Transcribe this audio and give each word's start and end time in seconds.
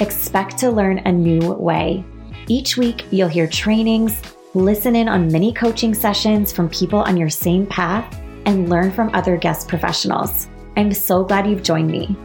Expect 0.00 0.56
to 0.56 0.70
learn 0.70 1.00
a 1.00 1.12
new 1.12 1.52
way. 1.52 2.02
Each 2.48 2.78
week, 2.78 3.04
you'll 3.10 3.28
hear 3.28 3.46
trainings, 3.46 4.22
listen 4.54 4.96
in 4.96 5.10
on 5.10 5.30
mini 5.30 5.52
coaching 5.52 5.92
sessions 5.92 6.50
from 6.50 6.70
people 6.70 7.00
on 7.00 7.18
your 7.18 7.28
same 7.28 7.66
path, 7.66 8.18
and 8.46 8.70
learn 8.70 8.90
from 8.90 9.14
other 9.14 9.36
guest 9.36 9.68
professionals. 9.68 10.48
I'm 10.74 10.94
so 10.94 11.22
glad 11.22 11.46
you've 11.46 11.62
joined 11.62 11.90
me. 11.90 12.16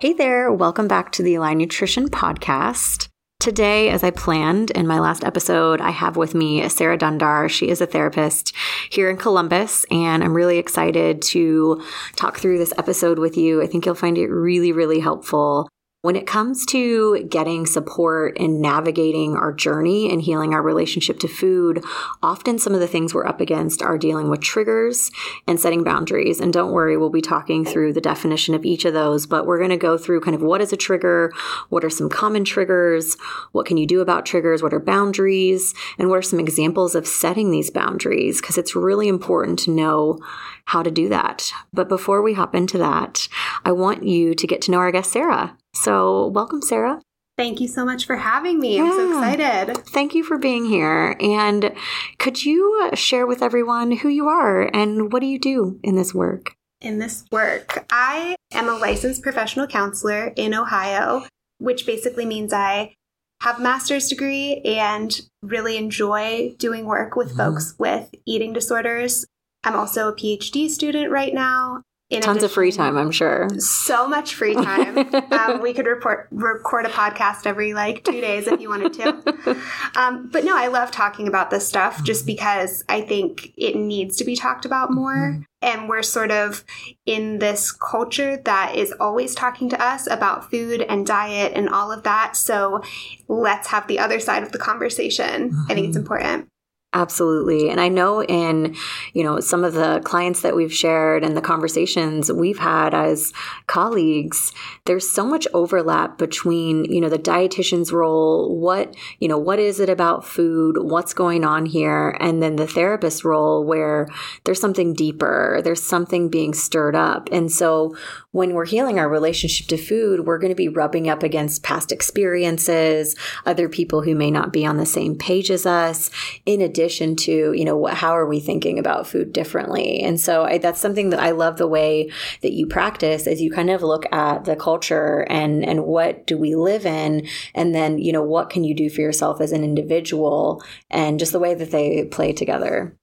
Hey 0.00 0.12
there, 0.12 0.52
welcome 0.52 0.88
back 0.88 1.12
to 1.12 1.22
the 1.22 1.36
Align 1.36 1.58
Nutrition 1.58 2.08
Podcast. 2.10 3.06
Today, 3.46 3.90
as 3.90 4.02
I 4.02 4.10
planned 4.10 4.72
in 4.72 4.88
my 4.88 4.98
last 4.98 5.22
episode, 5.22 5.80
I 5.80 5.90
have 5.90 6.16
with 6.16 6.34
me 6.34 6.68
Sarah 6.68 6.98
Dundar. 6.98 7.48
She 7.48 7.68
is 7.68 7.80
a 7.80 7.86
therapist 7.86 8.52
here 8.90 9.08
in 9.08 9.16
Columbus, 9.16 9.86
and 9.88 10.24
I'm 10.24 10.34
really 10.34 10.58
excited 10.58 11.22
to 11.22 11.80
talk 12.16 12.38
through 12.38 12.58
this 12.58 12.72
episode 12.76 13.20
with 13.20 13.36
you. 13.36 13.62
I 13.62 13.68
think 13.68 13.86
you'll 13.86 13.94
find 13.94 14.18
it 14.18 14.26
really, 14.26 14.72
really 14.72 14.98
helpful. 14.98 15.68
When 16.06 16.14
it 16.14 16.24
comes 16.24 16.64
to 16.66 17.24
getting 17.24 17.66
support 17.66 18.38
and 18.38 18.62
navigating 18.62 19.34
our 19.34 19.52
journey 19.52 20.08
and 20.08 20.22
healing 20.22 20.54
our 20.54 20.62
relationship 20.62 21.18
to 21.18 21.26
food, 21.26 21.82
often 22.22 22.60
some 22.60 22.74
of 22.74 22.78
the 22.78 22.86
things 22.86 23.12
we're 23.12 23.26
up 23.26 23.40
against 23.40 23.82
are 23.82 23.98
dealing 23.98 24.30
with 24.30 24.40
triggers 24.40 25.10
and 25.48 25.58
setting 25.58 25.82
boundaries. 25.82 26.38
And 26.38 26.52
don't 26.52 26.70
worry, 26.70 26.96
we'll 26.96 27.10
be 27.10 27.20
talking 27.20 27.64
through 27.64 27.92
the 27.92 28.00
definition 28.00 28.54
of 28.54 28.64
each 28.64 28.84
of 28.84 28.94
those, 28.94 29.26
but 29.26 29.46
we're 29.46 29.58
going 29.58 29.70
to 29.70 29.76
go 29.76 29.98
through 29.98 30.20
kind 30.20 30.36
of 30.36 30.42
what 30.42 30.60
is 30.60 30.72
a 30.72 30.76
trigger, 30.76 31.32
what 31.70 31.84
are 31.84 31.90
some 31.90 32.08
common 32.08 32.44
triggers, 32.44 33.16
what 33.50 33.66
can 33.66 33.76
you 33.76 33.84
do 33.84 34.00
about 34.00 34.24
triggers, 34.24 34.62
what 34.62 34.72
are 34.72 34.78
boundaries, 34.78 35.74
and 35.98 36.08
what 36.08 36.18
are 36.18 36.22
some 36.22 36.38
examples 36.38 36.94
of 36.94 37.08
setting 37.08 37.50
these 37.50 37.68
boundaries, 37.68 38.40
because 38.40 38.56
it's 38.56 38.76
really 38.76 39.08
important 39.08 39.58
to 39.58 39.72
know 39.72 40.20
how 40.66 40.84
to 40.84 40.90
do 40.92 41.08
that. 41.08 41.50
But 41.72 41.88
before 41.88 42.22
we 42.22 42.34
hop 42.34 42.54
into 42.54 42.78
that, 42.78 43.26
I 43.64 43.72
want 43.72 44.04
you 44.04 44.36
to 44.36 44.46
get 44.46 44.62
to 44.62 44.70
know 44.70 44.78
our 44.78 44.92
guest, 44.92 45.10
Sarah. 45.10 45.56
So, 45.82 46.28
welcome, 46.28 46.62
Sarah. 46.62 47.00
Thank 47.36 47.60
you 47.60 47.68
so 47.68 47.84
much 47.84 48.06
for 48.06 48.16
having 48.16 48.58
me. 48.58 48.76
Yeah. 48.76 48.84
I'm 48.84 48.92
so 48.92 49.18
excited. 49.18 49.76
Thank 49.88 50.14
you 50.14 50.24
for 50.24 50.38
being 50.38 50.64
here. 50.64 51.16
And 51.20 51.74
could 52.18 52.44
you 52.44 52.90
share 52.94 53.26
with 53.26 53.42
everyone 53.42 53.92
who 53.92 54.08
you 54.08 54.26
are 54.26 54.70
and 54.74 55.12
what 55.12 55.20
do 55.20 55.26
you 55.26 55.38
do 55.38 55.78
in 55.82 55.96
this 55.96 56.14
work? 56.14 56.54
In 56.80 56.98
this 56.98 57.24
work, 57.30 57.86
I 57.90 58.36
am 58.52 58.68
a 58.68 58.74
licensed 58.74 59.22
professional 59.22 59.66
counselor 59.66 60.32
in 60.36 60.54
Ohio, 60.54 61.26
which 61.58 61.84
basically 61.84 62.24
means 62.24 62.54
I 62.54 62.94
have 63.42 63.58
a 63.58 63.62
master's 63.62 64.08
degree 64.08 64.62
and 64.64 65.20
really 65.42 65.76
enjoy 65.76 66.54
doing 66.58 66.86
work 66.86 67.16
with 67.16 67.28
mm-hmm. 67.28 67.36
folks 67.36 67.74
with 67.78 68.14
eating 68.24 68.54
disorders. 68.54 69.26
I'm 69.62 69.76
also 69.76 70.08
a 70.08 70.14
PhD 70.14 70.70
student 70.70 71.10
right 71.10 71.34
now 71.34 71.82
in 72.08 72.22
Tons 72.22 72.36
addition, 72.36 72.44
of 72.44 72.52
free 72.52 72.70
time, 72.70 72.96
I'm 72.96 73.10
sure. 73.10 73.48
So 73.58 74.06
much 74.06 74.34
free 74.34 74.54
time. 74.54 74.96
um, 75.32 75.60
we 75.60 75.72
could 75.72 75.86
report, 75.86 76.28
record 76.30 76.86
a 76.86 76.88
podcast 76.88 77.46
every 77.46 77.74
like 77.74 78.04
two 78.04 78.20
days 78.20 78.46
if 78.46 78.60
you 78.60 78.68
wanted 78.68 78.92
to. 78.94 79.56
Um, 79.96 80.28
but 80.30 80.44
no, 80.44 80.56
I 80.56 80.68
love 80.68 80.90
talking 80.90 81.26
about 81.26 81.50
this 81.50 81.66
stuff 81.66 82.04
just 82.04 82.22
mm-hmm. 82.22 82.36
because 82.36 82.84
I 82.88 83.00
think 83.00 83.52
it 83.56 83.76
needs 83.76 84.16
to 84.18 84.24
be 84.24 84.36
talked 84.36 84.64
about 84.64 84.92
more. 84.92 85.32
Mm-hmm. 85.32 85.42
And 85.62 85.88
we're 85.88 86.02
sort 86.02 86.30
of 86.30 86.64
in 87.06 87.38
this 87.38 87.72
culture 87.72 88.36
that 88.44 88.76
is 88.76 88.92
always 89.00 89.34
talking 89.34 89.68
to 89.70 89.82
us 89.82 90.06
about 90.06 90.50
food 90.50 90.82
and 90.82 91.06
diet 91.06 91.54
and 91.56 91.68
all 91.68 91.90
of 91.90 92.04
that. 92.04 92.36
So 92.36 92.82
let's 93.26 93.68
have 93.68 93.88
the 93.88 93.98
other 93.98 94.20
side 94.20 94.42
of 94.42 94.52
the 94.52 94.58
conversation. 94.58 95.64
I 95.68 95.74
think 95.74 95.88
it's 95.88 95.96
mm-hmm. 95.96 96.02
important. 96.02 96.48
Absolutely. 96.96 97.68
And 97.68 97.78
I 97.78 97.88
know 97.88 98.24
in, 98.24 98.74
you 99.12 99.22
know, 99.22 99.38
some 99.38 99.64
of 99.64 99.74
the 99.74 100.00
clients 100.02 100.40
that 100.40 100.56
we've 100.56 100.72
shared 100.72 101.22
and 101.22 101.36
the 101.36 101.42
conversations 101.42 102.32
we've 102.32 102.58
had 102.58 102.94
as 102.94 103.34
colleagues, 103.66 104.50
there's 104.86 105.06
so 105.06 105.26
much 105.26 105.46
overlap 105.52 106.16
between, 106.16 106.86
you 106.86 107.02
know, 107.02 107.10
the 107.10 107.18
dietitian's 107.18 107.92
role, 107.92 108.58
what, 108.58 108.96
you 109.18 109.28
know, 109.28 109.36
what 109.36 109.58
is 109.58 109.78
it 109.78 109.90
about 109.90 110.24
food, 110.24 110.78
what's 110.78 111.12
going 111.12 111.44
on 111.44 111.66
here, 111.66 112.16
and 112.18 112.42
then 112.42 112.56
the 112.56 112.66
therapist 112.66 113.26
role 113.26 113.62
where 113.62 114.08
there's 114.44 114.60
something 114.60 114.94
deeper, 114.94 115.60
there's 115.62 115.82
something 115.82 116.30
being 116.30 116.54
stirred 116.54 116.96
up. 116.96 117.28
And 117.30 117.52
so 117.52 117.94
when 118.36 118.52
we're 118.52 118.66
healing 118.66 118.98
our 118.98 119.08
relationship 119.08 119.66
to 119.66 119.78
food, 119.78 120.26
we're 120.26 120.38
going 120.38 120.50
to 120.50 120.54
be 120.54 120.68
rubbing 120.68 121.08
up 121.08 121.22
against 121.22 121.62
past 121.62 121.90
experiences, 121.90 123.16
other 123.46 123.66
people 123.66 124.02
who 124.02 124.14
may 124.14 124.30
not 124.30 124.52
be 124.52 124.66
on 124.66 124.76
the 124.76 124.84
same 124.84 125.16
page 125.16 125.50
as 125.50 125.64
us, 125.64 126.10
in 126.44 126.60
addition 126.60 127.16
to, 127.16 127.54
you 127.54 127.64
know, 127.64 127.78
what, 127.78 127.94
how 127.94 128.14
are 128.14 128.26
we 128.26 128.38
thinking 128.38 128.78
about 128.78 129.06
food 129.06 129.32
differently? 129.32 130.00
And 130.02 130.20
so 130.20 130.44
I, 130.44 130.58
that's 130.58 130.80
something 130.80 131.08
that 131.10 131.18
I 131.18 131.30
love 131.30 131.56
the 131.56 131.66
way 131.66 132.10
that 132.42 132.52
you 132.52 132.66
practice 132.66 133.26
as 133.26 133.40
you 133.40 133.50
kind 133.50 133.70
of 133.70 133.82
look 133.82 134.04
at 134.12 134.44
the 134.44 134.54
culture 134.54 135.26
and, 135.30 135.64
and 135.64 135.86
what 135.86 136.26
do 136.26 136.36
we 136.36 136.54
live 136.54 136.84
in? 136.84 137.26
And 137.54 137.74
then, 137.74 137.96
you 137.98 138.12
know, 138.12 138.22
what 138.22 138.50
can 138.50 138.64
you 138.64 138.74
do 138.74 138.90
for 138.90 139.00
yourself 139.00 139.40
as 139.40 139.52
an 139.52 139.64
individual 139.64 140.62
and 140.90 141.18
just 141.18 141.32
the 141.32 141.40
way 141.40 141.54
that 141.54 141.70
they 141.70 142.04
play 142.04 142.34
together. 142.34 142.94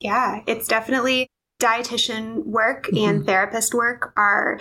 Yeah, 0.00 0.42
it's 0.46 0.68
definitely 0.68 1.28
dietitian 1.62 2.44
work 2.44 2.86
mm-hmm. 2.86 3.08
and 3.08 3.26
therapist 3.26 3.72
work 3.72 4.12
are 4.16 4.58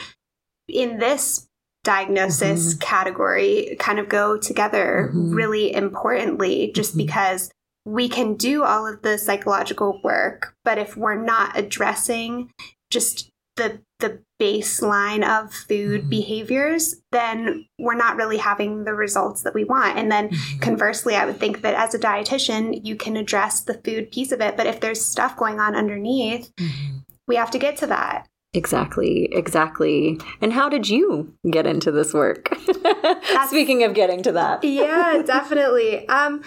in 0.72 1.00
this 1.00 1.48
diagnosis 1.84 2.74
mm-hmm. 2.74 2.80
category 2.80 3.76
kind 3.80 3.98
of 4.00 4.08
go 4.08 4.38
together 4.38 5.10
mm-hmm. 5.10 5.34
really 5.34 5.74
importantly 5.74 6.72
just 6.76 6.92
mm-hmm. 6.92 7.06
because 7.06 7.50
we 7.86 8.08
can 8.08 8.36
do 8.36 8.64
all 8.64 8.86
of 8.86 9.02
the 9.02 9.18
psychological 9.18 10.00
work, 10.04 10.56
but 10.64 10.78
if 10.78 10.96
we're 10.96 11.22
not 11.22 11.58
addressing 11.58 12.52
just 12.92 13.30
the 13.58 13.82
the 14.00 14.20
baseline 14.42 15.24
of 15.24 15.54
food 15.54 16.02
mm-hmm. 16.02 16.10
behaviors, 16.10 16.96
then 17.12 17.66
we're 17.78 17.96
not 17.96 18.16
really 18.16 18.38
having 18.38 18.84
the 18.84 18.94
results 18.94 19.44
that 19.44 19.54
we 19.54 19.64
want. 19.64 19.98
And 19.98 20.12
then 20.12 20.30
mm-hmm. 20.30 20.60
conversely, 20.60 21.16
I 21.16 21.26
would 21.26 21.40
think 21.40 21.62
that 21.62 21.76
as 21.76 21.94
a 21.94 22.00
dietitian, 22.00 22.82
you 22.84 22.96
can 22.96 23.16
address 23.16 23.62
the 23.62 23.76
food 23.76 24.12
piece 24.12 24.32
of 24.32 24.42
it, 24.42 24.58
but 24.58 24.66
if 24.66 24.80
there's 24.80 25.06
stuff 25.06 25.38
going 25.38 25.60
on 25.60 25.76
underneath, 25.76 26.52
mm-hmm. 26.56 26.98
we 27.28 27.36
have 27.36 27.52
to 27.52 27.60
get 27.60 27.78
to 27.78 27.88
that. 27.88 28.28
Exactly, 28.54 29.30
exactly. 29.32 30.20
And 30.42 30.52
how 30.52 30.68
did 30.68 30.90
you 30.90 31.34
get 31.50 31.66
into 31.66 31.90
this 31.90 32.14
work? 32.14 32.54
Speaking 33.48 33.84
of 33.84 33.94
getting 33.94 34.22
to 34.24 34.34
that. 34.34 34.64
yeah, 34.64 35.22
definitely. 35.26 36.08
Um, 36.10 36.44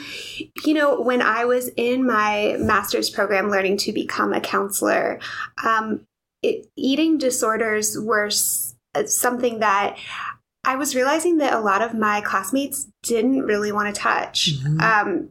you 0.66 0.74
know, 0.74 1.00
when 1.00 1.22
I 1.22 1.46
was 1.46 1.68
in 1.76 2.06
my 2.06 2.56
master's 2.58 3.08
program 3.08 3.50
learning 3.50 3.78
to 3.78 3.92
become 3.92 4.34
a 4.34 4.40
counselor, 4.40 5.18
um, 5.64 6.06
it, 6.42 6.66
eating 6.76 7.16
disorders 7.16 7.98
were 7.98 8.26
s- 8.26 8.74
uh, 8.94 9.06
something 9.06 9.60
that 9.60 9.96
I 10.62 10.76
was 10.76 10.94
realizing 10.94 11.38
that 11.38 11.54
a 11.54 11.60
lot 11.60 11.80
of 11.80 11.94
my 11.94 12.20
classmates 12.20 12.86
didn't 13.02 13.42
really 13.42 13.72
want 13.72 13.94
to 13.94 13.98
touch. 13.98 14.50
Mm-hmm. 14.58 14.80
Um, 14.80 15.28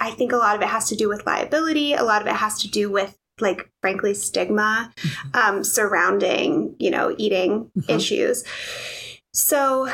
I 0.00 0.10
think 0.10 0.32
a 0.32 0.36
lot 0.36 0.54
of 0.56 0.60
it 0.60 0.68
has 0.68 0.88
to 0.88 0.96
do 0.96 1.08
with 1.08 1.24
liability. 1.24 1.94
A 1.94 2.02
lot 2.02 2.20
of 2.20 2.28
it 2.28 2.34
has 2.34 2.60
to 2.60 2.68
do 2.68 2.90
with 2.90 3.16
like 3.40 3.70
frankly 3.80 4.14
stigma 4.14 4.92
mm-hmm. 4.96 5.36
um, 5.36 5.64
surrounding 5.64 6.74
you 6.78 6.90
know 6.90 7.14
eating 7.18 7.70
mm-hmm. 7.76 7.90
issues 7.90 8.44
so 9.32 9.88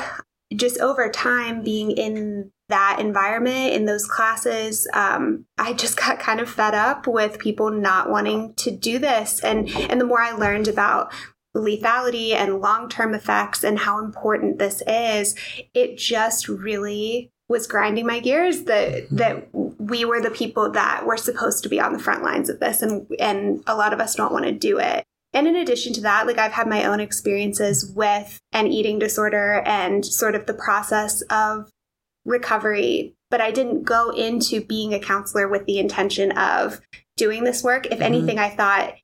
just 0.55 0.79
over 0.81 1.09
time 1.09 1.63
being 1.63 1.93
in 1.93 2.51
that 2.69 2.99
environment 3.01 3.73
in 3.73 3.85
those 3.85 4.07
classes 4.07 4.87
um, 4.95 5.45
i 5.59 5.73
just 5.73 5.97
got 5.99 6.19
kind 6.19 6.41
of 6.41 6.49
fed 6.49 6.75
up 6.75 7.07
with 7.07 7.39
people 7.39 7.71
not 7.71 8.11
wanting 8.11 8.55
to 8.55 8.71
do 8.71 8.99
this 8.99 9.41
and 9.41 9.69
and 9.71 10.01
the 10.01 10.07
more 10.07 10.21
i 10.21 10.33
learned 10.33 10.69
about 10.69 11.13
lethality 11.57 12.33
and 12.33 12.61
long-term 12.61 13.13
effects 13.13 13.65
and 13.65 13.81
how 13.81 13.99
important 13.99 14.59
this 14.59 14.83
is 14.87 15.35
it 15.75 15.99
just 15.99 16.49
really 16.49 17.33
was 17.49 17.67
grinding 17.67 18.07
my 18.07 18.21
gears 18.21 18.65
that 18.65 18.93
mm-hmm. 18.93 19.17
that 19.17 19.49
we 19.81 20.05
were 20.05 20.21
the 20.21 20.31
people 20.31 20.71
that 20.73 21.07
were 21.07 21.17
supposed 21.17 21.63
to 21.63 21.69
be 21.69 21.81
on 21.81 21.93
the 21.95 21.99
front 21.99 22.23
lines 22.23 22.51
of 22.51 22.61
this 22.61 22.83
and 22.83 23.07
and 23.19 23.63
a 23.67 23.75
lot 23.75 23.93
of 23.93 24.01
us 24.01 24.15
don't 24.15 24.33
want 24.33 24.45
to 24.45 24.53
do 24.53 24.79
it. 24.79 25.05
And 25.33 25.49
in 25.49 25.57
addition 25.57 25.93
to 25.95 26.01
that, 26.03 26.27
like 26.27 26.39
I've 26.39 26.53
had 26.53 26.67
my 26.67 26.85
own 26.85 27.01
experiences 27.01 27.91
with 27.95 28.39
an 28.53 28.67
eating 28.67 28.99
disorder 28.99 29.63
and 29.65 30.05
sort 30.05 30.35
of 30.35 30.47
the 30.47 30.55
process 30.55 31.23
of 31.31 31.71
recovery, 32.25 33.15
but 33.31 33.41
I 33.41 33.51
didn't 33.53 33.85
go 33.85 34.11
into 34.11 34.61
being 34.61 34.93
a 34.93 35.01
counselor 35.01 35.49
with 35.49 35.65
the 35.65 35.79
intention 35.79 36.33
of 36.33 36.81
doing 37.17 37.45
this 37.45 37.63
work. 37.63 37.87
If 37.87 37.93
mm-hmm. 37.95 38.03
anything, 38.03 38.39
I 38.39 38.51
thought 38.51 38.95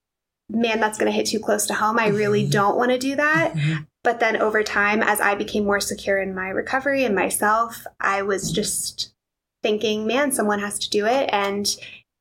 man, 0.49 0.78
that's 0.78 0.99
going 0.99 1.11
to 1.11 1.17
hit 1.17 1.26
too 1.26 1.40
close 1.40 1.67
to 1.67 1.75
home. 1.75 1.99
I 1.99 2.08
really 2.08 2.43
Mm-hmm. 2.43 2.50
don't 2.50 2.76
want 2.76 2.93
to 2.93 2.99
do 2.99 3.17
that. 3.17 3.55
But 4.05 4.20
then 4.20 4.37
over 4.37 4.62
time, 4.62 5.02
as 5.02 5.20
I 5.20 5.34
became 5.34 5.64
more 5.64 5.81
secure 5.81 6.19
in 6.19 6.34
my 6.34 6.49
recovery 6.50 7.05
and 7.05 7.14
myself, 7.14 7.84
I 7.99 8.23
was 8.23 8.52
just 8.52 9.12
thinking, 9.66 10.06
man, 10.06 10.30
someone 10.30 10.60
has 10.60 10.78
to 10.78 10.88
do 10.88 11.06
it. 11.06 11.28
And 11.32 11.76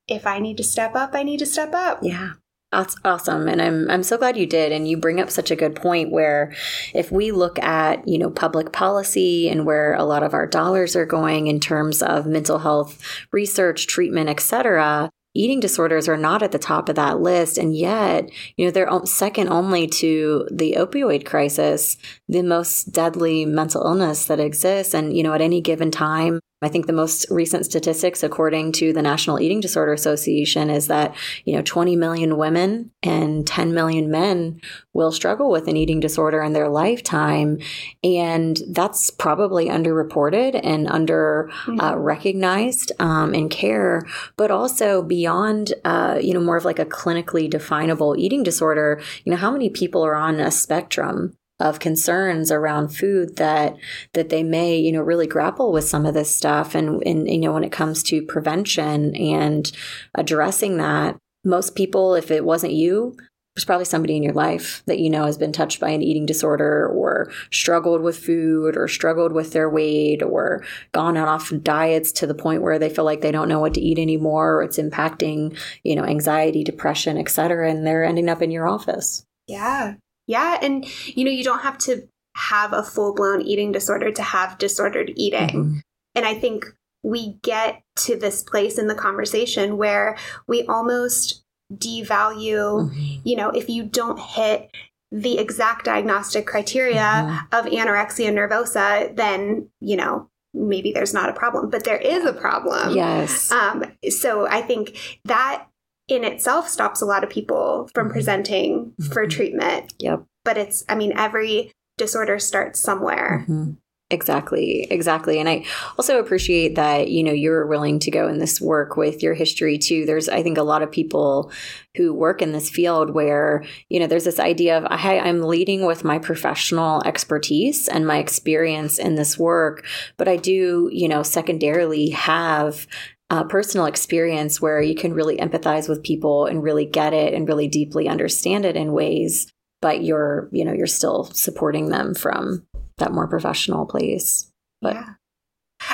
if 0.07 0.25
I 0.25 0.39
need 0.39 0.57
to 0.57 0.63
step 0.63 0.95
up, 0.95 1.11
I 1.13 1.21
need 1.21 1.37
to 1.37 1.45
step 1.45 1.75
up. 1.75 1.99
Yeah. 2.01 2.31
That's 2.71 2.95
awesome. 3.05 3.47
And 3.47 3.61
I'm 3.61 3.89
I'm 3.89 4.01
so 4.01 4.17
glad 4.17 4.35
you 4.35 4.47
did. 4.47 4.71
And 4.71 4.87
you 4.87 4.97
bring 4.97 5.21
up 5.21 5.29
such 5.29 5.51
a 5.51 5.55
good 5.55 5.75
point 5.75 6.11
where 6.11 6.53
if 6.93 7.11
we 7.11 7.31
look 7.31 7.59
at, 7.59 8.05
you 8.07 8.17
know, 8.17 8.31
public 8.31 8.73
policy 8.73 9.47
and 9.47 9.63
where 9.63 9.93
a 9.93 10.03
lot 10.03 10.23
of 10.23 10.33
our 10.33 10.47
dollars 10.47 10.95
are 10.95 11.05
going 11.05 11.45
in 11.45 11.59
terms 11.59 12.01
of 12.01 12.25
mental 12.25 12.59
health 12.59 12.99
research, 13.31 13.85
treatment, 13.85 14.27
et 14.27 14.39
cetera, 14.39 15.11
eating 15.35 15.59
disorders 15.59 16.09
are 16.09 16.17
not 16.17 16.41
at 16.41 16.51
the 16.51 16.57
top 16.57 16.89
of 16.89 16.95
that 16.95 17.21
list. 17.21 17.57
And 17.59 17.77
yet, 17.77 18.29
you 18.57 18.65
know, 18.65 18.71
they're 18.71 18.89
second 19.05 19.49
only 19.49 19.87
to 20.01 20.47
the 20.51 20.75
opioid 20.77 21.25
crisis, 21.25 21.97
the 22.27 22.41
most 22.41 22.91
deadly 22.91 23.45
mental 23.45 23.83
illness 23.83 24.25
that 24.25 24.39
exists. 24.39 24.93
And, 24.95 25.15
you 25.15 25.21
know, 25.23 25.33
at 25.33 25.41
any 25.41 25.61
given 25.61 25.91
time, 25.91 26.39
I 26.65 26.69
think 26.69 26.87
the 26.87 26.93
most 26.93 27.27
recent 27.29 27.63
statistics, 27.65 28.23
according 28.23 28.71
to 28.73 28.91
the 28.91 29.03
National 29.03 29.39
Eating 29.39 29.59
Disorder 29.59 29.93
Association, 29.93 30.71
is 30.71 30.87
that, 30.87 31.15
you 31.43 31.55
know, 31.55 31.61
20 31.61 31.95
million 31.95 32.37
women 32.37 32.91
and 33.03 33.45
10 33.45 33.71
million 33.71 34.09
men 34.09 34.59
will 34.91 35.11
struggle 35.11 35.51
with 35.51 35.67
an 35.67 35.77
eating 35.77 35.99
disorder 35.99 36.41
in 36.41 36.53
their 36.53 36.67
lifetime. 36.67 37.59
And 38.03 38.59
that's 38.69 39.11
probably 39.11 39.67
underreported 39.67 40.59
and 40.63 40.87
under 40.87 41.51
uh, 41.79 41.95
recognized 41.95 42.91
um, 42.97 43.35
in 43.35 43.47
care, 43.49 44.01
but 44.35 44.49
also 44.49 45.03
beyond, 45.03 45.73
uh, 45.83 46.17
you 46.19 46.33
know, 46.33 46.39
more 46.39 46.57
of 46.57 46.65
like 46.65 46.79
a 46.79 46.85
clinically 46.85 47.47
definable 47.47 48.15
eating 48.17 48.41
disorder. 48.41 48.99
You 49.23 49.31
know, 49.31 49.37
how 49.37 49.51
many 49.51 49.69
people 49.69 50.03
are 50.03 50.15
on 50.15 50.39
a 50.39 50.49
spectrum? 50.49 51.37
Of 51.59 51.79
concerns 51.79 52.51
around 52.51 52.89
food 52.89 53.37
that 53.37 53.75
that 54.13 54.29
they 54.29 54.43
may 54.43 54.75
you 54.75 54.91
know 54.91 55.01
really 55.01 55.27
grapple 55.27 55.71
with 55.71 55.87
some 55.87 56.05
of 56.05 56.13
this 56.13 56.35
stuff 56.35 56.75
and 56.75 57.01
and 57.05 57.29
you 57.29 57.39
know 57.39 57.53
when 57.53 57.63
it 57.63 57.71
comes 57.71 58.03
to 58.03 58.21
prevention 58.23 59.15
and 59.15 59.71
addressing 60.15 60.77
that 60.77 61.17
most 61.43 61.75
people 61.75 62.13
if 62.15 62.29
it 62.29 62.43
wasn't 62.43 62.73
you 62.73 63.15
there's 63.55 63.63
probably 63.63 63.85
somebody 63.85 64.17
in 64.17 64.23
your 64.23 64.33
life 64.33 64.83
that 64.85 64.99
you 64.99 65.09
know 65.09 65.23
has 65.25 65.37
been 65.37 65.53
touched 65.53 65.79
by 65.79 65.89
an 65.89 66.01
eating 66.01 66.25
disorder 66.25 66.87
or 66.89 67.31
struggled 67.51 68.01
with 68.01 68.17
food 68.17 68.75
or 68.75 68.89
struggled 68.89 69.31
with 69.31 69.53
their 69.53 69.69
weight 69.69 70.21
or 70.21 70.61
gone 70.91 71.15
off 71.15 71.53
diets 71.63 72.11
to 72.11 72.27
the 72.27 72.35
point 72.35 72.63
where 72.63 72.77
they 72.77 72.89
feel 72.89 73.05
like 73.05 73.21
they 73.21 73.31
don't 73.31 73.47
know 73.47 73.61
what 73.61 73.73
to 73.73 73.81
eat 73.81 73.97
anymore 73.97 74.55
or 74.55 74.63
it's 74.63 74.77
impacting 74.77 75.57
you 75.83 75.95
know 75.95 76.03
anxiety 76.03 76.65
depression 76.65 77.17
et 77.17 77.29
cetera 77.29 77.69
and 77.69 77.87
they're 77.87 78.03
ending 78.03 78.27
up 78.27 78.41
in 78.41 78.51
your 78.51 78.67
office 78.67 79.25
Yeah. 79.47 79.93
Yeah. 80.27 80.57
And, 80.61 80.85
you 81.07 81.23
know, 81.23 81.31
you 81.31 81.43
don't 81.43 81.59
have 81.61 81.77
to 81.79 82.07
have 82.35 82.73
a 82.73 82.83
full 82.83 83.13
blown 83.13 83.41
eating 83.41 83.71
disorder 83.71 84.11
to 84.11 84.21
have 84.23 84.57
disordered 84.57 85.11
eating. 85.15 85.49
Mhm. 85.49 85.81
And 86.15 86.25
I 86.25 86.33
think 86.33 86.65
we 87.03 87.37
get 87.43 87.81
to 87.97 88.17
this 88.17 88.41
place 88.43 88.77
in 88.77 88.87
the 88.87 88.95
conversation 88.95 89.77
where 89.77 90.17
we 90.47 90.63
almost 90.65 91.43
devalue, 91.73 92.89
Mhm. 92.91 93.21
you 93.23 93.35
know, 93.35 93.49
if 93.49 93.69
you 93.69 93.83
don't 93.83 94.19
hit 94.19 94.69
the 95.11 95.37
exact 95.37 95.85
diagnostic 95.85 96.45
criteria 96.45 97.47
of 97.51 97.65
anorexia 97.65 98.31
nervosa, 98.33 99.15
then, 99.15 99.69
you 99.79 99.95
know, 99.95 100.29
maybe 100.53 100.91
there's 100.91 101.13
not 101.13 101.29
a 101.29 101.33
problem, 101.33 101.69
but 101.69 101.83
there 101.83 101.97
is 101.97 102.25
a 102.25 102.33
problem. 102.33 102.95
yes 102.95 103.51
Um, 103.51 103.85
so 104.09 104.47
I 104.47 104.61
think 104.61 104.97
that 105.25 105.65
in 106.07 106.23
itself 106.23 106.69
stops 106.69 107.01
a 107.01 107.05
lot 107.05 107.23
of 107.23 107.29
people 107.29 107.89
from 107.93 108.09
Mhm. 108.09 108.13
presenting 108.13 108.93
for 109.11 109.25
Mhm. 109.25 109.29
treatment. 109.29 109.93
Yep. 109.99 110.23
But 110.43 110.57
it's, 110.57 110.83
I 110.87 110.95
mean, 110.95 111.13
every 111.17 111.71
disorder 111.97 112.39
starts 112.39 112.79
somewhere. 112.79 113.45
Mhm. 113.49 113.77
Exactly, 114.11 114.85
exactly. 114.91 115.39
And 115.39 115.49
I 115.49 115.65
also 115.97 116.19
appreciate 116.19 116.75
that, 116.75 117.07
you 117.09 117.23
know, 117.23 117.31
you're 117.31 117.65
willing 117.65 117.97
to 117.99 118.11
go 118.11 118.27
in 118.27 118.37
this 118.37 118.61
work 118.61 118.95
with 118.95 119.23
your 119.23 119.33
history 119.33 119.79
too. 119.79 120.05
There's, 120.05 120.29
I 120.29 120.43
think, 120.43 120.59
a 120.59 120.63
lot 120.63 120.83
of 120.83 120.91
people 120.91 121.51
who 121.97 122.13
work 122.13 122.43
in 122.43 122.51
this 122.51 122.69
field 122.69 123.15
where, 123.15 123.63
you 123.89 123.99
know, 123.99 124.05
there's 124.05 124.25
this 124.25 124.39
idea 124.39 124.77
of, 124.77 124.85
I, 124.91 125.17
I'm 125.17 125.41
leading 125.41 125.87
with 125.87 126.03
my 126.03 126.19
professional 126.19 127.01
expertise 127.03 127.87
and 127.87 128.05
my 128.05 128.19
experience 128.19 128.99
in 128.99 129.15
this 129.15 129.39
work, 129.39 129.83
but 130.17 130.27
I 130.27 130.35
do, 130.35 130.87
you 130.93 131.07
know, 131.07 131.23
secondarily 131.23 132.09
have 132.11 132.85
uh, 133.29 133.43
personal 133.43 133.85
experience 133.85 134.61
where 134.61 134.81
you 134.81 134.95
can 134.95 135.13
really 135.13 135.37
empathize 135.37 135.89
with 135.89 136.03
people 136.03 136.45
and 136.45 136.63
really 136.63 136.85
get 136.85 137.13
it 137.13 137.33
and 137.33 137.47
really 137.47 137.67
deeply 137.67 138.07
understand 138.07 138.65
it 138.65 138.75
in 138.75 138.93
ways 138.93 139.51
but 139.81 140.03
you're 140.03 140.47
you 140.51 140.63
know 140.63 140.73
you're 140.73 140.87
still 140.87 141.25
supporting 141.25 141.89
them 141.89 142.13
from 142.13 142.65
that 142.97 143.11
more 143.11 143.27
professional 143.27 143.85
place 143.85 144.51
but 144.81 144.93
yeah. 144.93 145.13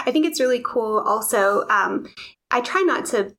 I 0.06 0.12
think 0.12 0.26
it's 0.26 0.40
really 0.40 0.62
cool 0.64 1.00
also. 1.00 1.68
Um, 1.70 2.08
I 2.50 2.62
try 2.62 2.82
not 2.82 3.06
to 3.08 3.36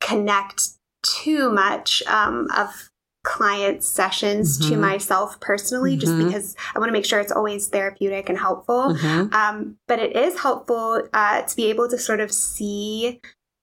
connect 0.00 0.62
too 1.02 1.50
much 1.50 2.02
um, 2.06 2.48
of 2.56 2.90
client 3.24 3.82
sessions 3.82 4.58
to 4.68 4.74
Mhm. 4.74 4.80
myself 4.80 5.40
personally, 5.40 5.96
just 5.96 6.12
Mhm. 6.12 6.26
because 6.26 6.54
I 6.74 6.78
want 6.78 6.88
to 6.90 6.92
make 6.92 7.04
sure 7.04 7.18
it's 7.18 7.32
always 7.32 7.66
therapeutic 7.68 8.28
and 8.28 8.38
helpful. 8.38 8.94
Mhm. 8.94 9.34
Um, 9.34 9.76
but 9.88 9.98
it 9.98 10.14
is 10.14 10.38
helpful 10.38 11.02
uh, 11.12 11.42
to 11.42 11.56
be 11.56 11.66
able 11.66 11.88
to 11.88 11.98
sort 11.98 12.20
of 12.20 12.30
see 12.30 13.20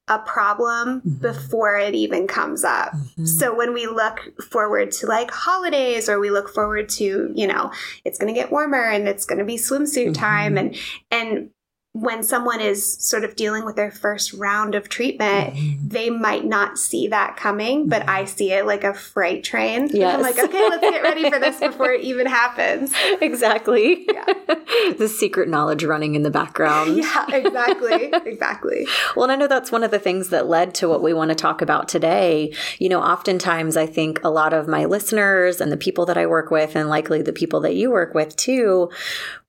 a 0.08 0.18
problem 0.18 1.00
Mhm. 1.06 1.20
before 1.22 1.76
it 1.78 1.94
even 1.94 2.26
comes 2.26 2.64
up. 2.64 2.92
Mhm. 3.16 3.26
So 3.26 3.54
when 3.54 3.72
we 3.72 3.86
look 3.86 4.18
forward 4.50 4.90
to 4.92 5.06
like 5.06 5.30
holidays 5.30 6.08
or 6.08 6.18
we 6.18 6.28
look 6.30 6.52
forward 6.52 6.88
to, 6.98 7.30
you 7.34 7.46
know, 7.46 7.70
it's 8.04 8.18
going 8.18 8.34
to 8.34 8.38
get 8.38 8.50
warmer 8.50 8.82
and 8.82 9.06
it's 9.08 9.24
going 9.24 9.38
to 9.38 9.44
be 9.44 9.56
swimsuit 9.56 10.08
Mhm. 10.08 10.14
time 10.14 10.58
and 10.58 10.76
and 11.12 11.50
when 11.94 12.22
someone 12.22 12.58
is 12.58 12.94
sort 13.04 13.22
of 13.22 13.36
dealing 13.36 13.66
with 13.66 13.76
their 13.76 13.90
first 13.90 14.32
round 14.32 14.74
of 14.74 14.88
treatment, 14.88 15.54
Mhm. 15.54 15.90
they 15.90 16.08
might 16.08 16.42
not 16.42 16.78
see 16.78 17.06
that 17.08 17.36
coming, 17.36 17.86
but 17.86 18.08
I 18.08 18.24
see 18.24 18.50
it 18.50 18.64
like 18.64 18.82
a 18.82 18.94
freight 18.94 19.44
train. 19.44 19.88
Yes. 19.92 20.14
I'm 20.14 20.22
like, 20.22 20.38
okay, 20.38 20.68
let's 20.70 20.80
get 20.80 21.02
ready 21.02 21.28
for 21.30 21.38
this 21.38 21.60
before 21.60 21.92
it 21.92 22.00
even 22.00 22.26
happens. 22.26 22.94
exactly 23.20 24.06
Yeah. 24.10 24.24
the 24.98 25.06
secret 25.06 25.50
knowledge 25.50 25.84
running 25.84 26.14
in 26.14 26.22
the 26.22 26.30
background 26.30 26.96
yeah, 26.96 27.26
exactly. 27.30 28.10
Exactly. 28.24 28.86
Well, 29.14 29.24
and 29.24 29.32
I 29.32 29.36
know 29.36 29.46
that's 29.46 29.70
one 29.70 29.82
of 29.84 29.90
the 29.90 29.98
things 29.98 30.30
that 30.30 30.46
led 30.48 30.74
to 30.76 30.88
what 30.88 31.02
we 31.02 31.12
want 31.12 31.28
to 31.28 31.34
talk 31.34 31.60
about 31.60 31.88
today. 31.88 32.54
You 32.78 32.88
know, 32.88 33.00
oftentimes 33.02 33.76
I 33.76 33.84
think 33.84 34.20
a 34.24 34.30
lot 34.30 34.54
of 34.54 34.66
my 34.66 34.86
listeners 34.86 35.60
and 35.60 35.70
the 35.70 35.76
people 35.76 36.06
that 36.06 36.16
I 36.16 36.24
work 36.24 36.50
with, 36.50 36.74
and 36.74 36.88
likely 36.88 37.20
the 37.20 37.32
people 37.32 37.60
that 37.60 37.74
you 37.74 37.90
work 37.90 38.14
with 38.14 38.34
too, 38.36 38.90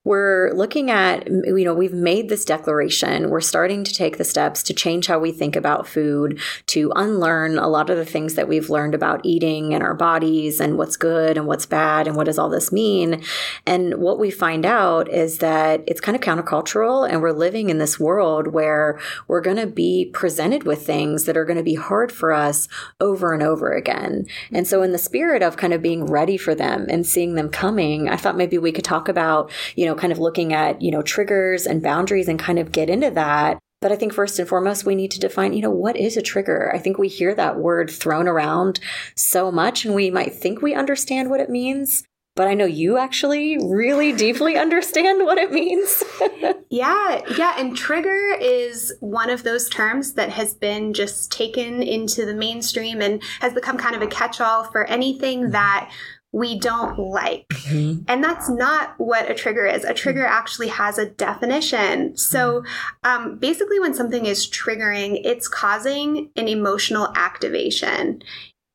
we're 0.06 0.52
looking 0.54 0.92
at, 0.92 1.28
you 1.28 1.64
know, 1.64 1.74
we've 1.74 1.94
made 1.94 2.28
this 2.28 2.44
declaration. 2.44 3.30
We're 3.30 3.40
starting 3.40 3.86
to 3.86 3.94
take 3.94 4.18
the 4.18 4.26
steps 4.26 4.62
to 4.64 4.74
change 4.74 5.08
how 5.08 5.18
we 5.18 5.32
think 5.32 5.56
about 5.56 5.88
food, 5.88 6.42
to 6.68 6.92
unlearn 6.96 7.58
a 7.58 7.70
lot 7.70 7.90
of 7.90 7.96
the 7.96 8.06
things 8.06 8.34
that 8.34 8.50
we've 8.50 8.70
learned 8.70 8.96
about 8.96 9.26
eating 9.26 9.74
and 9.74 9.82
our 9.82 9.94
bodies 9.94 10.60
and 10.60 10.78
what's 10.78 10.98
good 10.98 11.38
and 11.38 11.48
what's 11.48 11.66
bad 11.66 12.06
and 12.06 12.18
what 12.18 12.26
does 12.26 12.38
all 12.38 12.50
this 12.50 12.70
mean. 12.70 13.24
And 13.66 13.96
what 13.96 14.20
we 14.20 14.30
find 14.30 14.66
out 14.66 15.10
is 15.10 15.38
that 15.38 15.84
it's 15.88 16.02
kind 16.02 16.18
of 16.18 16.22
countercultural 16.22 17.10
and 17.10 17.22
we're 17.22 17.32
living 17.32 17.70
in 17.70 17.78
this 17.78 17.98
world 17.98 18.48
where 18.48 19.00
we're 19.30 19.42
going 19.42 19.58
to 19.58 19.68
be 19.68 20.10
presented 20.14 20.64
with 20.64 20.86
things 20.86 21.24
that 21.26 21.38
are 21.38 21.46
going 21.46 21.58
to 21.58 21.64
be 21.64 21.76
hard 21.76 22.12
for 22.12 22.34
us 22.34 22.68
over 23.00 23.34
and 23.34 23.42
over 23.42 23.72
again. 23.72 24.26
And 24.52 24.68
so 24.68 24.84
in 24.84 24.92
the 24.92 24.98
spirit 24.98 25.42
of 25.42 25.56
kind 25.56 25.74
of 25.74 25.82
being 25.82 26.06
ready 26.06 26.36
for 26.36 26.54
them 26.54 26.88
and 26.90 27.08
seeing 27.08 27.36
them 27.36 27.48
coming, 27.48 28.10
I 28.10 28.18
thought 28.18 28.36
maybe 28.36 28.58
we 28.58 28.74
could 28.74 28.84
talk 28.84 29.08
about, 29.08 29.50
you 29.78 29.86
know, 29.86 29.93
kind 29.96 30.12
of 30.12 30.20
looking 30.20 30.54
at, 30.54 30.82
you 30.82 30.92
know, 30.92 31.02
triggers 31.02 31.66
and 31.66 31.82
boundaries 31.82 32.28
and 32.28 32.40
kind 32.40 32.60
of 32.60 32.72
get 32.72 32.90
into 32.90 33.12
that. 33.12 33.60
But 33.82 33.92
I 33.92 33.96
think 33.98 34.14
first 34.14 34.40
and 34.40 34.48
foremost, 34.48 34.86
we 34.86 34.96
need 34.96 35.12
to 35.12 35.20
define, 35.20 35.54
you 35.54 35.62
know, 35.62 35.70
what 35.70 35.98
is 35.98 36.16
a 36.16 36.22
trigger? 36.22 36.72
I 36.74 36.80
think 36.80 36.98
we 36.98 37.10
hear 37.10 37.36
that 37.36 37.58
word 37.58 37.90
thrown 37.92 38.28
around 38.28 38.80
so 39.16 39.52
much 39.52 39.84
and 39.84 39.94
we 39.94 40.10
might 40.10 40.34
think 40.34 40.62
we 40.62 40.74
understand 40.74 41.30
what 41.30 41.42
it 41.42 41.50
means. 41.50 42.04
But 42.36 42.48
I 42.48 42.56
know 42.56 42.66
you 42.66 42.98
actually 42.98 43.58
really 43.58 44.12
deeply 44.14 44.58
understand 44.58 45.26
what 45.26 45.38
it 45.38 45.52
means. 45.52 46.04
Yeah, 46.74 47.22
yeah, 47.38 47.54
and 47.60 47.78
trigger 47.78 48.36
is 48.42 48.92
one 49.00 49.30
of 49.30 49.44
those 49.44 49.70
terms 49.70 50.14
that 50.14 50.32
has 50.32 50.56
been 50.56 50.96
just 50.96 51.32
taken 51.32 51.84
into 51.84 52.26
the 52.26 52.34
mainstream 52.34 53.00
and 53.00 53.22
has 53.42 53.54
become 53.54 53.78
kind 53.78 53.96
of 53.96 54.02
a 54.02 54.08
catch 54.08 54.42
all 54.42 54.64
for 54.64 54.84
anything 54.86 55.42
mm-hmm. 55.42 55.52
that 55.52 55.92
we 56.34 56.60
don't 56.60 57.00
like. 57.00 57.48
Mm-hmm. 57.50 58.04
And 58.08 58.24
that's 58.24 58.50
not 58.50 58.96
what 58.98 59.30
a 59.30 59.36
trigger 59.36 59.66
is. 59.66 59.86
A 59.86 59.94
trigger 59.94 60.24
mm-hmm. 60.24 60.34
actually 60.34 60.68
has 60.70 60.98
a 60.98 61.10
definition. 61.10 62.18
So 62.18 62.62
mm-hmm. 62.62 63.10
um, 63.10 63.38
basically, 63.38 63.80
when 63.80 63.94
something 63.94 64.26
is 64.26 64.50
triggering, 64.50 65.22
it's 65.24 65.48
causing 65.48 66.32
an 66.36 66.48
emotional 66.48 67.14
activation 67.16 68.24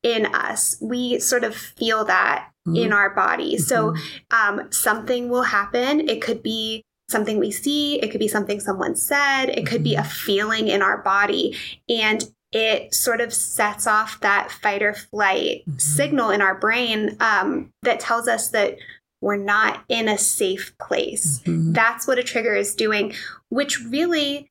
in 0.01 0.25
us. 0.27 0.77
We 0.81 1.19
sort 1.19 1.43
of 1.43 1.55
feel 1.55 2.05
that 2.05 2.49
in 2.75 2.93
our 2.93 3.09
body. 3.15 3.57
So 3.57 3.95
um, 4.29 4.71
something 4.71 5.29
will 5.29 5.43
happen. 5.43 6.07
It 6.07 6.21
could 6.21 6.43
be 6.43 6.83
something 7.09 7.39
we 7.39 7.51
see, 7.51 7.99
it 7.99 8.11
could 8.11 8.19
be 8.19 8.27
something 8.27 8.59
someone 8.59 8.95
said, 8.95 9.47
it 9.47 9.65
could 9.65 9.83
be 9.83 9.95
a 9.95 10.03
feeling 10.03 10.67
in 10.67 10.83
our 10.83 11.01
body. 11.01 11.57
And 11.89 12.23
it 12.51 12.93
sort 12.93 13.21
of 13.21 13.33
sets 13.33 13.85
off 13.85 14.19
that 14.21 14.51
fight 14.51 14.81
or 14.81 14.93
flight 14.93 15.63
Mhm. 15.67 15.79
signal 15.81 16.29
in 16.31 16.41
our 16.41 16.55
brain 16.55 17.15
um, 17.19 17.71
that 17.83 17.99
tells 17.99 18.27
us 18.27 18.49
that 18.49 18.75
we're 19.21 19.35
not 19.37 19.83
in 19.89 20.07
a 20.07 20.17
safe 20.17 20.75
place. 20.79 21.41
Mhm. 21.45 21.73
That's 21.73 22.07
what 22.07 22.17
a 22.17 22.23
trigger 22.23 22.55
is 22.55 22.73
doing, 22.73 23.13
which 23.49 23.79
really 23.83 24.49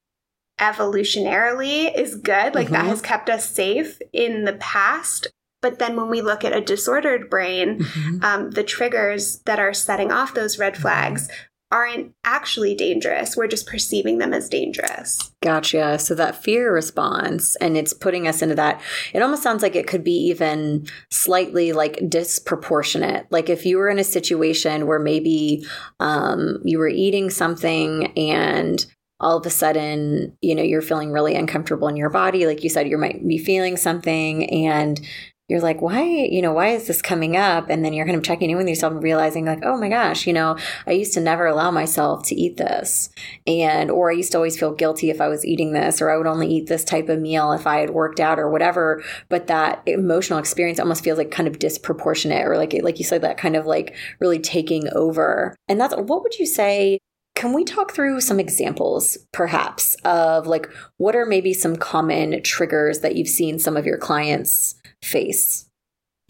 evolutionarily 0.61 1.93
is 1.97 2.15
good. 2.17 2.55
Like 2.55 2.69
that 2.71 2.85
Mhm. 2.85 2.89
has 2.89 3.01
kept 3.01 3.31
us 3.31 3.49
safe 3.49 3.99
in 4.13 4.45
the 4.45 4.55
past. 4.55 5.29
But 5.61 5.79
then 5.81 5.97
when 5.97 6.09
we 6.09 6.21
look 6.21 6.45
at 6.45 6.53
a 6.57 6.61
disordered 6.61 7.29
brain, 7.29 7.81
Mhm. 7.81 8.25
um, 8.25 8.51
the 8.53 8.63
triggers 8.63 9.39
that 9.47 9.59
are 9.59 9.75
setting 9.75 10.13
off 10.13 10.35
those 10.35 10.59
red 10.59 10.77
flags 10.77 11.29
aren't 11.71 12.15
actually 12.25 12.75
dangerous. 12.75 13.37
We're 13.37 13.47
just 13.47 13.67
perceiving 13.67 14.19
them 14.19 14.33
as 14.33 14.49
dangerous. 14.49 15.31
Gotcha. 15.43 15.99
So 15.99 16.15
that 16.15 16.43
fear 16.43 16.73
response, 16.73 17.57
and 17.57 17.77
it's 17.77 17.93
putting 17.93 18.27
us 18.27 18.41
into 18.41 18.55
that. 18.55 18.81
It 19.13 19.23
almost 19.23 19.43
sounds 19.43 19.63
like 19.63 19.77
it 19.77 19.87
could 19.87 20.03
be 20.03 20.17
even 20.29 20.87
slightly 21.11 21.73
like 21.73 22.01
disproportionate. 22.09 23.27
Like 23.31 23.51
if 23.51 23.67
you 23.67 23.77
were 23.77 23.91
in 23.91 23.99
a 23.99 24.05
situation 24.05 24.87
where 24.87 24.99
maybe 24.99 25.67
um, 26.01 26.59
you 26.65 26.79
were 26.79 26.89
eating 26.89 27.29
something 27.29 28.13
and 28.19 28.85
all 29.21 29.37
of 29.37 29.45
a 29.47 29.51
sudden, 29.51 30.37
you 30.41 30.55
know, 30.55 30.63
you're 30.63 30.81
feeling 30.81 31.11
really 31.11 31.35
uncomfortable 31.35 31.89
in 31.89 31.97
your 31.97 32.11
body. 32.11 32.47
Like 32.47 32.63
you 32.63 32.71
said, 32.71 32.89
you 32.89 32.97
might 32.97 33.27
be 33.27 33.37
feeling 33.37 33.77
something 33.77 34.49
and 34.49 35.01
you're 35.49 35.61
like, 35.61 35.81
why, 35.81 36.03
you 36.03 36.43
know, 36.43 36.53
why 36.53 36.69
is 36.69 36.87
this 36.87 37.01
coming 37.01 37.35
up? 37.35 37.71
And 37.71 37.83
then 37.83 37.95
you're 37.95 38.05
kind 38.05 38.19
of 38.19 38.23
checking 38.23 38.51
in 38.51 38.59
with 38.59 38.69
yourself 38.69 38.93
and 38.93 39.03
realizing, 39.03 39.47
like, 39.47 39.65
oh 39.65 39.79
my 39.79 39.89
gosh, 39.89 40.27
you 40.27 40.35
know, 40.35 40.59
I 40.87 40.93
used 40.93 41.15
to 41.15 41.21
never 41.21 41.47
allow 41.47 41.71
myself 41.71 42.23
to 42.25 42.35
eat 42.35 42.59
this. 42.59 43.09
And 43.47 43.91
or 43.91 44.11
i 44.11 44.15
used 44.15 44.33
to 44.33 44.39
always 44.39 44.59
feel 44.59 44.75
guilty 44.75 45.09
if 45.11 45.21
i 45.21 45.29
was 45.29 45.45
eating 45.45 45.73
this 45.73 46.03
or 46.03 46.11
i 46.11 46.17
would 46.17 46.27
only 46.27 46.49
eat 46.49 46.67
this 46.67 46.85
type 46.85 47.09
of 47.09 47.21
meal 47.21 47.53
if 47.53 47.67
i 47.67 47.79
had 47.79 47.91
worked 47.91 48.21
out 48.21 48.39
or 48.39 48.51
whatever. 48.51 49.03
But 49.29 49.47
that 49.47 49.83
emotional 49.87 50.39
experience 50.39 50.79
almost 50.79 51.03
feels 51.03 51.19
like 51.19 51.31
kind 51.31 51.49
of 51.49 51.59
disproportionate 51.59 52.47
or 52.47 52.57
like 52.57 52.75
like 52.83 52.99
you 52.99 53.05
said 53.05 53.23
that 53.23 53.39
kind 53.39 53.57
of 53.57 53.67
like 53.67 53.95
really 54.21 54.39
taking 54.39 54.89
over. 54.95 55.57
And 55.67 55.81
that's 55.81 55.95
what 55.95 56.23
would 56.23 56.39
you 56.39 56.47
say 56.47 56.99
can 57.39 57.53
we 57.53 57.63
talk 57.63 57.93
through 57.93 58.21
some 58.21 58.41
examples 58.41 59.17
perhaps 59.33 59.95
of 60.05 60.49
like 60.49 60.69
what 60.97 61.15
are 61.15 61.25
maybe 61.25 61.55
some 61.55 61.77
common 61.77 62.43
triggers 62.43 62.99
that 62.99 63.15
you've 63.15 63.29
seen 63.29 63.61
some 63.61 63.77
of 63.77 63.87
your 63.87 63.97
clients 63.97 64.75
face 65.03 65.65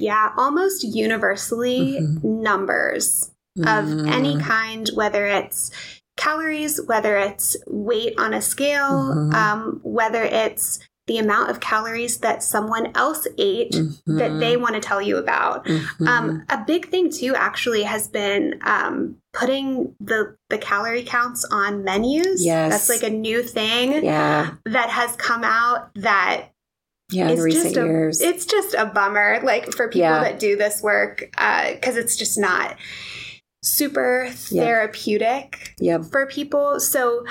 Yeah, 0.00 0.30
almost 0.36 0.84
universally, 0.84 1.98
Mhm. 2.00 2.22
numbers 2.22 3.30
of 3.66 3.88
any 4.06 4.36
Mm. 4.36 4.40
kind, 4.42 4.88
whether 4.94 5.26
it's 5.26 5.72
calories, 6.16 6.80
whether 6.86 7.16
it's 7.16 7.56
weight 7.66 8.14
on 8.16 8.32
a 8.32 8.40
scale, 8.40 9.12
Mhm. 9.14 9.34
um, 9.34 9.80
whether 9.82 10.22
it's 10.22 10.78
the 11.08 11.18
amount 11.18 11.50
of 11.50 11.58
calories 11.58 12.18
that 12.18 12.42
someone 12.44 12.92
else 12.94 13.26
ate 13.38 13.72
that 14.06 14.30
Mhm. 14.32 14.40
they 14.40 14.56
want 14.56 14.74
to 14.74 14.80
tell 14.80 15.00
you 15.02 15.16
about. 15.16 15.64
Mhm. 15.66 16.06
Um, 16.06 16.42
a 16.50 16.58
big 16.64 16.90
thing 16.90 17.10
too, 17.10 17.34
actually, 17.34 17.82
has 17.82 18.06
been 18.06 18.60
um, 18.64 19.16
putting 19.32 19.94
the 20.00 20.36
the 20.50 20.58
calorie 20.58 21.02
counts 21.02 21.44
on 21.50 21.82
menus. 21.82 22.44
Yes. 22.44 22.70
that's 22.70 22.88
like 22.88 23.02
a 23.10 23.14
new 23.14 23.42
thing 23.42 24.04
yeah 24.04 24.50
that 24.64 24.90
has 24.90 25.16
come 25.16 25.42
out 25.44 25.90
that 25.96 26.50
yeah 27.10 27.24
in 27.26 27.30
it's 27.32 27.40
recent 27.42 27.64
just 27.64 27.76
a, 27.76 27.84
years. 27.84 28.20
it's 28.20 28.44
just 28.46 28.74
a 28.74 28.86
bummer 28.86 29.40
like 29.42 29.72
for 29.74 29.88
people 29.88 30.00
Yeah. 30.00 30.20
that 30.20 30.38
do 30.38 30.56
this 30.56 30.82
work 30.82 31.30
uh, 31.38 31.72
because 31.72 31.96
it's 31.96 32.16
just 32.16 32.38
not 32.38 32.76
super 33.62 34.28
therapeutic 34.30 35.74
yep. 35.80 36.04
for 36.04 36.26
people. 36.26 36.80
So 36.80 37.24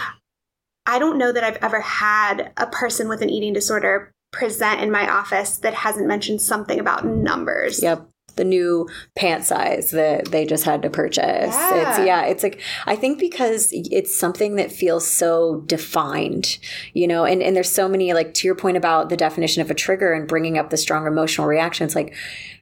i 0.86 1.00
don't 1.00 1.18
know 1.18 1.32
that 1.32 1.44
i've 1.44 1.58
ever 1.64 1.82
had 1.82 2.52
a 2.58 2.68
person 2.68 3.08
with 3.08 3.22
an 3.22 3.30
eating 3.30 3.54
disorder 3.54 4.12
present 4.32 4.82
in 4.82 4.92
my 4.92 5.10
office 5.10 5.58
that 5.60 5.74
hasn't 5.74 6.08
mentioned 6.08 6.42
something 6.42 6.80
about 6.80 7.06
numbers. 7.06 7.82
Yep. 7.82 8.08
The 8.38 8.46
new 8.46 8.88
pant 9.16 9.44
size 9.44 9.92
that 9.92 10.32
they 10.32 10.46
just 10.46 10.64
had 10.64 10.82
to 10.84 10.90
purchase. 10.90 11.54
Yeah. 11.54 11.90
It's 11.90 12.06
yeah, 12.06 12.26
it's 12.26 12.44
like 12.44 12.62
I 12.86 12.96
think 12.96 13.20
because 13.20 13.70
it's 13.74 14.18
something 14.18 14.56
that 14.56 14.72
feels 14.72 15.06
so 15.06 15.62
defined, 15.66 16.60
you 16.94 17.08
know, 17.08 17.26
and, 17.26 17.42
and 17.44 17.56
there's 17.56 17.70
so 17.70 17.90
many 17.90 18.14
like 18.14 18.34
to 18.36 18.48
your 18.48 18.56
point 18.56 18.78
about 18.78 19.10
the 19.10 19.18
definition 19.18 19.62
of 19.62 19.70
a 19.70 19.74
trigger 19.76 20.14
and 20.14 20.28
bringing 20.28 20.58
up 20.58 20.70
the 20.70 20.78
strong 20.78 21.06
emotional 21.06 21.48
reactions, 21.48 21.96
like 21.96 22.14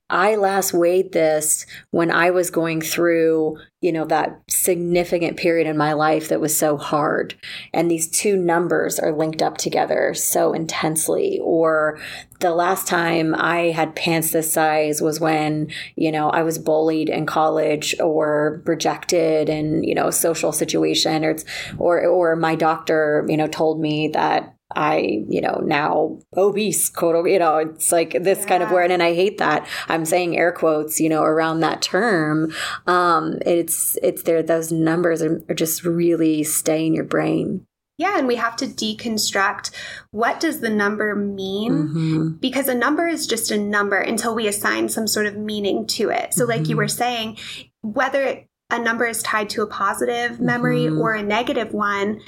I 0.09 0.35
last 0.35 0.71
weighed 0.71 1.13
this 1.13 1.65
when 1.89 2.11
I 2.11 2.29
was 2.29 2.51
going 2.51 2.81
through, 2.81 3.57
you 3.81 3.91
know, 3.91 4.05
that 4.05 4.39
significant 4.47 5.35
period 5.35 5.65
in 5.65 5.77
my 5.77 5.93
life 5.93 6.29
that 6.29 6.39
was 6.39 6.55
so 6.55 6.77
hard. 6.77 7.33
And 7.73 7.89
these 7.89 8.07
two 8.07 8.37
numbers 8.37 8.99
are 8.99 9.11
linked 9.11 9.41
up 9.41 9.57
together 9.57 10.13
so 10.13 10.53
intensely. 10.53 11.39
Or 11.41 11.99
the 12.39 12.53
last 12.53 12.85
time 12.85 13.33
I 13.33 13.71
had 13.71 13.95
pants 13.95 14.29
this 14.29 14.53
size 14.53 15.01
was 15.01 15.19
when, 15.19 15.71
you 15.95 16.11
know, 16.11 16.29
I 16.29 16.43
was 16.43 16.59
bullied 16.59 17.09
in 17.09 17.25
college 17.25 17.95
or 17.99 18.61
rejected 18.65 19.49
in, 19.49 19.83
you 19.83 19.95
know, 19.95 20.09
a 20.09 20.13
social 20.13 20.51
situation 20.51 21.25
or 21.25 21.35
or, 21.79 22.05
or 22.05 22.35
my 22.35 22.53
doctor, 22.53 23.25
you 23.27 23.37
know, 23.37 23.47
told 23.47 23.79
me 23.79 24.09
that 24.09 24.54
I, 24.75 25.23
you 25.29 25.41
know, 25.41 25.61
now 25.63 26.19
obese, 26.35 26.89
quote, 26.89 27.27
you 27.29 27.39
know, 27.39 27.57
it's 27.57 27.91
like 27.91 28.11
this 28.23 28.45
kind 28.45 28.61
of 28.63 28.71
word. 28.71 28.91
And 28.91 29.01
I 29.01 29.13
hate 29.13 29.37
that. 29.39 29.67
I'm 29.87 30.05
saying 30.05 30.37
air 30.37 30.51
quotes, 30.51 30.99
you 30.99 31.09
know, 31.09 31.23
around 31.23 31.61
that 31.61 31.81
term. 31.81 32.51
Um, 32.87 33.39
it's, 33.45 33.97
it's 34.03 34.23
there, 34.23 34.43
those 34.43 34.71
numbers 34.71 35.21
are, 35.21 35.41
are 35.49 35.55
just 35.55 35.83
really 35.83 36.43
stay 36.43 36.85
in 36.85 36.93
your 36.93 37.05
brain. 37.05 37.65
yeah 37.97 38.17
and 38.17 38.27
we 38.27 38.35
have 38.35 38.57
to 38.57 38.65
deconstruct 38.67 39.71
what 40.11 40.39
does 40.41 40.59
the 40.59 40.69
number 40.69 41.15
mean 41.15 41.71
Mhm. 41.71 42.41
because 42.41 42.67
a 42.67 42.75
number 42.75 43.07
is 43.07 43.25
just 43.25 43.51
a 43.51 43.57
number 43.57 43.97
until 43.97 44.35
we 44.35 44.47
assign 44.47 44.89
some 44.89 45.07
sort 45.07 45.25
of 45.27 45.37
meaning 45.37 45.87
to 45.87 46.09
it. 46.09 46.33
So, 46.33 46.43
like 46.45 46.67
you 46.67 46.75
Mhm. 46.75 46.79
were 46.83 46.87
saying, 46.89 47.37
whether 47.81 48.43
a 48.69 48.79
number 48.79 49.05
is 49.05 49.21
tied 49.21 49.49
to 49.51 49.61
a 49.61 49.67
positive 49.67 50.39
memory 50.39 50.85
Mhm. 50.85 50.99
or 50.99 51.13
a 51.13 51.23
negative 51.23 51.73
one, 51.73 52.21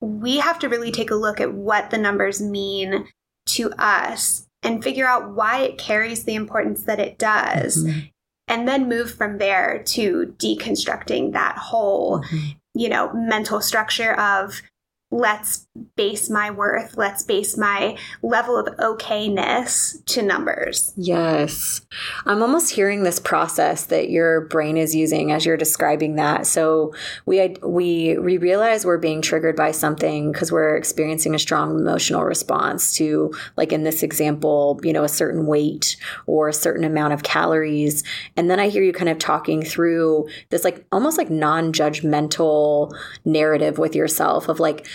we 0.00 0.38
have 0.38 0.58
to 0.60 0.68
really 0.68 0.92
take 0.92 1.10
a 1.10 1.16
look 1.16 1.40
at 1.40 1.54
what 1.54 1.90
the 1.90 1.98
numbers 1.98 2.40
mean 2.40 3.08
to 3.46 3.72
us 3.72 4.46
and 4.62 4.82
figure 4.82 5.06
out 5.06 5.34
why 5.34 5.60
it 5.60 5.78
carries 5.78 6.24
the 6.24 6.34
importance 6.34 6.84
that 6.84 7.00
it 7.00 7.18
does. 7.18 7.84
Mhm. 7.84 8.10
And 8.46 8.68
then 8.68 8.88
move 8.88 9.12
from 9.12 9.38
there 9.38 9.82
to 9.86 10.34
deconstructing 10.38 11.32
that 11.32 11.58
whole, 11.58 12.20
Mhm. 12.20 12.56
you 12.74 12.88
know, 12.88 13.12
mental 13.12 13.60
structure 13.60 14.12
of 14.12 14.62
let's 15.10 15.66
base 15.96 16.28
my 16.28 16.50
worth, 16.50 16.96
let's 16.98 17.22
base 17.22 17.56
my 17.56 17.96
level 18.22 18.58
of 18.58 18.66
okayness 18.76 20.04
to 20.04 20.22
numbers. 20.22 20.92
Yes. 20.96 21.80
I'm 22.26 22.42
almost 22.42 22.72
hearing 22.72 23.02
this 23.02 23.18
process 23.18 23.86
that 23.86 24.10
your 24.10 24.42
brain 24.42 24.76
is 24.76 24.94
using 24.94 25.32
as 25.32 25.46
you're 25.46 25.56
describing 25.56 26.16
that. 26.16 26.46
So 26.46 26.94
we 27.24 27.56
we 27.62 28.18
we 28.18 28.36
realize 28.36 28.84
we're 28.84 28.98
being 28.98 29.22
triggered 29.22 29.56
by 29.56 29.70
something 29.70 30.30
because 30.30 30.52
we're 30.52 30.76
experiencing 30.76 31.34
a 31.34 31.38
strong 31.38 31.78
emotional 31.78 32.24
response 32.24 32.94
to 32.96 33.32
like 33.56 33.72
in 33.72 33.84
this 33.84 34.02
example, 34.02 34.78
you 34.82 34.92
know, 34.92 35.04
a 35.04 35.08
certain 35.08 35.46
weight 35.46 35.96
or 36.26 36.48
a 36.48 36.54
certain 36.54 36.84
amount 36.84 37.14
of 37.14 37.22
calories. 37.22 38.04
And 38.36 38.50
then 38.50 38.60
I 38.60 38.68
hear 38.68 38.82
you 38.82 38.92
kind 38.92 39.08
of 39.08 39.18
talking 39.18 39.62
through 39.62 40.28
this 40.50 40.64
like 40.64 40.84
almost 40.92 41.16
like 41.16 41.30
non-judgmental 41.30 42.94
narrative 43.24 43.78
with 43.78 43.94
yourself 43.94 44.48
of 44.48 44.60
like 44.60 44.86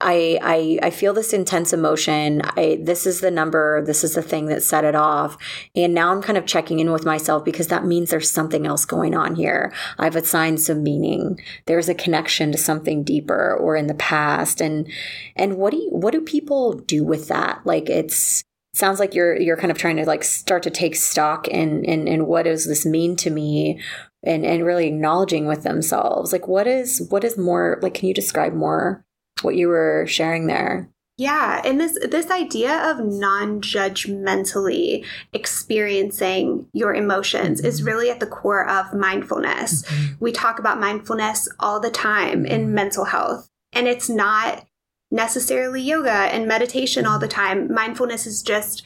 I, 0.00 0.38
I 0.42 0.86
I 0.86 0.90
feel 0.90 1.12
this 1.12 1.32
intense 1.32 1.72
emotion. 1.72 2.40
I 2.42 2.78
this 2.82 3.06
is 3.06 3.20
the 3.20 3.30
number, 3.30 3.84
this 3.84 4.02
is 4.02 4.14
the 4.14 4.22
thing 4.22 4.46
that 4.46 4.62
set 4.62 4.84
it 4.84 4.94
off. 4.94 5.36
And 5.74 5.92
now 5.92 6.10
I'm 6.10 6.22
kind 6.22 6.38
of 6.38 6.46
checking 6.46 6.78
in 6.78 6.90
with 6.90 7.04
myself 7.04 7.44
because 7.44 7.68
that 7.68 7.84
means 7.84 8.10
there's 8.10 8.30
something 8.30 8.66
else 8.66 8.84
going 8.84 9.14
on 9.14 9.34
here. 9.34 9.72
I've 9.98 10.16
assigned 10.16 10.60
some 10.60 10.82
meaning. 10.82 11.40
There's 11.66 11.88
a 11.88 11.94
connection 11.94 12.50
to 12.52 12.58
something 12.58 13.04
deeper 13.04 13.54
or 13.54 13.76
in 13.76 13.88
the 13.88 13.94
past. 13.94 14.60
And 14.60 14.90
and 15.36 15.56
what 15.56 15.72
do 15.72 15.76
you, 15.76 15.90
what 15.90 16.12
do 16.12 16.22
people 16.22 16.72
do 16.72 17.04
with 17.04 17.28
that? 17.28 17.60
Like 17.64 17.90
it's 17.90 18.42
sounds 18.72 19.00
like 19.00 19.14
you're 19.14 19.38
you're 19.38 19.56
kind 19.56 19.70
of 19.70 19.78
trying 19.78 19.96
to 19.96 20.06
like 20.06 20.24
start 20.24 20.62
to 20.62 20.70
take 20.70 20.94
stock 20.94 21.46
in 21.48 21.84
in, 21.84 22.08
in 22.08 22.26
what 22.26 22.44
does 22.44 22.66
this 22.66 22.86
mean 22.86 23.16
to 23.16 23.30
me 23.30 23.80
and 24.22 24.46
and 24.46 24.64
really 24.64 24.86
acknowledging 24.86 25.46
with 25.46 25.62
themselves. 25.62 26.32
Like 26.32 26.48
what 26.48 26.66
is 26.66 27.06
what 27.10 27.24
is 27.24 27.36
more 27.36 27.78
like 27.82 27.94
can 27.94 28.08
you 28.08 28.14
describe 28.14 28.54
more 28.54 29.04
what 29.42 29.56
you 29.56 29.68
were 29.68 30.06
sharing 30.08 30.46
there. 30.46 30.88
Yeah, 31.16 31.60
and 31.66 31.78
this 31.78 31.98
this 32.08 32.30
idea 32.30 32.90
of 32.90 33.04
non-judgmentally 33.04 35.04
experiencing 35.34 36.66
your 36.72 36.94
emotions 36.94 37.60
is 37.60 37.82
Mhm. 37.82 37.86
really 37.86 38.10
at 38.10 38.20
the 38.20 38.26
core 38.26 38.66
of 38.66 38.94
mindfulness. 38.94 39.84
We 40.18 40.32
talk 40.32 40.58
about 40.58 40.80
mindfulness 40.80 41.46
all 41.58 41.78
the 41.78 41.90
time 41.90 42.44
Mhm. 42.44 42.50
in 42.50 42.74
mental 42.74 43.04
health, 43.04 43.48
and 43.72 43.86
it's 43.86 44.08
not 44.08 44.64
necessarily 45.10 45.82
yoga 45.82 46.10
and 46.10 46.46
meditation 46.46 47.04
all 47.04 47.18
the 47.18 47.28
time. 47.28 47.70
Mindfulness 47.70 48.26
is 48.26 48.42
just 48.42 48.82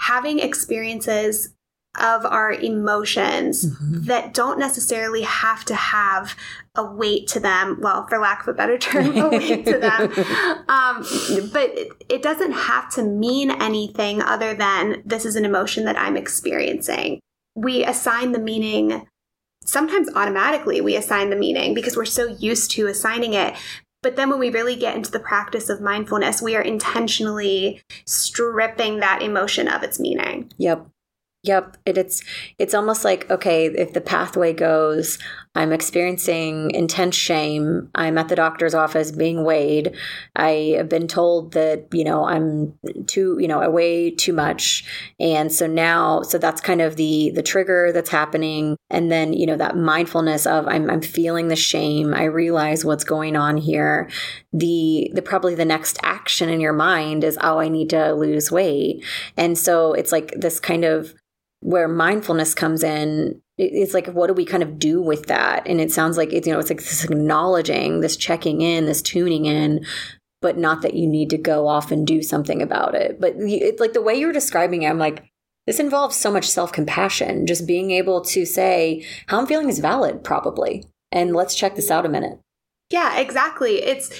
having 0.00 0.40
experiences 0.40 1.54
of 2.00 2.24
our 2.24 2.52
emotions 2.52 3.66
mm-hmm. 3.66 4.04
that 4.04 4.34
don't 4.34 4.58
necessarily 4.58 5.22
have 5.22 5.64
to 5.66 5.74
have 5.74 6.36
a 6.74 6.84
weight 6.84 7.26
to 7.28 7.40
them. 7.40 7.78
Well, 7.80 8.06
for 8.06 8.18
lack 8.18 8.42
of 8.42 8.48
a 8.48 8.52
better 8.54 8.78
term, 8.78 9.16
a 9.16 9.28
weight 9.28 9.64
to 9.66 9.78
them. 9.78 10.12
Um, 10.68 11.04
but 11.52 11.70
it, 11.70 11.88
it 12.08 12.22
doesn't 12.22 12.52
have 12.52 12.90
to 12.94 13.02
mean 13.02 13.50
anything 13.50 14.20
other 14.20 14.54
than 14.54 15.02
this 15.04 15.24
is 15.24 15.34
an 15.34 15.44
emotion 15.44 15.84
that 15.86 15.98
I'm 15.98 16.16
experiencing. 16.16 17.20
We 17.54 17.84
assign 17.84 18.32
the 18.32 18.38
meaning 18.38 19.06
sometimes 19.68 20.08
automatically 20.14 20.80
we 20.80 20.96
assign 20.96 21.30
the 21.30 21.36
meaning 21.36 21.74
because 21.74 21.96
we're 21.96 22.04
so 22.04 22.26
used 22.38 22.70
to 22.72 22.86
assigning 22.86 23.34
it. 23.34 23.54
But 24.02 24.16
then 24.16 24.30
when 24.30 24.38
we 24.38 24.50
really 24.50 24.76
get 24.76 24.96
into 24.96 25.10
the 25.10 25.18
practice 25.18 25.68
of 25.68 25.80
mindfulness, 25.80 26.40
we 26.40 26.54
are 26.56 26.62
intentionally 26.62 27.82
stripping 28.06 29.00
that 29.00 29.22
emotion 29.22 29.68
of 29.68 29.82
its 29.82 29.98
meaning. 29.98 30.52
Yep. 30.56 30.86
Yep, 31.48 31.78
it, 31.86 31.96
it's 31.96 32.22
it's 32.58 32.74
almost 32.74 33.06
like 33.06 33.30
okay, 33.30 33.66
if 33.66 33.94
the 33.94 34.02
pathway 34.02 34.52
goes, 34.52 35.18
I'm 35.54 35.72
experiencing 35.72 36.70
intense 36.72 37.16
shame. 37.16 37.88
I'm 37.94 38.18
at 38.18 38.28
the 38.28 38.36
doctor's 38.36 38.74
office 38.74 39.10
being 39.10 39.44
weighed. 39.44 39.96
I 40.36 40.74
have 40.76 40.90
been 40.90 41.08
told 41.08 41.54
that 41.54 41.86
you 41.90 42.04
know 42.04 42.26
I'm 42.26 42.78
too 43.06 43.38
you 43.40 43.48
know 43.48 43.62
I 43.62 43.68
weigh 43.68 44.10
too 44.10 44.34
much, 44.34 44.84
and 45.18 45.50
so 45.50 45.66
now 45.66 46.20
so 46.20 46.36
that's 46.36 46.60
kind 46.60 46.82
of 46.82 46.96
the 46.96 47.32
the 47.34 47.42
trigger 47.42 47.92
that's 47.92 48.10
happening, 48.10 48.76
and 48.90 49.10
then 49.10 49.32
you 49.32 49.46
know 49.46 49.56
that 49.56 49.74
mindfulness 49.74 50.46
of 50.46 50.68
I'm 50.68 50.90
I'm 50.90 51.00
feeling 51.00 51.48
the 51.48 51.56
shame. 51.56 52.12
I 52.12 52.24
realize 52.24 52.84
what's 52.84 53.04
going 53.04 53.36
on 53.36 53.56
here. 53.56 54.10
The 54.52 55.10
the 55.14 55.22
probably 55.22 55.54
the 55.54 55.64
next 55.64 55.98
action 56.02 56.50
in 56.50 56.60
your 56.60 56.74
mind 56.74 57.24
is 57.24 57.38
oh 57.40 57.58
I 57.58 57.70
need 57.70 57.88
to 57.90 58.12
lose 58.12 58.52
weight, 58.52 59.02
and 59.34 59.56
so 59.56 59.94
it's 59.94 60.12
like 60.12 60.34
this 60.36 60.60
kind 60.60 60.84
of 60.84 61.14
where 61.60 61.88
mindfulness 61.88 62.54
comes 62.54 62.82
in 62.82 63.40
it's 63.58 63.92
like 63.92 64.06
what 64.08 64.28
do 64.28 64.32
we 64.32 64.44
kind 64.44 64.62
of 64.62 64.78
do 64.78 65.02
with 65.02 65.26
that? 65.26 65.66
And 65.66 65.80
it 65.80 65.90
sounds 65.90 66.16
like 66.16 66.32
it's 66.32 66.46
you 66.46 66.52
know 66.52 66.60
it's 66.60 66.70
like 66.70 66.78
this 66.78 67.04
acknowledging 67.04 68.00
this 68.00 68.16
checking 68.16 68.60
in 68.60 68.86
this 68.86 69.02
tuning 69.02 69.46
in 69.46 69.84
but 70.40 70.56
not 70.56 70.82
that 70.82 70.94
you 70.94 71.08
need 71.08 71.30
to 71.30 71.38
go 71.38 71.66
off 71.66 71.90
and 71.90 72.06
do 72.06 72.22
something 72.22 72.62
about 72.62 72.94
it. 72.94 73.20
But 73.20 73.34
it's 73.38 73.80
like 73.80 73.92
the 73.92 74.02
way 74.02 74.14
you're 74.14 74.32
describing 74.32 74.82
it 74.82 74.88
i'm 74.88 74.98
like 74.98 75.24
this 75.66 75.80
involves 75.80 76.16
so 76.16 76.32
much 76.32 76.48
self-compassion 76.48 77.46
just 77.46 77.66
being 77.66 77.90
able 77.90 78.22
to 78.22 78.46
say 78.46 79.04
how 79.26 79.38
i'm 79.38 79.46
feeling 79.46 79.68
is 79.68 79.80
valid 79.80 80.24
probably 80.24 80.84
and 81.12 81.34
let's 81.34 81.54
check 81.54 81.74
this 81.74 81.90
out 81.90 82.06
a 82.06 82.08
minute. 82.08 82.38
Yeah 82.90 83.18
exactly. 83.18 83.82
It's 83.82 84.10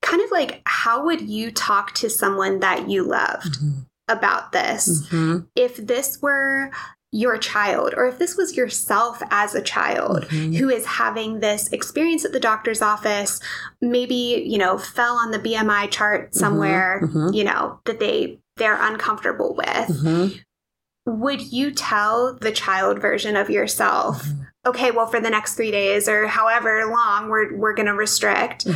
kind 0.00 0.22
of 0.22 0.30
like 0.30 0.62
how 0.64 1.04
would 1.04 1.28
you 1.28 1.50
talk 1.50 1.92
to 1.96 2.08
someone 2.08 2.60
that 2.60 2.88
you 2.88 3.02
loved? 3.02 3.60
Mm-hmm 3.60 3.80
about 4.10 4.52
this. 4.52 5.06
Mm-hmm. 5.08 5.38
If 5.56 5.76
this 5.76 6.20
were 6.20 6.70
your 7.12 7.38
child, 7.38 7.92
or 7.96 8.06
if 8.06 8.18
this 8.18 8.36
was 8.36 8.56
yourself 8.56 9.20
as 9.30 9.54
a 9.54 9.62
child 9.62 10.26
mm-hmm. 10.26 10.54
who 10.54 10.68
is 10.68 10.86
having 10.86 11.40
this 11.40 11.68
experience 11.72 12.24
at 12.24 12.32
the 12.32 12.40
doctor's 12.40 12.82
office, 12.82 13.40
maybe, 13.80 14.44
you 14.46 14.58
know, 14.58 14.78
fell 14.78 15.16
on 15.16 15.32
the 15.32 15.38
BMI 15.38 15.90
chart 15.90 16.30
mm-hmm. 16.30 16.38
somewhere, 16.38 17.00
mm-hmm. 17.02 17.34
you 17.34 17.44
know, 17.44 17.80
that 17.84 17.98
they 17.98 18.38
they're 18.56 18.80
uncomfortable 18.80 19.54
with. 19.56 19.66
Mm-hmm. 19.66 21.20
Would 21.20 21.52
you 21.52 21.72
tell 21.72 22.36
the 22.36 22.52
child 22.52 23.00
version 23.00 23.34
of 23.34 23.50
yourself, 23.50 24.24
mm-hmm. 24.24 24.42
okay, 24.66 24.90
well, 24.90 25.06
for 25.06 25.20
the 25.20 25.30
next 25.30 25.54
three 25.54 25.70
days 25.70 26.08
or 26.08 26.28
however 26.28 26.84
long 26.86 27.28
we're, 27.28 27.56
we're 27.56 27.74
going 27.74 27.86
to 27.86 27.94
restrict? 27.94 28.66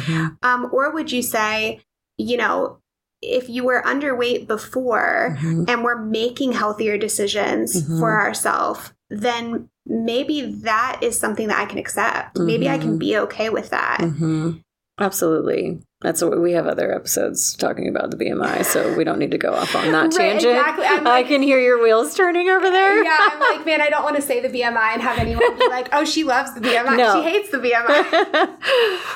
Um, 0.42 0.70
or 0.72 0.90
would 0.92 1.12
you 1.12 1.22
say, 1.22 1.82
you 2.16 2.36
know, 2.36 2.78
if 3.24 3.48
you 3.48 3.64
were 3.64 3.82
underweight 3.82 4.46
before 4.46 5.36
mm-hmm. 5.38 5.64
and 5.68 5.84
we're 5.84 6.02
making 6.02 6.52
healthier 6.52 6.98
decisions 6.98 7.82
mm-hmm. 7.82 7.98
for 7.98 8.18
ourselves, 8.18 8.92
then 9.10 9.68
maybe 9.86 10.52
that 10.62 11.00
is 11.02 11.18
something 11.18 11.48
that 11.48 11.58
I 11.58 11.66
can 11.66 11.78
accept. 11.78 12.36
Mm-hmm. 12.36 12.46
Maybe 12.46 12.68
I 12.68 12.78
can 12.78 12.90
mm-hmm. 12.90 12.98
be 12.98 13.18
okay 13.18 13.50
with 13.50 13.70
that. 13.70 13.98
Mm-hmm. 14.00 14.52
Absolutely. 14.98 15.80
That's 16.04 16.20
what 16.20 16.38
we 16.38 16.52
have 16.52 16.66
other 16.66 16.94
episodes 16.94 17.54
talking 17.54 17.88
about 17.88 18.10
the 18.10 18.18
BMI, 18.18 18.62
so 18.66 18.94
we 18.94 19.04
don't 19.04 19.18
need 19.18 19.30
to 19.30 19.38
go 19.38 19.54
off 19.54 19.74
on 19.74 19.90
that 19.92 20.02
right, 20.02 20.12
tangent. 20.12 20.58
Exactly. 20.58 20.84
Like, 20.84 21.06
I 21.06 21.22
can 21.22 21.40
hear 21.40 21.58
your 21.58 21.82
wheels 21.82 22.14
turning 22.14 22.46
over 22.50 22.68
there. 22.68 23.02
Yeah, 23.02 23.16
I'm 23.18 23.40
like, 23.56 23.64
man, 23.64 23.80
I 23.80 23.88
don't 23.88 24.04
want 24.04 24.16
to 24.16 24.20
say 24.20 24.40
the 24.40 24.50
BMI 24.50 24.92
and 24.92 25.00
have 25.00 25.18
anyone 25.18 25.58
be 25.58 25.66
like, 25.68 25.88
oh, 25.92 26.04
she 26.04 26.22
loves 26.22 26.52
the 26.52 26.60
BMI. 26.60 26.98
No. 26.98 27.14
She 27.14 27.30
hates 27.30 27.50
the 27.50 27.56
BMI. 27.64 28.56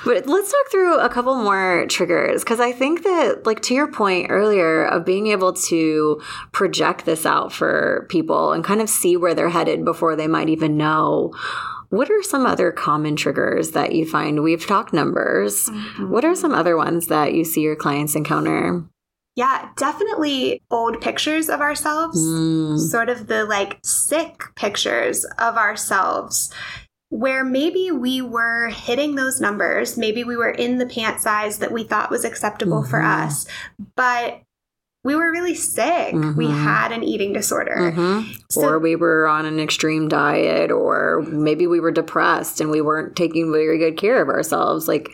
but 0.07 0.27
let's 0.27 0.51
talk 0.51 0.70
through 0.70 0.98
a 0.98 1.11
couple 1.11 1.35
more 1.35 1.85
triggers 1.90 2.42
because 2.42 2.59
I 2.59 2.72
think 2.72 3.03
that, 3.03 3.44
like, 3.44 3.61
to 3.64 3.74
your 3.74 3.92
point 3.92 4.29
earlier 4.31 4.87
of 4.87 5.05
being 5.05 5.27
able 5.27 5.53
to 5.53 6.22
project 6.53 7.05
this 7.05 7.27
out 7.27 7.53
for 7.53 8.07
people 8.09 8.53
and 8.53 8.64
kind 8.64 8.81
of 8.81 8.88
see 8.88 9.14
where 9.14 9.35
they're 9.35 9.51
headed 9.51 9.85
before 9.85 10.16
they 10.16 10.27
might 10.27 10.48
even 10.48 10.79
know 10.79 11.35
what 11.90 12.11
are 12.11 12.22
some 12.22 12.46
other 12.46 12.70
common 12.70 13.16
triggers 13.16 13.72
that 13.72 13.94
you 13.94 14.07
find? 14.07 14.42
We've 14.42 14.66
talked 14.66 14.92
numbers. 14.92 15.68
Mm-hmm. 15.68 16.11
What 16.11 16.24
are 16.24 16.35
some 16.35 16.53
other 16.53 16.77
ones 16.77 17.07
that 17.07 17.35
you 17.35 17.44
see 17.44 17.62
your 17.62 17.77
clients 17.77 18.14
encounter? 18.14 18.85
Yeah, 19.37 19.68
definitely 19.77 20.62
old 20.70 21.01
pictures 21.01 21.48
of 21.48 21.61
ourselves, 21.61 22.20
mm. 22.20 22.79
sort 22.79 23.09
of 23.09 23.29
the 23.29 23.44
like 23.44 23.79
sick 23.85 24.42
pictures 24.57 25.24
of 25.38 25.57
ourselves 25.57 26.53
where 27.11 27.44
maybe 27.44 27.90
we 27.90 28.20
were 28.20 28.68
hitting 28.68 29.14
those 29.14 29.40
numbers, 29.40 29.96
maybe 29.96 30.24
we 30.24 30.37
were 30.37 30.51
in 30.51 30.79
the 30.79 30.87
pant 30.87 31.20
size 31.20 31.59
that 31.59 31.72
we 31.72 31.85
thought 31.85 32.11
was 32.11 32.24
acceptable 32.24 32.83
mm-hmm. 32.83 32.90
for 32.90 33.03
us, 33.03 33.46
but 33.96 34.42
we 35.09 35.16
were 35.16 35.33
really 35.33 35.55
sick. 35.55 36.12
Mm-hmm. 36.12 36.37
We 36.37 36.51
had 36.51 36.92
an 36.92 37.03
eating 37.03 37.33
disorder. 37.33 37.77
Mm-hmm. 37.77 38.31
So, 38.51 38.61
or 38.61 38.79
we 38.79 38.94
were 38.94 39.27
on 39.27 39.47
an 39.47 39.59
extreme 39.59 40.07
diet, 40.07 40.71
or 40.71 41.23
maybe 41.27 41.66
we 41.66 41.81
were 41.81 41.90
depressed 41.90 42.61
and 42.61 42.71
we 42.71 42.83
weren't 42.83 43.16
taking 43.16 43.51
very 43.51 43.79
good 43.79 43.97
care 43.97 44.21
of 44.21 44.29
ourselves. 44.29 44.87
Like 44.87 45.09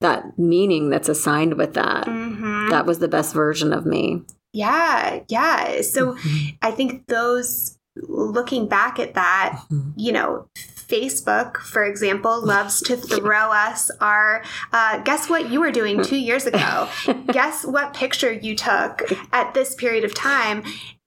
that 0.00 0.38
meaning 0.38 0.90
that's 0.90 1.08
assigned 1.08 1.54
with 1.54 1.74
that. 1.74 2.06
Mm-hmm. 2.06 2.68
That 2.68 2.86
was 2.86 3.00
the 3.00 3.08
best 3.08 3.34
version 3.34 3.72
of 3.72 3.84
me. 3.84 4.22
Yeah, 4.52 5.24
yeah. 5.28 5.82
So 5.82 6.14
mm-hmm. 6.14 6.56
I 6.62 6.70
think 6.70 7.08
those 7.08 7.76
looking 7.96 8.68
back 8.68 9.00
at 9.00 9.14
that, 9.14 9.58
mm-hmm. 9.72 9.90
you 9.96 10.12
know, 10.12 10.46
Facebook, 10.92 11.56
for 11.56 11.84
example, 11.84 12.44
loves 12.44 12.82
to 12.82 12.96
throw 12.96 13.50
us 13.50 13.90
our 14.00 14.44
uh, 14.72 14.98
guess 14.98 15.30
what 15.30 15.50
you 15.50 15.60
were 15.60 15.72
doing 15.72 16.02
two 16.02 16.18
years 16.18 16.44
ago? 16.44 16.88
guess 17.32 17.64
what 17.64 17.94
picture 17.94 18.30
you 18.32 18.54
took 18.54 19.02
at 19.32 19.54
this 19.54 19.74
period 19.74 20.04
of 20.04 20.14
time? 20.14 20.62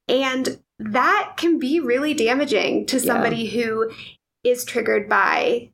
And 0.07 0.59
that 0.79 1.33
can 1.37 1.59
be 1.59 1.79
really 1.79 2.13
damaging 2.13 2.87
to 2.87 2.99
somebody 2.99 3.43
yeah. 3.43 3.63
who 3.63 3.91
is 4.43 4.65
triggered 4.65 5.07
by 5.07 5.69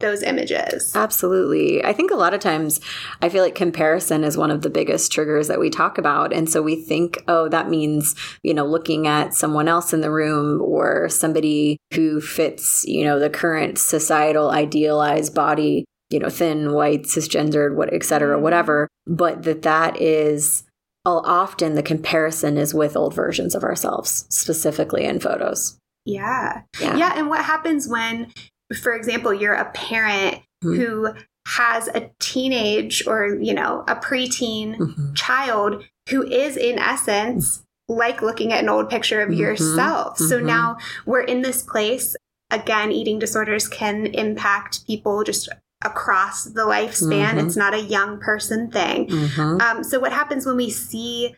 those 0.00 0.22
images. 0.22 0.94
Absolutely. 0.96 1.84
I 1.84 1.92
think 1.92 2.10
a 2.10 2.16
lot 2.16 2.34
of 2.34 2.40
times 2.40 2.80
I 3.22 3.28
feel 3.28 3.44
like 3.44 3.54
comparison 3.54 4.24
is 4.24 4.36
one 4.36 4.50
of 4.50 4.62
the 4.62 4.70
biggest 4.70 5.12
triggers 5.12 5.48
that 5.48 5.60
we 5.60 5.70
talk 5.70 5.98
about. 5.98 6.32
And 6.32 6.48
so 6.48 6.62
we 6.62 6.76
think, 6.76 7.22
oh, 7.28 7.48
that 7.48 7.68
means, 7.68 8.14
you 8.42 8.52
know, 8.52 8.66
looking 8.66 9.06
at 9.06 9.34
someone 9.34 9.68
else 9.68 9.92
in 9.92 10.00
the 10.00 10.10
room 10.10 10.60
or 10.62 11.08
somebody 11.08 11.78
who 11.94 12.20
fits, 12.20 12.84
you 12.86 13.04
know, 13.04 13.18
the 13.18 13.30
current 13.30 13.78
societal 13.78 14.50
idealized 14.50 15.34
body, 15.34 15.84
you 16.08 16.18
know, 16.18 16.30
thin, 16.30 16.72
white, 16.72 17.04
cisgendered, 17.04 17.76
what, 17.76 17.92
et 17.92 18.02
cetera, 18.02 18.34
mm-hmm. 18.34 18.42
whatever. 18.42 18.88
But 19.06 19.44
that 19.44 19.62
that 19.62 20.00
is 20.00 20.64
often 21.06 21.74
the 21.74 21.82
comparison 21.82 22.56
is 22.56 22.74
with 22.74 22.96
old 22.96 23.14
versions 23.14 23.54
of 23.54 23.64
ourselves, 23.64 24.26
specifically 24.28 25.04
in 25.04 25.20
photos. 25.20 25.76
Yeah. 26.04 26.62
Yeah. 26.80 26.96
Yeah. 26.96 27.12
And 27.16 27.28
what 27.28 27.44
happens 27.44 27.88
when 27.88 28.32
for 28.78 28.94
example, 28.94 29.32
you're 29.32 29.54
a 29.54 29.70
parent 29.72 30.36
mm-hmm. 30.64 30.74
who 30.74 31.14
has 31.46 31.88
a 31.88 32.10
teenage 32.20 33.06
or, 33.06 33.38
you 33.40 33.54
know, 33.54 33.84
a 33.88 33.96
preteen 33.96 34.76
mm-hmm. 34.76 35.14
child 35.14 35.84
who 36.10 36.22
is 36.24 36.56
in 36.56 36.78
essence 36.78 37.64
like 37.88 38.22
looking 38.22 38.52
at 38.52 38.62
an 38.62 38.68
old 38.68 38.88
picture 38.88 39.20
of 39.20 39.30
mm-hmm. 39.30 39.40
yourself. 39.40 40.18
So 40.18 40.36
mm-hmm. 40.36 40.46
now 40.46 40.76
we're 41.06 41.22
in 41.22 41.42
this 41.42 41.62
place. 41.62 42.16
Again, 42.50 42.92
eating 42.92 43.18
disorders 43.18 43.68
can 43.68 44.06
impact 44.06 44.86
people 44.86 45.22
just 45.24 45.48
across 45.84 46.44
the 46.44 46.62
lifespan. 46.62 47.30
Mm-hmm. 47.30 47.46
It's 47.46 47.56
not 47.56 47.74
a 47.74 47.80
young 47.80 48.18
person 48.18 48.70
thing. 48.70 49.08
Mm-hmm. 49.08 49.60
Um, 49.60 49.84
so, 49.84 50.00
what 50.00 50.12
happens 50.12 50.46
when 50.46 50.56
we 50.56 50.68
see 50.68 51.36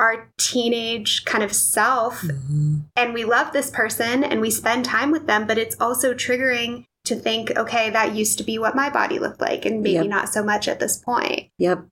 our 0.00 0.32
teenage 0.38 1.24
kind 1.24 1.44
of 1.44 1.52
self 1.52 2.22
mm-hmm. 2.22 2.78
and 2.96 3.14
we 3.14 3.24
love 3.24 3.52
this 3.52 3.70
person 3.70 4.24
and 4.24 4.40
we 4.40 4.50
spend 4.50 4.84
time 4.84 5.10
with 5.10 5.26
them, 5.26 5.46
but 5.46 5.58
it's 5.58 5.76
also 5.80 6.12
triggering 6.14 6.84
to 7.04 7.16
think, 7.16 7.56
okay, 7.56 7.90
that 7.90 8.14
used 8.14 8.38
to 8.38 8.44
be 8.44 8.58
what 8.58 8.76
my 8.76 8.88
body 8.88 9.18
looked 9.18 9.40
like 9.40 9.64
and 9.64 9.82
maybe 9.82 9.94
yep. 9.94 10.06
not 10.06 10.28
so 10.28 10.42
much 10.42 10.68
at 10.68 10.80
this 10.80 10.98
point. 10.98 11.50
Yep. 11.58 11.84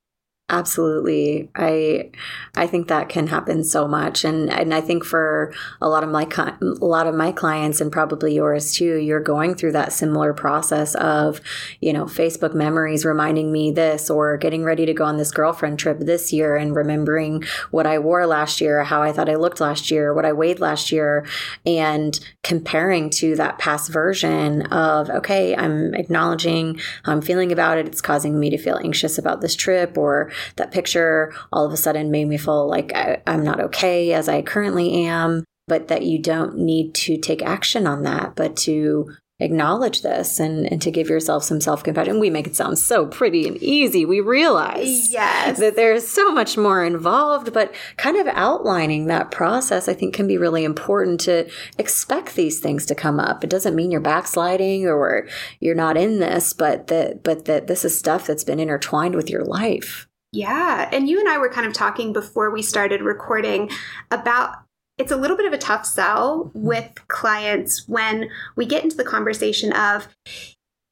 Absolutely. 0.51 1.49
I 1.55 2.11
I 2.57 2.67
think 2.67 2.89
that 2.89 3.09
can 3.09 3.29
happen 3.29 3.63
so 3.63 3.87
much 3.87 4.25
and 4.25 4.51
and 4.51 4.75
I 4.75 4.81
think 4.81 5.05
for 5.05 5.55
a 5.81 5.89
lot 5.89 6.03
of 6.03 6.11
my 6.11 6.27
a 6.61 6.85
lot 6.85 7.07
of 7.07 7.15
my 7.15 7.31
clients 7.31 7.81
and 7.81 7.93
probably 7.93 8.35
yours 8.35 8.75
too, 8.75 8.97
you're 8.97 9.21
going 9.21 9.55
through 9.55 9.73
that 9.73 9.93
similar 9.93 10.35
process 10.35 10.97
of, 10.97 11.41
you 11.81 11.93
know, 11.93 12.07
Facebook 12.07 12.53
memories 12.53 13.05
reminding 13.05 13.53
me 13.53 13.71
this 13.71 14.11
or 14.11 14.37
getting 14.37 14.65
ready 14.65 14.85
to 14.87 14.93
go 14.93 15.05
on 15.05 15.19
this 15.19 15.31
girlfriend 15.31 15.79
trip 15.79 16.01
this 16.01 16.33
year 16.33 16.57
and 16.57 16.75
remembering 16.75 17.45
what 17.71 17.87
I 17.87 18.01
wore 18.01 18.27
last 18.27 18.61
year, 18.61 18.83
how 18.83 19.03
I 19.03 19.13
thought 19.13 19.29
I 19.29 19.37
looked 19.37 19.61
last 19.61 19.89
year, 19.89 20.13
what 20.13 20.25
I 20.25 20.33
weighed 20.33 20.59
last 20.59 20.91
year 20.91 21.25
and 21.65 22.19
comparing 22.43 23.09
to 23.11 23.37
that 23.37 23.59
past 23.59 23.89
version 23.93 24.63
of 24.73 25.11
okay, 25.11 25.55
I'm 25.55 25.95
acknowledging 25.95 26.81
how 27.05 27.13
I'm 27.13 27.23
feeling 27.23 27.53
about 27.53 27.79
it. 27.79 27.87
It's 27.87 28.01
causing 28.01 28.41
me 28.41 28.51
to 28.51 28.59
feel 28.59 28.81
anxious 28.83 29.17
about 29.17 29.43
this 29.43 29.55
trip 29.55 29.97
or 29.97 30.33
that 30.57 30.71
picture 30.71 31.33
all 31.53 31.67
of 31.67 31.73
a 31.73 31.77
sudden 31.77 32.11
made 32.11 32.27
me 32.27 32.37
feel 32.37 32.69
like 32.69 32.95
I, 32.95 33.23
I'm 33.27 33.45
not 33.45 33.61
okay 33.61 34.13
as 34.13 34.29
I 34.29 34.43
currently 34.43 35.05
am, 35.07 35.45
but 35.67 35.89
that 35.89 36.03
you 36.03 36.19
don't 36.19 36.59
need 36.59 36.95
to 36.95 37.17
take 37.17 37.43
action 37.43 37.87
on 37.87 38.03
that, 38.03 38.35
but 38.35 38.57
to 38.59 39.11
acknowledge 39.41 40.03
this 40.03 40.39
and, 40.39 40.71
and 40.71 40.81
to 40.83 40.91
give 40.91 41.09
yourself 41.09 41.43
some 41.43 41.61
self 41.61 41.83
compassion. 41.83 42.21
We 42.21 42.31
make 42.31 42.47
it 42.47 42.55
sound 42.55 42.79
so 42.79 43.07
pretty 43.07 43.49
and 43.49 43.57
easy. 43.57 44.05
We 44.05 44.21
realize 44.21 45.13
yes. 45.13 45.59
that 45.59 45.77
there's 45.77 46.07
so 46.07 46.31
much 46.33 46.57
more 46.57 46.85
involved, 46.85 47.53
but 47.53 47.75
kind 47.97 48.17
of 48.17 48.27
outlining 48.29 49.07
that 49.07 49.31
process, 49.31 49.89
I 49.89 49.95
think, 49.95 50.15
can 50.15 50.27
be 50.27 50.39
really 50.39 50.65
important 50.65 51.21
to 51.23 51.51
expect 51.79 52.35
these 52.37 52.61
things 52.61 52.87
to 52.87 52.95
come 52.95 53.19
up. 53.19 53.43
It 53.43 53.51
doesn't 53.51 53.75
mean 53.75 53.91
you're 53.91 54.01
backsliding 54.01 54.87
or 54.87 55.27
you're 55.59 55.75
not 55.75 55.97
in 55.97 56.21
this, 56.21 56.53
but 56.53 56.89
that 56.89 57.23
but 57.23 57.47
that 57.47 57.67
this 57.67 57.85
is 57.85 57.99
stuff 57.99 58.27
that's 58.27 58.45
been 58.45 58.61
intertwined 58.61 59.15
with 59.15 59.31
your 59.31 59.45
life. 59.45 60.07
Yeah. 60.33 60.89
And 60.93 61.09
you 61.09 61.19
and 61.19 61.29
I 61.29 61.39
were 61.39 61.51
kind 61.51 61.67
of 61.67 61.73
talking 61.73 62.13
before 62.13 62.51
we 62.51 62.63
started 62.63 63.03
recording 63.03 63.71
about 64.11 64.57
it's 64.99 65.13
a 65.13 65.17
little 65.17 65.37
bit 65.37 65.47
of 65.47 65.53
a 65.55 65.59
tough 65.59 65.87
sell 65.87 66.51
with 66.55 66.93
clients 67.09 67.89
when 67.89 68.29
we 68.55 68.67
get 68.67 68.85
into 68.85 68.97
the 68.97 69.05
conversation 69.05 69.73
of, 69.73 70.09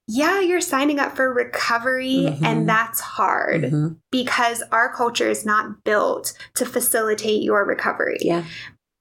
yeah, 0.07 0.41
you're 0.41 0.63
signing 0.63 0.99
up 0.99 1.15
for 1.15 1.31
recovery 1.33 2.27
mm-hmm. 2.27 2.43
and 2.43 2.67
that's 2.67 3.01
hard 3.01 3.65
mm-hmm. 3.65 3.89
because 4.11 4.63
our 4.73 4.93
culture 4.95 5.29
is 5.29 5.45
not 5.45 5.85
built 5.85 6.33
to 6.55 6.65
facilitate 6.65 7.43
your 7.43 7.67
recovery. 7.67 8.17
Yeah. 8.23 8.45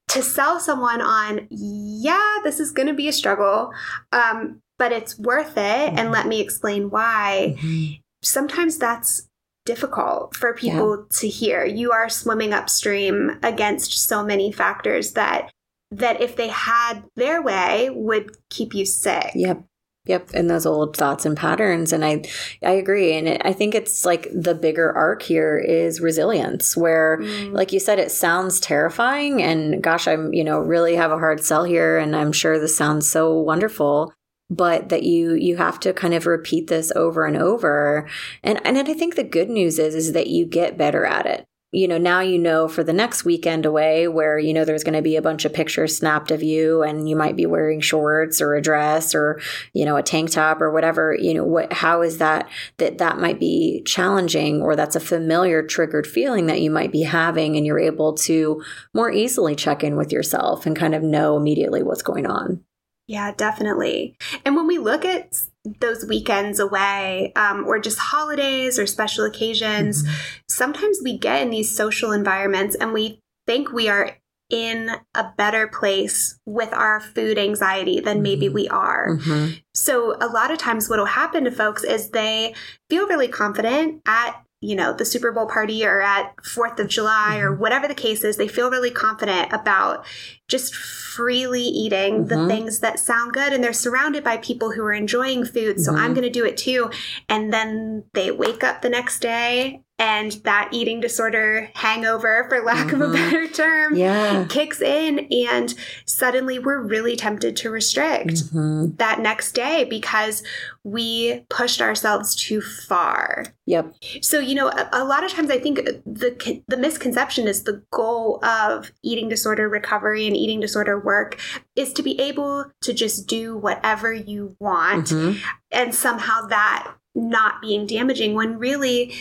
To 0.08 0.22
sell 0.22 0.60
someone 0.60 1.00
on, 1.00 1.46
yeah, 1.50 2.36
this 2.44 2.60
is 2.60 2.72
going 2.72 2.88
to 2.88 2.94
be 2.94 3.08
a 3.08 3.12
struggle, 3.12 3.72
um, 4.12 4.60
but 4.78 4.92
it's 4.92 5.18
worth 5.18 5.56
it. 5.56 5.60
Mm-hmm. 5.60 5.98
And 5.98 6.12
let 6.12 6.26
me 6.26 6.40
explain 6.40 6.90
why. 6.90 7.56
Mm-hmm. 7.58 7.94
Sometimes 8.22 8.76
that's 8.76 9.27
difficult 9.68 10.34
for 10.34 10.54
people 10.54 10.96
yeah. 10.96 11.18
to 11.20 11.28
hear. 11.28 11.62
You 11.66 11.92
are 11.92 12.08
swimming 12.08 12.54
upstream 12.54 13.38
against 13.42 13.92
so 13.92 14.24
many 14.24 14.50
factors 14.50 15.12
that 15.12 15.52
that 15.90 16.22
if 16.22 16.36
they 16.36 16.48
had 16.48 17.04
their 17.16 17.42
way 17.42 17.90
would 17.90 18.36
keep 18.48 18.74
you 18.74 18.86
sick. 18.86 19.30
Yep. 19.34 19.64
Yep, 20.06 20.30
and 20.32 20.48
those 20.48 20.64
old 20.64 20.96
thoughts 20.96 21.26
and 21.26 21.36
patterns, 21.36 21.92
and 21.92 22.02
I, 22.02 22.22
I 22.62 22.70
agree, 22.70 23.12
and 23.12 23.28
it, 23.28 23.42
I 23.44 23.52
think 23.52 23.74
it's 23.74 24.06
like 24.06 24.26
the 24.32 24.54
bigger 24.54 24.90
arc 24.90 25.20
here 25.20 25.58
is 25.58 26.00
resilience, 26.00 26.74
where, 26.74 27.18
mm. 27.18 27.52
like 27.52 27.74
you 27.74 27.78
said, 27.78 27.98
it 27.98 28.10
sounds 28.10 28.58
terrifying, 28.58 29.42
and 29.42 29.82
gosh, 29.82 30.08
I'm 30.08 30.32
you 30.32 30.44
know 30.44 30.60
really 30.60 30.96
have 30.96 31.10
a 31.10 31.18
hard 31.18 31.44
sell 31.44 31.64
here, 31.64 31.98
and 31.98 32.16
I'm 32.16 32.32
sure 32.32 32.58
this 32.58 32.74
sounds 32.74 33.06
so 33.06 33.34
wonderful, 33.34 34.14
but 34.50 34.88
that 34.88 35.02
you 35.02 35.34
you 35.34 35.56
have 35.56 35.78
to 35.80 35.92
kind 35.92 36.14
of 36.14 36.26
repeat 36.26 36.68
this 36.68 36.92
over 36.96 37.26
and 37.26 37.36
over. 37.36 38.08
And 38.42 38.60
and 38.66 38.78
i 38.78 38.94
think 38.94 39.14
the 39.14 39.24
good 39.24 39.50
news 39.50 39.78
is 39.78 39.94
is 39.94 40.12
that 40.12 40.28
you 40.28 40.46
get 40.46 40.78
better 40.78 41.04
at 41.04 41.26
it. 41.26 41.46
You 41.70 41.86
know 41.86 41.98
now 41.98 42.20
you 42.20 42.38
know 42.38 42.66
for 42.66 42.82
the 42.82 42.94
next 42.94 43.26
weekend 43.26 43.66
away 43.66 44.08
where 44.08 44.38
you 44.38 44.54
know 44.54 44.64
there's 44.64 44.84
going 44.84 44.94
to 44.94 45.02
be 45.02 45.16
a 45.16 45.22
bunch 45.22 45.44
of 45.44 45.52
pictures 45.52 45.94
snapped 45.94 46.30
of 46.30 46.42
you 46.42 46.82
and 46.82 47.06
you 47.06 47.14
might 47.14 47.36
be 47.36 47.44
wearing 47.44 47.82
shorts 47.82 48.40
or 48.40 48.54
a 48.54 48.62
dress 48.62 49.14
or 49.14 49.38
you 49.74 49.84
know 49.84 49.96
a 49.96 50.02
tank 50.02 50.30
top 50.30 50.62
or 50.62 50.72
whatever 50.72 51.14
you 51.14 51.34
know 51.34 51.44
what 51.44 51.70
how 51.70 52.00
is 52.00 52.16
that 52.16 52.48
that 52.78 52.96
that 52.96 53.18
might 53.18 53.38
be 53.38 53.82
challenging 53.84 54.62
or 54.62 54.76
that's 54.76 54.96
a 54.96 55.00
familiar 55.00 55.62
triggered 55.62 56.06
feeling 56.06 56.46
that 56.46 56.62
you 56.62 56.70
might 56.70 56.90
be 56.90 57.02
having 57.02 57.54
and 57.54 57.66
you're 57.66 57.78
able 57.78 58.14
to 58.14 58.64
more 58.94 59.10
easily 59.10 59.54
check 59.54 59.84
in 59.84 59.94
with 59.94 60.10
yourself 60.10 60.64
and 60.64 60.74
kind 60.74 60.94
of 60.94 61.02
know 61.02 61.36
immediately 61.36 61.82
what's 61.82 62.00
going 62.00 62.24
on 62.24 62.64
yeah, 63.08 63.32
definitely. 63.32 64.14
And 64.44 64.54
when 64.54 64.66
we 64.66 64.76
look 64.76 65.06
at 65.06 65.32
those 65.80 66.04
weekends 66.04 66.60
away 66.60 67.32
um, 67.36 67.64
or 67.66 67.78
just 67.78 67.98
holidays 67.98 68.78
or 68.78 68.86
special 68.86 69.24
occasions, 69.24 70.02
mm-hmm. 70.02 70.14
sometimes 70.46 70.98
we 71.02 71.16
get 71.16 71.40
in 71.40 71.48
these 71.48 71.74
social 71.74 72.12
environments 72.12 72.76
and 72.76 72.92
we 72.92 73.20
think 73.46 73.72
we 73.72 73.88
are 73.88 74.18
in 74.50 74.90
a 75.14 75.32
better 75.38 75.66
place 75.68 76.38
with 76.44 76.72
our 76.74 77.00
food 77.00 77.38
anxiety 77.38 77.98
than 77.98 78.20
maybe 78.20 78.46
mm-hmm. 78.46 78.54
we 78.54 78.68
are. 78.68 79.16
Mm-hmm. 79.16 79.54
So, 79.74 80.16
a 80.20 80.28
lot 80.28 80.50
of 80.50 80.58
times, 80.58 80.88
what 80.88 80.98
will 80.98 81.06
happen 81.06 81.44
to 81.44 81.50
folks 81.50 81.84
is 81.84 82.10
they 82.10 82.54
feel 82.90 83.06
really 83.06 83.28
confident 83.28 84.02
at 84.06 84.42
you 84.60 84.74
know, 84.74 84.92
the 84.92 85.04
Super 85.04 85.30
Bowl 85.30 85.46
party 85.46 85.86
or 85.86 86.00
at 86.00 86.36
4th 86.38 86.80
of 86.80 86.88
July 86.88 87.36
mm-hmm. 87.36 87.46
or 87.46 87.54
whatever 87.54 87.86
the 87.86 87.94
case 87.94 88.24
is, 88.24 88.36
they 88.36 88.48
feel 88.48 88.70
really 88.70 88.90
confident 88.90 89.52
about 89.52 90.04
just 90.48 90.74
freely 91.18 91.64
eating 91.64 92.24
mm-hmm. 92.24 92.28
the 92.28 92.46
things 92.46 92.78
that 92.78 93.00
sound 93.00 93.32
good 93.32 93.52
and 93.52 93.62
they're 93.62 93.72
surrounded 93.72 94.22
by 94.22 94.36
people 94.36 94.70
who 94.70 94.84
are 94.84 94.92
enjoying 94.92 95.44
food. 95.44 95.80
So 95.80 95.90
mm-hmm. 95.90 96.00
I'm 96.00 96.14
going 96.14 96.22
to 96.22 96.30
do 96.30 96.44
it 96.44 96.56
too. 96.56 96.92
And 97.28 97.52
then 97.52 98.04
they 98.14 98.30
wake 98.30 98.62
up 98.62 98.82
the 98.82 98.88
next 98.88 99.18
day 99.18 99.82
and 99.98 100.32
that 100.44 100.68
eating 100.70 101.00
disorder 101.00 101.70
hangover 101.74 102.46
for 102.48 102.60
lack 102.62 102.86
mm-hmm. 102.86 103.02
of 103.02 103.10
a 103.10 103.14
mm-hmm. 103.14 103.30
better 103.30 103.48
term 103.48 103.96
yeah. 103.96 104.46
kicks 104.48 104.80
in 104.80 105.26
and 105.30 105.74
suddenly 106.06 106.58
we're 106.58 106.80
really 106.80 107.16
tempted 107.16 107.56
to 107.56 107.70
restrict 107.70 108.28
mm-hmm. 108.28 108.94
that 108.96 109.20
next 109.20 109.52
day 109.52 109.84
because 109.84 110.42
we 110.84 111.44
pushed 111.48 111.80
ourselves 111.80 112.36
too 112.36 112.60
far 112.60 113.46
yep 113.66 113.92
so 114.22 114.38
you 114.38 114.54
know 114.54 114.68
a, 114.68 114.88
a 114.92 115.04
lot 115.04 115.24
of 115.24 115.32
times 115.32 115.50
i 115.50 115.58
think 115.58 115.78
the 116.06 116.62
the 116.68 116.76
misconception 116.76 117.48
is 117.48 117.64
the 117.64 117.82
goal 117.90 118.42
of 118.44 118.92
eating 119.02 119.28
disorder 119.28 119.68
recovery 119.68 120.26
and 120.26 120.36
eating 120.36 120.60
disorder 120.60 120.98
work 120.98 121.38
is 121.74 121.92
to 121.92 122.02
be 122.02 122.18
able 122.20 122.64
to 122.80 122.92
just 122.92 123.26
do 123.26 123.56
whatever 123.56 124.12
you 124.12 124.56
want 124.60 125.08
mm-hmm. 125.08 125.38
and 125.72 125.94
somehow 125.94 126.46
that 126.46 126.94
not 127.14 127.60
being 127.60 127.86
damaging 127.86 128.34
when 128.34 128.58
really 128.58 129.12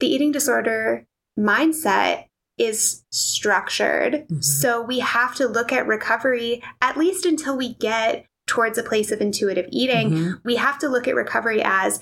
the 0.00 0.06
eating 0.06 0.32
disorder 0.32 1.06
mindset 1.38 2.26
is 2.58 3.04
structured. 3.10 4.12
Mm-hmm. 4.14 4.40
So 4.40 4.82
we 4.82 5.00
have 5.00 5.34
to 5.36 5.46
look 5.46 5.72
at 5.72 5.86
recovery 5.86 6.62
at 6.80 6.96
least 6.96 7.26
until 7.26 7.56
we 7.56 7.74
get 7.74 8.26
towards 8.46 8.78
a 8.78 8.82
place 8.82 9.10
of 9.10 9.20
intuitive 9.20 9.66
eating. 9.70 10.10
Mm-hmm. 10.10 10.32
We 10.44 10.56
have 10.56 10.78
to 10.78 10.88
look 10.88 11.06
at 11.06 11.14
recovery 11.14 11.60
as 11.62 12.00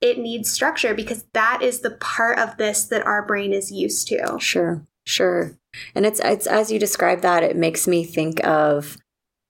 it 0.00 0.18
needs 0.18 0.50
structure 0.50 0.94
because 0.94 1.24
that 1.32 1.62
is 1.62 1.80
the 1.80 1.92
part 1.92 2.38
of 2.38 2.56
this 2.58 2.84
that 2.84 3.06
our 3.06 3.24
brain 3.26 3.52
is 3.52 3.72
used 3.72 4.06
to. 4.08 4.38
Sure, 4.38 4.82
sure. 5.04 5.56
And 5.94 6.06
it's 6.06 6.20
it's 6.20 6.46
as 6.46 6.70
you 6.70 6.78
describe 6.78 7.22
that, 7.22 7.42
it 7.42 7.56
makes 7.56 7.88
me 7.88 8.04
think 8.04 8.44
of 8.46 8.98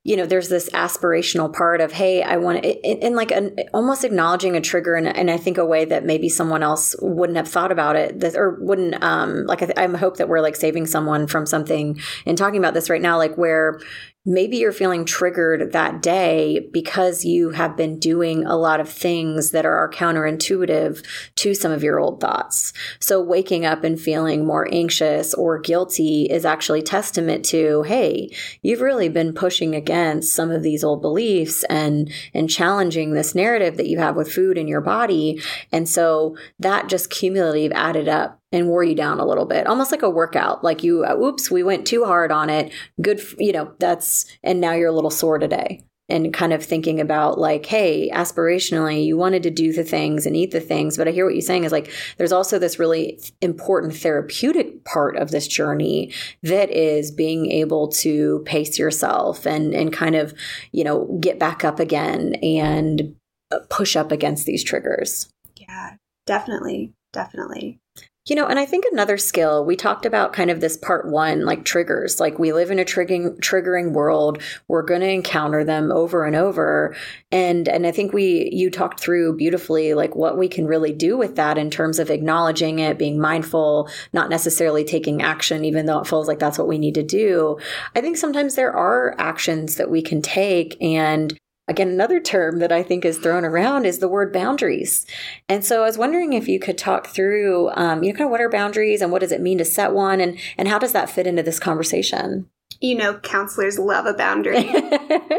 you 0.07 0.17
know, 0.17 0.25
there's 0.25 0.49
this 0.49 0.71
aspirational 0.71 1.53
part 1.53 1.81
of, 1.81 1.91
hey, 1.91 2.23
I 2.23 2.37
want 2.37 2.63
to, 2.63 2.69
in 2.87 3.17
like 3.17 3.33
an 3.33 3.57
almost 3.75 4.05
acknowledging 4.05 4.57
a 4.57 4.61
trigger 4.61 4.95
and, 4.95 5.09
and 5.09 5.29
I 5.29 5.37
think 5.37 5.59
a 5.59 5.67
way 5.67 5.85
that 5.85 6.05
maybe 6.05 6.29
someone 6.29 6.63
else 6.63 6.95
wouldn't 7.03 7.37
have 7.37 7.49
thought 7.49 7.73
about 7.73 7.97
it 7.97 8.21
that, 8.21 8.37
or 8.37 8.57
wouldn't, 8.61 9.03
um, 9.03 9.47
like, 9.47 9.63
I, 9.63 9.73
I 9.77 9.89
hope 9.97 10.19
that 10.19 10.29
we're 10.29 10.43
like 10.43 10.55
saving 10.55 10.87
someone 10.87 11.27
from 11.27 11.45
something 11.45 11.99
and 12.25 12.39
talking 12.39 12.61
about 12.61 12.73
this 12.73 12.89
right 12.89 13.03
now, 13.03 13.19
like 13.19 13.35
where 13.37 13.81
maybe 14.27 14.57
you're 14.57 14.73
feeling 14.73 15.05
triggered 15.05 15.73
that 15.73 16.03
day 16.03 16.69
because 16.73 17.25
you 17.25 17.51
have 17.51 17.77
been 17.77 17.99
doing 17.99 18.45
a 18.45 18.57
lot 18.57 18.81
of 18.81 18.89
things 18.89 19.53
that 19.53 19.65
are 19.65 19.91
counterintuitive 19.91 21.05
to 21.37 21.55
some 21.55 21.71
of 21.71 21.83
your 21.83 22.01
old 22.01 22.21
thoughts. 22.21 22.73
So 22.99 23.21
waking 23.21 23.65
up 23.65 23.85
and 23.85 23.99
feeling 23.99 24.45
more 24.45 24.69
anxious 24.73 25.33
or 25.33 25.61
guilty 25.61 26.25
is 26.25 26.45
actually 26.45 26.83
testament 26.83 27.45
to, 27.47 27.83
hey, 27.83 28.35
you've 28.63 28.81
really 28.81 29.09
been 29.09 29.33
pushing 29.33 29.77
against 29.77 30.35
some 30.35 30.51
of 30.51 30.65
these 30.65 30.83
old 30.83 31.01
beliefs 31.01 31.63
and 31.65 32.13
and 32.35 32.51
challenging 32.51 33.13
this 33.13 33.35
narrative 33.35 33.77
that 33.77 33.87
you 33.87 33.99
have 33.99 34.17
with 34.17 34.33
food 34.33 34.59
in 34.59 34.67
your 34.67 34.81
body. 34.81 35.41
And 35.71 35.89
so 35.89 36.37
that 36.59 36.89
just 36.89 37.11
cumulative 37.11 37.73
added 37.73 38.09
up 38.09 38.41
and 38.57 38.69
wore 38.69 38.83
you 38.83 38.95
down 38.95 39.21
a 39.21 39.27
little 39.27 39.47
bit, 39.47 39.67
almost 39.67 39.93
like 39.93 40.03
a 40.03 40.11
workout. 40.11 40.65
Like 40.65 40.83
you, 40.83 41.05
uh, 41.05 41.15
oops, 41.17 41.51
we 41.51 41.63
went 41.63 41.87
too 41.87 42.05
hard 42.05 42.33
on 42.33 42.51
it. 42.51 42.73
Good, 43.01 43.21
you 43.39 43.53
know, 43.53 43.75
that's, 43.79 44.27
and 44.43 44.61
now 44.61 44.73
you're 44.73 44.89
a 44.89 44.93
little 44.93 45.11
sore 45.11 45.39
today. 45.39 45.85
And 46.09 46.33
kind 46.33 46.53
of 46.53 46.65
thinking 46.65 47.01
about 47.01 47.37
like, 47.37 47.67
hey, 47.67 48.11
aspirationally, 48.15 49.05
you 49.05 49.17
wanted 49.17 49.43
to 49.43 49.51
do 49.51 49.73
the 49.73 49.83
things 49.83 50.25
and 50.25 50.37
eat 50.37 50.53
the 50.53 50.61
things. 50.61 50.97
But 50.97 51.09
I 51.09 51.11
hear 51.11 51.25
what 51.25 51.35
you're 51.35 51.41
saying 51.41 51.65
is 51.65 51.73
like, 51.73 51.91
there's 52.17 52.31
also 52.31 52.61
this 52.61 52.79
really 52.79 53.21
important 53.41 53.93
therapeutic 53.97 54.85
part 54.85 55.17
of 55.17 55.33
this 55.33 55.49
journey 55.49 56.13
that 56.45 56.71
is 56.71 57.11
being 57.11 57.51
able 57.51 57.89
to 57.89 58.45
pace 58.47 58.79
yourself 58.79 59.47
and, 59.47 59.75
and 59.75 59.93
kind 59.93 60.15
of, 60.15 60.33
you 60.71 60.85
know, 60.85 61.19
get 61.21 61.41
back 61.41 61.65
up 61.65 61.81
again 61.81 62.37
and 62.37 63.17
uh, 63.51 63.59
push 63.69 63.97
up 63.97 64.13
against 64.13 64.47
these 64.47 64.63
triggers. 64.63 65.29
Yeah, 65.57 65.97
definitely. 66.25 66.93
Definitely. 67.13 67.81
You 68.27 68.35
know, 68.35 68.47
and 68.47 68.59
I 68.59 68.67
think 68.67 68.85
another 68.91 69.19
skill, 69.19 69.65
we 69.65 69.77
talked 69.77 70.05
about 70.05 70.33
kind 70.33 70.51
of 70.51 70.61
this 70.61 70.77
part 70.77 71.07
one, 71.07 71.45
like 71.45 71.65
triggers. 71.65 72.19
Like 72.19 72.41
we 72.41 72.53
live 72.53 72.73
in 72.73 72.81
a 72.81 72.85
triggering 72.85 73.39
triggering 73.39 73.93
world. 73.93 74.43
We're 74.67 74.83
gonna 74.83 75.07
encounter 75.07 75.63
them 75.63 75.93
over 75.93 76.25
and 76.25 76.35
over. 76.35 76.97
And 77.31 77.69
and 77.69 77.87
I 77.87 77.93
think 77.93 78.13
we 78.13 78.51
you 78.53 78.69
talked 78.69 78.99
through 78.99 79.37
beautifully 79.37 79.95
like 79.95 80.17
what 80.17 80.37
we 80.37 80.49
can 80.49 80.67
really 80.67 80.93
do 80.93 81.17
with 81.17 81.37
that 81.37 81.57
in 81.57 81.71
terms 81.71 82.01
of 82.01 82.11
acknowledging 82.11 82.81
it, 82.81 82.99
being 82.99 83.21
mindful, 83.21 83.89
not 84.13 84.29
necessarily 84.29 84.83
taking 84.83 85.23
action, 85.23 85.65
even 85.65 85.87
though 85.87 86.01
it 86.01 86.09
feels 86.09 86.27
like 86.27 86.41
that's 86.41 86.59
what 86.59 86.69
we 86.69 86.79
need 86.79 86.95
to 86.97 87.05
do. 87.05 87.59
I 87.95 88.01
think 88.01 88.17
sometimes 88.17 88.57
there 88.57 88.75
are 88.75 89.15
actions 89.19 89.77
that 89.77 89.89
we 89.89 90.03
can 90.03 90.21
take 90.21 90.77
and 90.83 91.39
Again, 91.69 91.89
another 91.89 92.21
term 92.21 92.61
that 92.61 92.71
I 92.71 92.83
think 92.83 93.05
is 93.05 93.19
thrown 93.19 93.45
around 93.45 93.87
is 93.87 93.99
the 93.99 94.09
word 94.09 94.33
boundaries. 94.33 95.05
And 95.49 95.65
so 95.65 95.83
I 95.83 95.87
was 95.87 95.99
wondering 95.99 96.33
if 96.33 96.47
you 96.47 96.61
could 96.61 96.79
talk 96.79 97.09
through, 97.09 97.71
um, 97.71 98.05
you 98.05 98.13
know, 98.13 98.17
kind 98.17 98.27
of 98.27 98.31
what 98.31 98.41
are 98.41 98.49
boundaries 98.49 99.01
and 99.01 99.11
what 99.11 99.21
does 99.21 99.33
it 99.33 99.41
mean 99.41 99.59
to 99.59 99.65
set 99.65 99.93
one 99.93 100.21
and, 100.21 100.39
and 100.57 100.69
how 100.69 100.79
does 100.79 100.93
that 100.93 101.11
fit 101.11 101.27
into 101.27 101.43
this 101.43 101.59
conversation? 101.59 102.49
You 102.81 102.97
know, 102.97 103.19
counselors 103.19 103.79
love 103.79 104.07
a 104.07 104.15
boundary. 104.15 104.71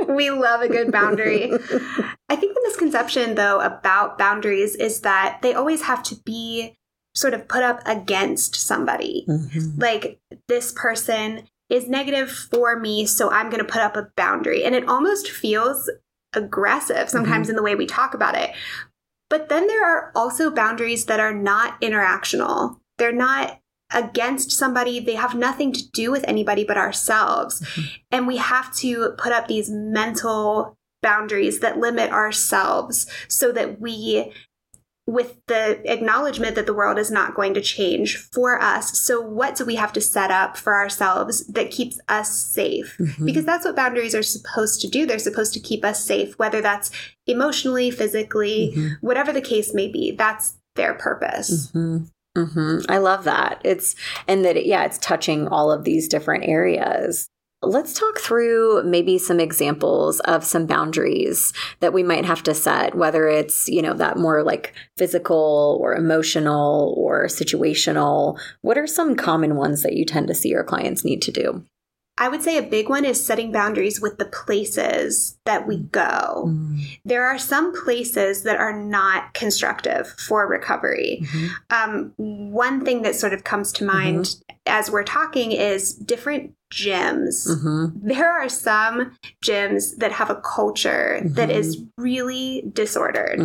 we 0.09 0.31
love 0.31 0.61
a 0.61 0.67
good 0.67 0.91
boundary. 0.91 1.51
I 2.29 2.35
think 2.35 2.55
the 2.55 2.61
misconception, 2.63 3.35
though, 3.35 3.61
about 3.61 4.17
boundaries 4.17 4.75
is 4.75 5.01
that 5.01 5.39
they 5.41 5.53
always 5.53 5.83
have 5.83 6.01
to 6.03 6.15
be 6.25 6.75
sort 7.13 7.33
of 7.33 7.47
put 7.47 7.63
up 7.63 7.81
against 7.85 8.55
somebody. 8.55 9.25
Mm-hmm. 9.29 9.79
Like, 9.79 10.19
this 10.47 10.71
person 10.71 11.43
is 11.69 11.87
negative 11.87 12.31
for 12.31 12.79
me, 12.79 13.05
so 13.05 13.29
I'm 13.29 13.49
going 13.49 13.63
to 13.63 13.71
put 13.71 13.81
up 13.81 13.95
a 13.95 14.09
boundary. 14.15 14.63
And 14.63 14.73
it 14.73 14.87
almost 14.87 15.29
feels 15.29 15.89
aggressive 16.38 17.10
sometimes 17.10 17.47
mm-hmm. 17.47 17.52
in 17.52 17.56
the 17.56 17.63
way 17.63 17.76
we 17.76 17.86
talk 17.86 18.13
about 18.13 18.36
it. 18.36 18.52
But 19.30 19.50
then 19.50 19.67
there 19.67 19.84
are 19.86 20.12
also 20.15 20.50
boundaries 20.50 21.06
that 21.06 21.19
are 21.19 21.34
not 21.34 21.80
interactional. 21.82 22.80
They're 22.97 23.12
not 23.12 23.60
against 23.93 24.52
somebody. 24.52 25.00
They 25.00 25.15
have 25.15 25.36
nothing 25.36 25.73
to 25.73 25.91
do 25.91 26.12
with 26.12 26.23
anybody 26.28 26.63
but 26.63 26.78
ourselves. 26.78 27.62
Mm-hmm. 27.62 27.88
And 28.12 28.28
we 28.28 28.38
have 28.38 28.73
to 28.78 29.12
put 29.17 29.32
up 29.32 29.47
these 29.47 29.69
mental 29.69 30.78
boundaries 31.02 31.60
that 31.60 31.78
limit 31.78 32.12
ourselves 32.12 33.08
so 33.28 33.52
that 33.52 33.80
we 33.80 34.34
with 35.08 35.39
the 35.48 35.82
acknowledgement 35.91 36.56
that 36.56 36.65
the 36.65 36.74
world 36.74 37.00
is 37.00 37.10
not 37.10 37.34
going 37.34 37.54
to 37.54 37.62
change 37.62 38.17
for 38.17 38.62
us. 38.62 39.00
So, 39.00 39.22
what 39.22 39.56
do 39.56 39.65
we 39.65 39.76
have 39.76 39.93
to 39.93 40.02
set 40.02 40.30
up 40.30 40.58
for 40.58 40.76
ourselves 40.76 41.48
that 41.48 41.72
keeps 41.72 42.00
us 42.10 42.30
safe? 42.30 42.98
Mm-hmm. 43.00 43.26
Because 43.26 43.46
that's 43.46 43.65
what 43.65 43.76
boundaries 43.76 44.13
are 44.13 44.22
supposed 44.22 44.82
to 44.82 44.89
do. 44.89 45.06
They're 45.06 45.17
supposed 45.17 45.54
to 45.54 45.62
keep 45.62 45.86
us 45.86 46.04
safe, 46.04 46.38
whether 46.38 46.62
that's 46.62 46.91
emotionally, 47.26 47.89
physically, 47.89 48.74
mm-hmm. 48.76 48.93
whatever 49.00 49.32
the 49.32 49.41
case 49.41 49.74
may 49.74 49.88
be. 49.88 50.12
That's 50.12 50.58
their 50.76 50.93
purpose. 50.93 51.72
Mm-hmm. 51.72 52.04
Mm-hmm. 52.38 52.91
I 52.91 52.98
love 52.98 53.24
that. 53.24 53.62
It's, 53.63 53.96
and 54.28 54.46
that, 54.46 54.63
yeah, 54.65 54.84
it's 54.84 55.00
touching 55.00 55.48
all 55.48 55.72
of 55.72 55.86
these 55.86 56.08
different 56.08 56.43
areas. 56.46 57.30
Let's 57.63 57.93
talk 57.93 58.20
through 58.20 58.84
maybe 58.84 59.17
some 59.17 59.39
examples 59.39 60.20
of 60.22 60.46
some 60.46 60.67
boundaries 60.67 61.54
that 61.80 61.91
we 61.91 62.04
might 62.04 62.24
have 62.24 62.43
to 62.43 62.54
set, 62.54 62.93
whether 62.93 63.28
it's, 63.28 63.67
you 63.67 63.82
know, 63.82 63.96
that 63.96 64.17
more 64.17 64.43
like 64.43 64.74
physical 64.96 65.80
or 65.82 65.96
emotional 65.96 66.93
or 66.96 67.26
situational. 67.26 68.39
What 68.62 68.78
are 68.78 68.86
some 68.86 69.15
common 69.15 69.56
ones 69.56 69.82
that 69.82 69.93
you 69.93 70.06
tend 70.06 70.28
to 70.28 70.36
see 70.36 70.50
your 70.50 70.63
clients 70.63 71.04
need 71.04 71.22
to 71.24 71.32
do? 71.32 71.65
I 72.17 72.30
would 72.30 72.41
say 72.41 72.58
a 72.58 72.63
big 72.63 72.89
one 72.89 73.06
is 73.06 73.23
setting 73.23 73.51
boundaries 73.51 74.01
with 74.01 74.17
the 74.17 74.25
places 74.25 75.38
that 75.45 75.67
we 75.67 75.77
go. 75.77 76.45
Mm. 76.47 76.99
There 77.06 77.25
are 77.25 77.38
some 77.38 77.73
places 77.84 78.43
that 78.43 78.58
are 78.58 78.77
not 78.77 79.34
constructive 79.34 80.08
for 80.08 80.47
recovery. 80.47 81.21
Mm-hmm. 81.23 81.47
Um, 81.69 82.13
one 82.17 82.84
thing 82.84 83.03
that 83.03 83.15
sort 83.15 83.34
of 83.34 83.43
comes 83.43 83.71
to 83.73 83.86
mind 83.86 84.25
mm-hmm. 84.25 84.56
as 84.65 84.89
we're 84.89 85.03
talking 85.03 85.51
is 85.51 85.93
different 85.93 86.53
gyms. 86.71 87.47
Mm-hmm. 87.47 88.08
There 88.08 88.32
are 88.32 88.49
some 88.49 89.17
gyms 89.43 89.95
that 89.97 90.12
have 90.12 90.30
a 90.30 90.41
culture 90.41 91.21
that 91.23 91.49
is 91.49 91.77
mm-hmm. 91.77 92.01
really 92.01 92.63
disordered. 92.73 93.39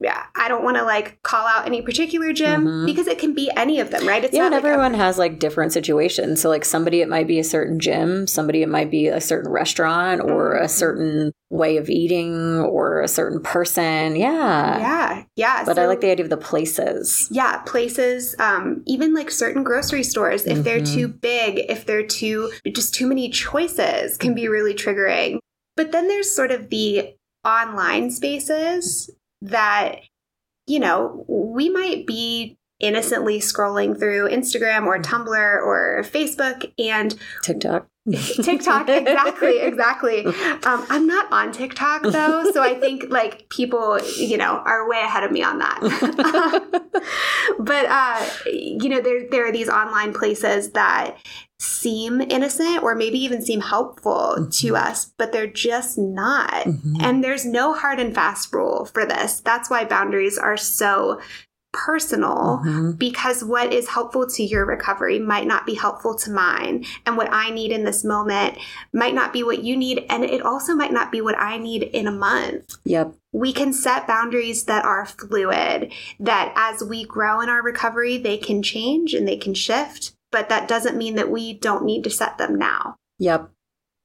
Mm-hmm 0.00 0.08
yeah, 0.08 0.26
I 0.36 0.46
don't 0.46 0.62
want 0.62 0.76
to 0.76 0.84
like 0.84 1.20
call 1.22 1.44
out 1.44 1.66
any 1.66 1.82
particular 1.82 2.32
gym 2.32 2.64
mm-hmm. 2.64 2.86
because 2.86 3.08
it 3.08 3.18
can 3.18 3.34
be 3.34 3.50
any 3.56 3.80
of 3.80 3.90
them, 3.90 4.06
right? 4.06 4.22
It's 4.22 4.32
yeah, 4.32 4.44
and 4.44 4.54
like 4.54 4.62
everyone 4.62 4.94
a- 4.94 4.98
has 4.98 5.18
like 5.18 5.40
different 5.40 5.72
situations. 5.72 6.40
So 6.40 6.48
like 6.48 6.64
somebody 6.64 7.00
it 7.00 7.08
might 7.08 7.26
be 7.26 7.40
a 7.40 7.44
certain 7.44 7.80
gym, 7.80 8.28
somebody 8.28 8.62
it 8.62 8.68
might 8.68 8.92
be 8.92 9.08
a 9.08 9.20
certain 9.20 9.50
restaurant 9.50 10.20
or 10.20 10.54
mm-hmm. 10.54 10.64
a 10.64 10.68
certain 10.68 11.32
way 11.50 11.78
of 11.78 11.90
eating 11.90 12.60
or 12.60 13.00
a 13.00 13.08
certain 13.08 13.42
person. 13.42 14.14
Yeah. 14.14 14.78
Yeah. 14.78 15.24
Yeah. 15.34 15.64
But 15.64 15.76
so, 15.76 15.82
I 15.82 15.86
like 15.86 16.00
the 16.00 16.12
idea 16.12 16.24
of 16.24 16.30
the 16.30 16.36
places. 16.36 17.26
Yeah, 17.32 17.58
places, 17.66 18.36
um, 18.38 18.84
even 18.86 19.14
like 19.14 19.32
certain 19.32 19.64
grocery 19.64 20.04
stores, 20.04 20.46
if 20.46 20.52
mm-hmm. 20.52 20.62
they're 20.62 20.84
too 20.84 21.08
big, 21.08 21.58
if 21.68 21.86
they're 21.86 22.06
too 22.06 22.52
just 22.72 22.94
too 22.94 23.08
many 23.08 23.30
choices 23.30 24.16
can 24.16 24.32
be 24.32 24.46
really 24.46 24.74
triggering. 24.74 25.38
But 25.76 25.90
then 25.90 26.06
there's 26.06 26.32
sort 26.32 26.52
of 26.52 26.70
the 26.70 27.14
online 27.44 28.10
spaces 28.10 29.10
that, 29.42 30.00
you 30.66 30.80
know, 30.80 31.24
we 31.28 31.68
might 31.68 32.06
be 32.06 32.58
innocently 32.80 33.40
scrolling 33.40 33.98
through 33.98 34.28
Instagram 34.28 34.86
or 34.86 34.98
Tumblr 35.00 35.26
or 35.28 36.02
Facebook 36.04 36.72
and 36.78 37.14
TikTok. 37.42 37.88
TikTok, 38.42 38.88
exactly, 38.88 39.58
exactly. 39.60 40.24
Um, 40.26 40.86
I'm 40.88 41.06
not 41.06 41.30
on 41.30 41.52
TikTok 41.52 42.02
though, 42.04 42.50
so 42.52 42.62
I 42.62 42.74
think 42.74 43.04
like 43.10 43.48
people, 43.50 44.00
you 44.16 44.36
know, 44.38 44.62
are 44.64 44.88
way 44.88 45.00
ahead 45.00 45.24
of 45.24 45.32
me 45.32 45.42
on 45.42 45.58
that. 45.58 46.82
but 47.58 47.86
uh, 47.86 48.26
you 48.46 48.88
know, 48.88 49.00
there 49.00 49.28
there 49.30 49.46
are 49.46 49.52
these 49.52 49.68
online 49.68 50.14
places 50.14 50.70
that 50.70 51.18
seem 51.60 52.20
innocent 52.20 52.82
or 52.82 52.94
maybe 52.94 53.18
even 53.18 53.42
seem 53.42 53.60
helpful 53.60 54.34
mm-hmm. 54.36 54.50
to 54.50 54.76
us, 54.76 55.06
but 55.16 55.32
they're 55.32 55.46
just 55.46 55.98
not. 55.98 56.64
Mm-hmm. 56.64 56.96
And 57.00 57.22
there's 57.22 57.44
no 57.44 57.74
hard 57.74 57.98
and 57.98 58.14
fast 58.14 58.52
rule 58.52 58.84
for 58.86 59.04
this. 59.04 59.40
That's 59.40 59.68
why 59.68 59.84
boundaries 59.84 60.38
are 60.38 60.56
so 60.56 61.20
personal 61.72 62.62
mm-hmm. 62.64 62.92
because 62.92 63.44
what 63.44 63.72
is 63.72 63.88
helpful 63.88 64.26
to 64.26 64.42
your 64.42 64.64
recovery 64.64 65.18
might 65.18 65.46
not 65.46 65.66
be 65.66 65.74
helpful 65.74 66.14
to 66.14 66.30
mine. 66.30 66.84
And 67.04 67.16
what 67.16 67.28
I 67.30 67.50
need 67.50 67.72
in 67.72 67.84
this 67.84 68.04
moment 68.04 68.56
might 68.92 69.14
not 69.14 69.32
be 69.32 69.42
what 69.42 69.62
you 69.62 69.76
need. 69.76 70.06
And 70.08 70.24
it 70.24 70.42
also 70.42 70.74
might 70.74 70.92
not 70.92 71.12
be 71.12 71.20
what 71.20 71.38
I 71.38 71.58
need 71.58 71.82
in 71.82 72.06
a 72.06 72.12
month. 72.12 72.76
Yep. 72.84 73.14
We 73.32 73.52
can 73.52 73.72
set 73.72 74.06
boundaries 74.06 74.64
that 74.64 74.84
are 74.84 75.04
fluid, 75.04 75.92
that 76.18 76.52
as 76.56 76.82
we 76.82 77.04
grow 77.04 77.40
in 77.40 77.48
our 77.48 77.62
recovery, 77.62 78.16
they 78.16 78.38
can 78.38 78.62
change 78.62 79.12
and 79.12 79.28
they 79.28 79.36
can 79.36 79.54
shift 79.54 80.14
but 80.30 80.48
that 80.48 80.68
doesn't 80.68 80.96
mean 80.96 81.14
that 81.16 81.30
we 81.30 81.54
don't 81.54 81.84
need 81.84 82.04
to 82.04 82.10
set 82.10 82.38
them 82.38 82.56
now. 82.56 82.96
Yep. 83.18 83.50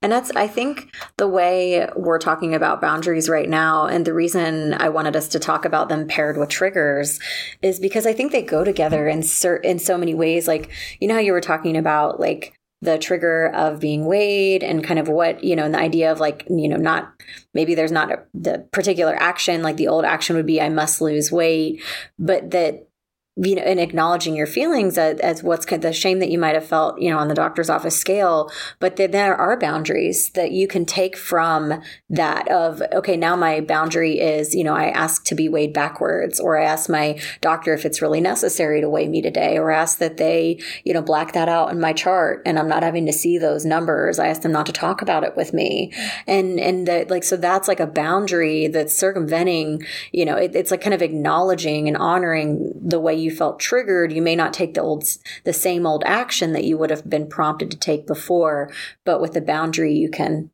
And 0.02 0.12
that's, 0.12 0.32
I 0.32 0.48
think, 0.48 0.94
the 1.18 1.30
way 1.30 1.88
we're 1.96 2.20
talking 2.20 2.54
about 2.54 2.82
boundaries 2.82 3.30
right 3.30 3.48
now. 3.48 3.86
And 3.86 4.04
the 4.04 4.14
reason 4.14 4.74
I 4.74 4.90
wanted 4.90 5.16
us 5.16 5.30
to 5.30 5.40
talk 5.40 5.64
about 5.64 5.88
them 5.88 6.08
paired 6.08 6.38
with 6.38 6.50
triggers 6.50 7.22
is 7.62 7.80
because 7.80 8.06
I 8.06 8.12
think 8.12 8.34
they 8.34 8.42
go 8.42 8.66
together 8.66 9.08
in, 9.08 9.24
in 9.64 9.80
so 9.80 9.98
many 9.98 10.14
ways. 10.14 10.46
Like, 10.46 10.70
you 11.00 11.08
know 11.08 11.14
how 11.14 11.22
you 11.22 11.32
were 11.32 11.40
talking 11.40 11.78
about, 11.78 12.20
like, 12.20 12.54
the 12.82 12.98
trigger 12.98 13.48
of 13.56 13.80
being 13.80 14.06
weighed 14.06 14.62
and 14.62 14.84
kind 14.84 15.00
of 15.00 15.08
what, 15.08 15.42
you 15.42 15.56
know, 15.56 15.64
and 15.64 15.74
the 15.74 15.80
idea 15.80 16.12
of 16.12 16.20
like, 16.20 16.46
you 16.50 16.68
know, 16.68 16.76
not 16.76 17.14
maybe 17.54 17.76
there's 17.76 17.94
not 17.94 18.12
a, 18.12 18.24
the 18.34 18.68
particular 18.74 19.16
action, 19.16 19.64
like 19.64 19.78
the 19.78 19.88
old 19.88 20.04
action 20.04 20.36
would 20.36 20.46
be, 20.46 20.60
I 20.60 20.68
must 20.68 21.00
lose 21.00 21.32
weight, 21.32 21.82
but 22.20 22.52
that 22.52 22.90
you 23.36 23.56
know, 23.56 23.64
and 23.64 23.80
acknowledging 23.80 24.36
your 24.36 24.46
feelings 24.46 24.96
as, 24.96 25.20
as 25.22 25.42
what's 25.42 25.66
the 25.66 25.92
shame 25.92 26.20
that 26.20 26.30
you 26.30 26.38
might 26.38 26.54
have 26.54 26.66
felt, 26.66 27.02
you 27.02 27.10
know, 27.10 27.18
on 27.18 27.30
the 27.30 27.34
doctor's 27.34 27.70
office 27.70 27.98
scale. 27.98 28.52
But 28.80 28.96
then 28.98 29.10
there 29.10 29.36
are 29.36 29.58
boundaries 29.58 30.30
that 30.32 30.52
you 30.52 30.68
can 30.68 30.86
take 30.86 31.18
from 31.18 31.82
that 32.12 32.48
of, 32.50 32.84
okay, 32.94 33.18
now 33.18 33.36
my 33.36 33.60
boundary 33.60 34.20
is, 34.20 34.54
you 34.54 34.64
know, 34.64 34.76
I 34.76 34.90
ask 34.90 35.26
to 35.26 35.36
be 35.36 35.50
weighed 35.50 35.74
backwards, 35.74 36.40
or 36.40 36.60
I 36.60 36.66
ask 36.66 36.90
my 36.90 37.20
doctor 37.42 37.74
if 37.74 37.86
it's 37.86 38.04
really 38.04 38.22
necessary 38.22 38.82
to 38.82 38.90
weigh 38.90 39.08
me 39.08 39.22
today, 39.22 39.58
or 39.58 39.72
ask 39.72 39.98
that 39.98 40.18
they, 40.18 40.60
you 40.84 40.94
know, 40.94 41.02
black 41.02 41.34
that 41.34 41.50
out 41.50 41.72
in 41.72 41.80
my 41.80 41.94
chart 41.94 42.44
and 42.46 42.60
I'm 42.60 42.70
not 42.70 42.84
having 42.84 43.08
to 43.08 43.14
see 43.14 43.40
those 43.40 43.66
numbers. 43.66 44.20
I 44.20 44.28
ask 44.28 44.44
them 44.44 44.52
not 44.52 44.68
to 44.68 44.74
talk 44.74 45.02
about 45.02 45.24
it 45.24 45.36
with 45.36 45.54
me. 45.54 45.92
And, 46.28 46.60
and 46.60 46.88
that 46.88 47.10
like, 47.10 47.24
so 47.24 47.36
that's 47.36 47.68
like 47.68 47.80
a 47.80 47.88
boundary 47.88 48.68
that's 48.68 48.96
circumventing, 48.96 49.84
you 50.12 50.26
know, 50.26 50.36
it, 50.36 50.56
it's 50.56 50.70
like 50.70 50.82
kind 50.82 50.94
of 50.94 51.02
acknowledging 51.02 51.88
and 51.88 51.98
honoring 51.98 52.72
the 52.80 53.00
way 53.00 53.23
you 53.24 53.32
felt 53.32 53.60
triggered, 53.60 54.14
you 54.14 54.22
may 54.22 54.36
not 54.36 54.54
take 54.54 54.74
the 54.74 54.82
old, 54.82 55.06
the 55.44 55.54
same 55.54 55.86
old 55.86 56.04
action 56.06 56.54
that 56.54 56.64
you 56.64 56.78
would 56.78 56.90
have 56.90 57.10
been 57.10 57.28
prompted 57.28 57.72
to 57.72 57.78
take 57.78 58.06
before, 58.06 58.72
but 59.06 59.22
with 59.22 59.34
the 59.34 59.42
boundary, 59.42 59.94
you 59.94 60.10
can, 60.10 60.52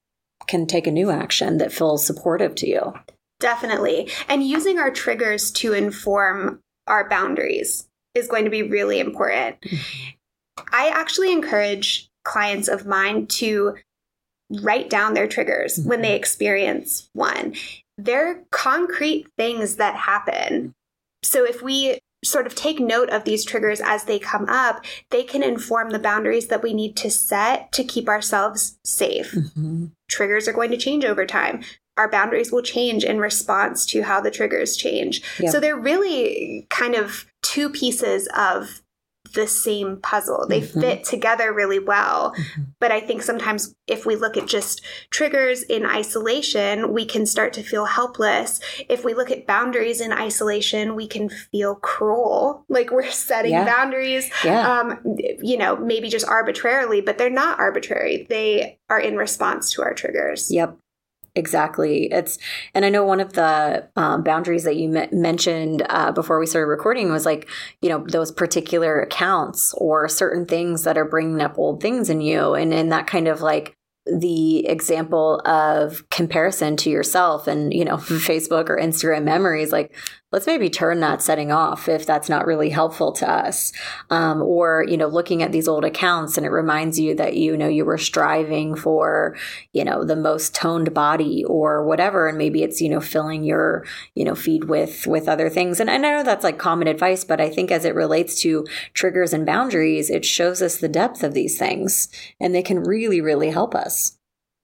can 0.47 0.65
take 0.65 0.88
a 0.88 0.91
new 0.91 1.10
action 1.10 1.58
that 1.58 1.73
feels 1.73 2.05
supportive 2.05 2.55
to 2.55 2.67
you. 2.67 2.93
Definitely. 3.39 4.10
And 4.27 4.43
using 4.43 4.79
our 4.79 4.91
triggers 4.91 5.51
to 5.51 5.73
inform 5.73 6.62
our 6.88 7.08
boundaries 7.08 7.88
is 8.13 8.27
going 8.27 8.45
to 8.45 8.51
be 8.51 8.63
really 8.63 8.99
important. 8.99 9.58
I 10.71 10.89
actually 10.89 11.32
encourage 11.32 12.10
clients 12.23 12.67
of 12.67 12.86
mine 12.86 13.27
to 13.27 13.75
write 14.49 14.89
down 14.89 15.13
their 15.13 15.27
triggers 15.27 15.77
mm-hmm. 15.77 15.89
when 15.89 16.01
they 16.01 16.15
experience 16.15 17.10
one. 17.13 17.55
They're 17.97 18.43
concrete 18.51 19.27
things 19.38 19.75
that 19.75 19.95
happen. 19.95 20.73
So 21.23 21.45
if 21.45 21.62
we 21.62 21.99
sort 22.23 22.45
of 22.45 22.55
take 22.55 22.79
note 22.79 23.10
of 23.10 23.23
these 23.23 23.45
triggers 23.45 23.79
as 23.82 24.03
they 24.03 24.19
come 24.19 24.45
up, 24.49 24.84
they 25.10 25.23
can 25.23 25.41
inform 25.41 25.91
the 25.91 25.99
boundaries 25.99 26.47
that 26.47 26.62
we 26.62 26.73
need 26.73 26.95
to 26.97 27.10
set 27.10 27.71
to 27.71 27.84
keep 27.84 28.10
ourselves 28.10 28.77
safe. 28.84 29.32
Mm-hmm. 29.32 29.86
Triggers 30.08 30.47
are 30.47 30.53
going 30.53 30.71
to 30.71 30.77
change 30.77 31.05
over 31.05 31.25
time. 31.25 31.63
Our 31.97 32.10
boundaries 32.10 32.51
will 32.51 32.62
change 32.62 33.03
in 33.03 33.19
response 33.19 33.86
to 33.88 34.03
how 34.03 34.21
the 34.21 34.32
triggers 34.32 34.77
change. 34.77 35.21
So 35.49 35.60
they're 35.60 35.79
really 35.79 36.65
kind 36.69 36.95
of 36.95 37.25
two 37.41 37.69
pieces 37.69 38.27
of 38.36 38.82
the 39.34 39.48
same 39.48 39.98
puzzle. 39.98 40.46
They 40.48 40.62
mm-hmm. 40.62 40.80
fit 40.80 41.04
together 41.04 41.54
really 41.54 41.80
well. 41.80 42.34
Mm-hmm. 42.34 42.62
But 42.80 42.92
I 42.92 43.00
think 43.00 43.22
sometimes 43.22 43.74
if 43.88 44.06
we 44.06 44.15
look 44.15 44.38
at 44.38 44.48
just 44.48 44.82
triggers 45.10 45.63
in 45.63 45.86
isolation, 45.86 46.94
we 46.94 47.06
can 47.06 47.26
start 47.26 47.54
to 47.54 47.63
feel 47.63 47.86
helpless. 47.86 48.60
If 48.88 49.04
we 49.04 49.13
look 49.13 49.32
at 49.32 49.48
boundaries 49.48 50.02
in 50.02 50.12
isolation, 50.12 50.96
we 50.96 51.08
can 51.08 51.30
feel 51.30 51.76
cruel, 51.76 52.65
like 52.70 52.92
we're 52.92 53.12
setting 53.12 53.52
yeah. 53.52 53.65
boundaries, 53.65 54.30
yeah. 54.44 54.80
Um, 54.80 55.00
you 55.42 55.58
know, 55.58 55.76
maybe 55.78 56.10
just 56.10 56.28
arbitrarily, 56.28 57.02
but 57.02 57.18
they're 57.18 57.30
not 57.30 57.60
arbitrary. 57.60 58.26
They 58.30 58.80
are 58.89 59.00
in 59.00 59.18
response 59.18 59.72
to 59.72 59.82
our 59.82 59.94
triggers. 59.94 60.52
Yep. 60.52 60.78
Exactly. 61.36 62.12
It's, 62.12 62.38
and 62.74 62.84
I 62.86 62.89
know 62.89 63.06
one 63.06 63.20
of 63.20 63.34
the 63.34 63.88
um, 63.96 64.24
boundaries 64.24 64.63
that 64.63 64.76
you 64.76 64.96
m- 64.96 65.10
mentioned 65.12 65.86
uh, 65.89 66.12
before 66.12 66.39
we 66.39 66.46
started 66.46 66.68
recording 66.68 67.12
was 67.12 67.26
like, 67.26 67.48
you 67.82 67.89
know, 67.89 68.06
those 68.10 68.32
particular 68.32 69.00
accounts 69.02 69.74
or 69.78 70.08
certain 70.10 70.46
things 70.46 70.84
that 70.84 70.98
are 70.98 71.06
bringing 71.06 71.42
up 71.42 71.58
old 71.58 71.82
things 71.82 72.10
in 72.10 72.22
you. 72.22 72.54
And 72.56 72.74
in 72.74 72.89
that 72.89 73.08
kind 73.08 73.28
of 73.28 73.42
like 73.42 73.76
the 74.06 74.65
example 74.68 75.39
of 75.46 76.10
comparison 76.10 76.76
to 76.78 76.89
yourself 76.89 77.48
and, 77.48 77.74
you 77.74 77.86
know, 77.86 77.98
Facebook 77.98 78.70
or 78.70 78.78
Instagram 78.78 79.24
memories, 79.24 79.72
like, 79.72 79.96
let's 80.32 80.46
maybe 80.46 80.70
turn 80.70 81.00
that 81.00 81.22
setting 81.22 81.52
off 81.52 81.89
if 81.89 82.06
that's 82.06 82.30
not 82.30 82.46
really 82.46 82.70
helpful 82.70 83.12
to 83.12 83.30
us. 83.30 83.72
Um, 84.10 84.42
or, 84.42 84.86
you 84.88 84.96
know, 84.96 85.08
looking 85.08 85.42
at 85.42 85.52
these 85.52 85.68
old 85.68 85.84
accounts 85.84 86.38
and 86.38 86.46
it 86.46 86.52
reminds 86.52 87.00
you 87.00 87.15
that, 87.15 87.36
you 87.36 87.58
know, 87.58 87.68
you 87.68 87.84
were 87.84 87.98
striving 87.98 88.76
for, 88.76 89.36
you 89.74 89.84
know, 89.84 90.04
the 90.04 90.15
most 90.15 90.54
toned 90.54 90.94
body 90.94 91.44
or 91.46 91.84
whatever. 91.84 92.28
And 92.28 92.38
maybe 92.38 92.62
it's, 92.62 92.80
you 92.80 92.89
know, 92.89 93.02
filling 93.02 93.44
your, 93.44 93.86
you 94.13 94.24
know, 94.24 94.36
feed 94.36 94.65
with, 94.65 95.08
with 95.08 95.28
other 95.28 95.50
things. 95.50 95.80
And, 95.80 95.89
and 95.89 96.06
I 96.06 96.18
know 96.18 96.24
that's 96.24 96.44
like 96.44 96.60
common 96.60 96.88
advice, 96.88 97.24
but 97.24 97.42
I 97.42 97.50
think 97.50 97.72
as 97.72 97.84
it 97.84 97.96
relates 97.96 98.39
to 98.42 98.68
triggers 98.94 99.34
and 99.34 99.46
boundaries, 99.46 100.12
it 100.12 100.26
shows 100.26 100.62
us 100.62 100.78
the 100.78 100.88
depth 100.88 101.24
of 101.24 101.34
these 101.34 101.58
things 101.58 102.08
and 102.39 102.54
they 102.54 102.63
can 102.63 102.84
really, 102.84 103.20
really 103.20 103.50
help 103.50 103.74
us. 103.74 104.15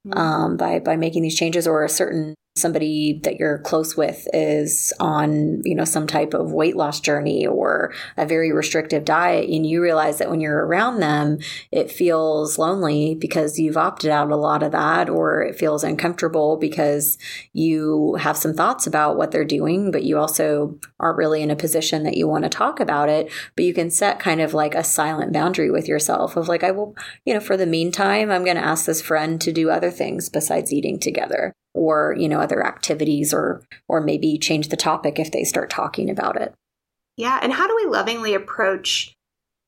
Mm-hmm. 0.06 0.20
Um, 0.20 0.58
by 0.58 0.78
by 0.78 0.98
making 0.98 1.24
these 1.24 1.36
changes 1.36 1.66
or 1.66 1.84
a 1.84 1.90
certain 1.90 2.36
somebody 2.58 3.20
that 3.24 3.38
you're 3.38 3.58
close 3.60 3.98
with 3.98 4.30
is 4.32 4.94
on, 4.98 5.62
you 5.66 5.76
know, 5.76 5.84
some 5.84 6.08
type 6.08 6.34
of 6.34 6.54
weight 6.54 6.78
loss 6.78 7.02
journey 7.02 7.46
or 7.46 7.94
a 8.16 8.26
very 8.26 8.54
restrictive 8.54 9.04
diet 9.04 9.50
and 9.50 9.66
you 9.66 9.82
realize 9.82 10.20
that 10.20 10.30
when 10.30 10.40
you're 10.40 10.66
around 10.66 11.02
them, 11.02 11.38
it 11.70 11.92
feels 11.92 12.58
lonely 12.58 13.14
because 13.14 13.60
you've 13.60 13.76
opted 13.76 14.10
out 14.10 14.32
a 14.32 14.38
lot 14.38 14.64
of 14.64 14.72
that 14.72 15.10
or 15.10 15.44
it 15.44 15.58
feels 15.58 15.84
uncomfortable 15.84 16.56
because 16.56 17.18
you 17.52 18.16
have 18.22 18.38
some 18.38 18.54
thoughts 18.54 18.88
about 18.88 19.18
what 19.18 19.32
they're 19.32 19.44
doing, 19.44 19.92
but 19.92 20.04
you 20.04 20.18
also 20.18 20.80
aren't 20.98 21.18
really 21.18 21.42
in 21.42 21.52
a 21.52 21.58
position 21.58 22.04
that 22.04 22.16
you 22.16 22.26
want 22.26 22.46
to 22.46 22.50
talk 22.50 22.80
about 22.80 23.10
it, 23.10 23.30
but 23.58 23.66
you 23.66 23.74
can 23.74 23.90
set 23.92 24.18
kind 24.18 24.40
of 24.40 24.54
like 24.54 24.76
a 24.76 24.84
silent 24.84 25.34
boundary 25.34 25.70
with 25.70 25.90
yourself 25.90 26.38
of 26.38 26.48
like 26.48 26.64
I 26.64 26.72
will, 26.72 26.96
you 27.26 27.34
know, 27.34 27.42
for 27.42 27.58
the 27.58 27.66
meantime, 27.66 28.32
I'm 28.32 28.46
going 28.46 28.56
to 28.56 28.64
ask 28.64 28.86
this 28.86 29.02
friend 29.02 29.42
to 29.42 29.52
do 29.52 29.70
other 29.70 29.92
things 29.92 30.30
besides 30.30 30.72
eating 30.72 31.00
together 31.00 31.54
or 31.76 32.16
you 32.18 32.28
know 32.28 32.40
other 32.40 32.66
activities 32.66 33.34
or 33.34 33.62
or 33.88 34.02
maybe 34.02 34.38
change 34.38 34.70
the 34.70 34.78
topic 34.78 35.20
if 35.20 35.32
they 35.32 35.44
start 35.44 35.70
talking 35.70 36.10
about 36.10 36.42
it 36.42 36.54
yeah 37.18 37.40
and 37.44 37.54
how 37.54 37.68
do 37.68 37.76
we 37.76 37.86
lovingly 37.86 38.34
approach 38.34 39.14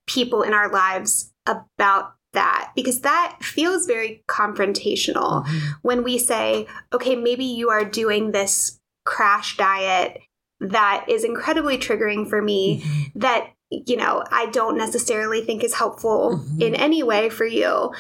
people 0.08 0.42
in 0.42 0.54
our 0.54 0.72
lives 0.72 1.32
about 1.46 2.14
that 2.34 2.72
because 2.76 3.02
that 3.02 3.38
feels 3.42 3.86
very 3.86 4.24
confrontational 4.28 5.46
mm-hmm. 5.46 5.68
when 5.82 6.04
we 6.04 6.18
say 6.18 6.66
okay 6.94 7.16
maybe 7.16 7.46
you 7.46 7.70
are 7.70 7.84
doing 7.84 8.32
this 8.32 8.80
crash 9.06 9.58
diet 9.58 10.22
that 10.60 11.06
is 11.08 11.24
incredibly 11.24 11.78
triggering 11.78 12.28
for 12.28 12.42
me 12.42 12.82
mm-hmm. 12.82 13.20
that 13.20 13.52
you 13.70 13.98
know 13.98 14.24
I 14.32 14.48
don't 14.48 14.78
necessarily 14.78 15.44
think 15.44 15.64
is 15.64 15.74
helpful 15.74 16.38
mm-hmm. 16.38 16.62
in 16.62 16.76
any 16.76 17.04
way 17.04 17.30
for 17.30 17.46
you 17.46 17.92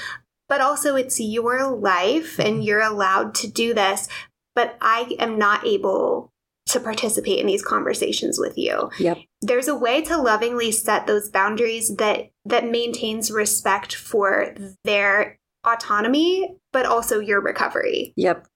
but 0.49 0.61
also 0.61 0.95
it's 0.95 1.19
your 1.19 1.67
life 1.67 2.39
and 2.39 2.55
mm-hmm. 2.55 2.61
you're 2.61 2.81
allowed 2.81 3.35
to 3.35 3.47
do 3.47 3.73
this. 3.73 4.07
But 4.55 4.77
I 4.81 5.15
am 5.19 5.37
not 5.37 5.65
able 5.65 6.31
to 6.67 6.79
participate 6.79 7.39
in 7.39 7.47
these 7.47 7.63
conversations 7.63 8.39
with 8.39 8.57
you. 8.57 8.89
Yep. 8.99 9.19
There's 9.41 9.67
a 9.67 9.75
way 9.75 10.01
to 10.03 10.17
lovingly 10.17 10.71
set 10.71 11.07
those 11.07 11.29
boundaries 11.29 11.95
that 11.95 12.29
that 12.45 12.69
maintains 12.69 13.31
respect 13.31 13.95
for 13.95 14.53
their 14.83 15.39
autonomy 15.65 16.55
but 16.73 16.85
also 16.85 17.19
your 17.19 17.41
recovery. 17.41 18.13
Yep. 18.17 18.47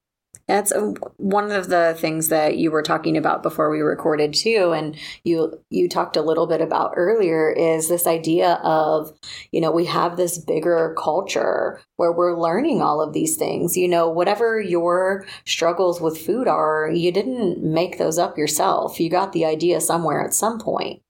That's 0.48 0.74
one 1.16 1.52
of 1.52 1.70
the 1.70 1.96
things 1.98 2.28
that 2.28 2.58
you 2.58 2.72
were 2.72 2.82
talking 2.82 3.16
about 3.16 3.42
before 3.42 3.70
we 3.70 3.80
recorded 3.80 4.34
too, 4.34 4.74
and 4.76 4.98
you 5.24 5.64
you 5.70 5.88
talked 5.88 6.18
a 6.18 6.22
little 6.22 6.46
bit 6.46 6.60
about 6.60 6.94
earlier 6.98 7.50
is 7.52 7.88
this 7.88 8.06
idea 8.06 8.60
of 8.64 9.18
you 9.52 9.62
know 9.62 9.72
we 9.72 9.86
have 9.86 10.18
this 10.18 10.38
bigger 10.38 10.94
culture 10.98 11.80
where 11.96 12.12
we're 12.12 12.38
learning 12.38 12.82
all 12.82 13.00
of 13.00 13.14
these 13.14 13.38
things. 13.38 13.78
You 13.78 13.88
know, 13.88 14.10
whatever 14.10 14.60
your 14.60 15.26
struggles 15.46 16.02
with 16.02 16.18
food 16.18 16.48
are, 16.48 16.90
you 16.92 17.12
didn't 17.14 17.64
make 17.64 17.98
those 17.98 18.18
up 18.18 18.38
yourself. 18.38 19.00
You 19.00 19.10
got 19.10 19.34
the 19.34 19.46
idea 19.46 19.80
somewhere 19.80 20.22
at 20.26 20.34
some 20.34 20.60
point, 20.60 21.02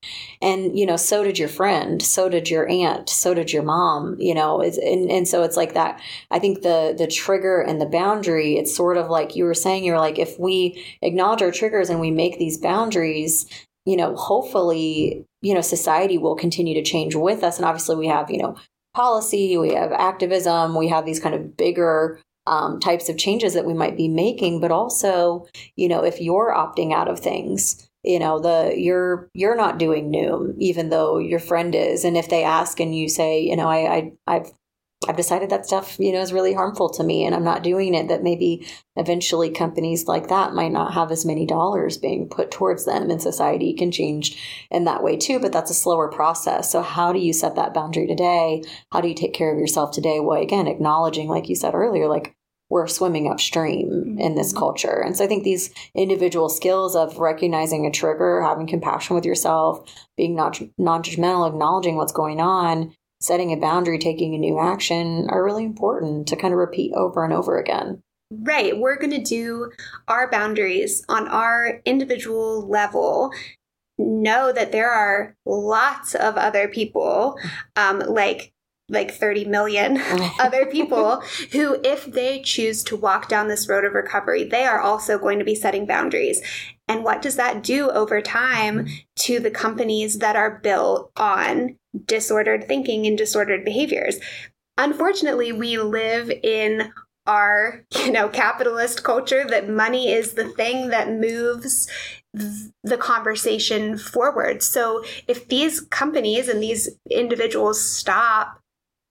and 0.42 0.78
you 0.78 0.86
know, 0.86 0.98
so 0.98 1.24
did 1.24 1.40
your 1.40 1.50
friend, 1.50 2.02
so 2.02 2.30
did 2.30 2.50
your 2.50 2.70
aunt, 2.70 3.10
so 3.10 3.34
did 3.34 3.52
your 3.52 3.64
mom. 3.64 4.18
You 4.20 4.36
know, 4.36 4.62
and 4.62 5.10
and 5.10 5.28
so 5.28 5.42
it's 5.42 5.58
like 5.58 5.74
that. 5.74 6.00
I 6.30 6.38
think 6.38 6.62
the 6.62 6.94
the 6.96 7.08
trigger 7.08 7.62
and 7.62 7.82
the 7.82 7.88
boundary. 7.88 8.58
It's 8.58 8.76
sort 8.76 8.98
of 8.98 9.10
like 9.12 9.36
you 9.36 9.44
were 9.44 9.54
saying, 9.54 9.84
you're 9.84 10.00
like, 10.00 10.18
if 10.18 10.40
we 10.40 10.84
acknowledge 11.02 11.42
our 11.42 11.52
triggers 11.52 11.90
and 11.90 12.00
we 12.00 12.12
make 12.12 12.40
these 12.40 12.58
boundaries, 12.58 13.46
you 13.86 13.98
know, 13.98 14.16
hopefully, 14.16 15.26
you 15.42 15.54
know, 15.54 15.62
society 15.62 16.18
will 16.18 16.36
continue 16.36 16.74
to 16.74 16.84
change 16.84 17.16
with 17.16 17.44
us. 17.44 17.58
And 17.58 17.66
obviously, 17.66 17.96
we 17.96 18.08
have, 18.08 18.32
you 18.32 18.38
know, 18.38 18.56
policy, 18.94 19.58
we 19.58 19.74
have 19.74 19.92
activism, 19.92 20.76
we 20.76 20.88
have 20.90 21.06
these 21.06 21.20
kind 21.20 21.36
of 21.36 21.56
bigger 21.58 22.20
um, 22.48 22.80
types 22.80 23.10
of 23.10 23.18
changes 23.18 23.54
that 23.54 23.66
we 23.66 23.74
might 23.74 23.98
be 23.98 24.08
making. 24.08 24.60
But 24.60 24.72
also, 24.72 25.48
you 25.76 25.88
know, 25.88 26.04
if 26.04 26.20
you're 26.20 26.54
opting 26.56 26.94
out 26.94 27.08
of 27.08 27.20
things, 27.20 27.88
you 28.04 28.20
know 28.20 28.40
the 28.40 28.74
you're 28.78 29.30
you're 29.34 29.56
not 29.56 29.78
doing 29.78 30.12
Noom 30.12 30.56
even 30.58 30.90
though 30.90 31.20
your 31.20 31.40
friend 31.40 31.76
is 31.76 32.04
and 32.04 32.18
if 32.18 32.30
they 32.30 32.44
ask 32.44 32.80
and 32.80 32.96
you 32.96 33.08
say 33.08 33.42
you 33.42 33.56
know 33.56 33.68
i, 33.68 33.96
I 33.96 34.12
i've 34.28 34.52
I've 35.08 35.18
decided 35.18 35.50
that 35.50 35.66
stuff, 35.66 35.98
you 36.00 36.12
know, 36.12 36.22
is 36.22 36.32
really 36.32 36.54
harmful 36.54 36.88
to 36.92 37.04
me 37.04 37.26
and 37.26 37.34
I'm 37.34 37.44
not 37.44 37.64
doing 37.64 37.96
it, 37.96 38.08
that 38.10 38.22
maybe 38.22 38.68
eventually 38.96 39.50
companies 39.50 40.08
like 40.08 40.28
that 40.28 40.54
might 40.54 40.72
not 40.72 40.94
have 40.94 41.12
as 41.12 41.26
many 41.26 41.48
dollars 41.48 41.98
being 41.98 42.30
put 42.30 42.52
towards 42.52 42.86
them 42.86 43.10
and 43.10 43.20
society 43.20 43.74
can 43.74 43.92
change 43.92 44.38
in 44.70 44.86
that 44.86 45.02
way 45.02 45.18
too. 45.18 45.40
But 45.40 45.54
that's 45.54 45.72
a 45.72 45.76
slower 45.76 46.08
process. 46.08 46.72
So 46.72 46.84
how 46.84 47.12
do 47.14 47.20
you 47.20 47.34
set 47.34 47.56
that 47.56 47.74
boundary 47.74 48.06
today? 48.06 48.62
How 48.92 49.02
do 49.02 49.08
you 49.08 49.16
take 49.16 49.34
care 49.34 49.52
of 49.52 49.58
yourself 49.58 49.92
today? 49.92 50.20
Well, 50.20 50.40
again, 50.40 50.68
acknowledging, 50.68 51.28
like 51.30 51.50
you 51.50 51.56
said 51.56 51.74
earlier, 51.74 52.08
like 52.08 52.36
we're 52.72 52.88
swimming 52.88 53.28
upstream 53.28 54.18
in 54.20 54.36
this 54.36 54.52
mm-hmm. 54.52 54.60
culture. 54.60 55.02
And 55.04 55.18
so 55.18 55.26
I 55.26 55.28
think 55.28 55.44
these 55.44 55.74
individual 55.94 56.48
skills 56.48 56.96
of 56.96 57.18
recognizing 57.18 57.86
a 57.86 57.92
trigger, 57.92 58.42
having 58.42 58.66
compassion 58.66 59.16
with 59.16 59.26
yourself, 59.26 59.84
being 60.16 60.36
not 60.36 60.62
non 60.78 61.04
judgmental, 61.04 61.50
acknowledging 61.50 61.98
what's 61.98 62.14
going 62.14 62.40
on, 62.40 62.96
setting 63.22 63.54
a 63.54 63.56
boundary, 63.58 63.98
taking 63.98 64.36
a 64.36 64.38
new 64.38 64.60
action 64.60 65.28
are 65.30 65.44
really 65.44 65.64
important 65.64 66.28
to 66.28 66.36
kind 66.36 66.54
of 66.54 66.58
repeat 66.60 66.92
over 66.94 67.24
and 67.24 67.32
over 67.32 67.58
again. 67.58 68.02
Right. 68.32 68.78
We're 68.78 68.98
going 68.98 69.12
to 69.12 69.22
do 69.22 69.72
our 70.08 70.30
boundaries 70.30 71.06
on 71.08 71.28
our 71.28 71.82
individual 71.86 72.68
level. 72.68 73.32
Know 73.98 74.52
that 74.52 74.72
there 74.72 74.90
are 74.90 75.36
lots 75.46 76.16
of 76.16 76.36
other 76.38 76.68
people, 76.68 77.38
um, 77.76 78.00
like 78.00 78.52
like 78.90 79.12
30 79.12 79.46
million 79.46 80.02
other 80.40 80.66
people 80.66 81.22
who, 81.52 81.80
if 81.84 82.06
they 82.06 82.42
choose 82.42 82.84
to 82.84 82.96
walk 82.98 83.30
down 83.30 83.48
this 83.48 83.70
road 83.70 83.86
of 83.86 83.94
recovery, 83.94 84.44
they 84.44 84.66
are 84.66 84.82
also 84.82 85.18
going 85.18 85.40
to 85.40 85.46
be 85.46 85.56
setting 85.56 85.86
boundaries. 85.86 86.42
And 86.92 87.06
what 87.06 87.22
does 87.22 87.38
that 87.38 87.64
do 87.64 87.90
over 87.90 88.22
time 88.22 88.80
mm-hmm. 88.80 88.94
to 89.20 89.40
the 89.40 89.50
companies 89.50 90.20
that 90.20 90.36
are 90.36 90.60
built 90.60 91.10
on 91.16 91.78
disordered 92.06 92.68
thinking 92.68 93.08
and 93.08 93.18
disordered 93.18 93.64
behaviors? 93.64 94.18
Unfortunately, 94.78 95.54
we 95.54 95.78
live 95.78 96.30
in 96.30 96.92
our, 97.26 97.86
you 97.96 98.12
know, 98.12 98.28
capitalist 98.28 99.06
culture 99.06 99.46
that 99.48 99.70
money 99.70 100.12
is 100.12 100.34
the 100.34 100.50
thing 100.50 100.90
that 100.90 101.10
moves 101.10 101.90
the 102.34 102.98
conversation 102.98 103.98
forward. 103.98 104.62
So 104.62 105.02
if 105.30 105.48
these 105.48 105.80
companies 105.80 106.50
and 106.50 106.62
these 106.62 106.90
individuals 107.10 107.82
stop 107.82 108.60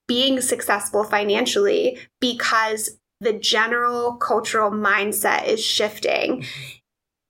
being 0.07 0.39
successful 0.39 1.03
financially 1.03 1.97
because 2.19 2.99
the 3.21 3.33
general 3.33 4.17
cultural 4.17 4.69
mindset 4.69 5.47
is 5.47 5.63
shifting 5.63 6.41
mm-hmm. 6.41 6.77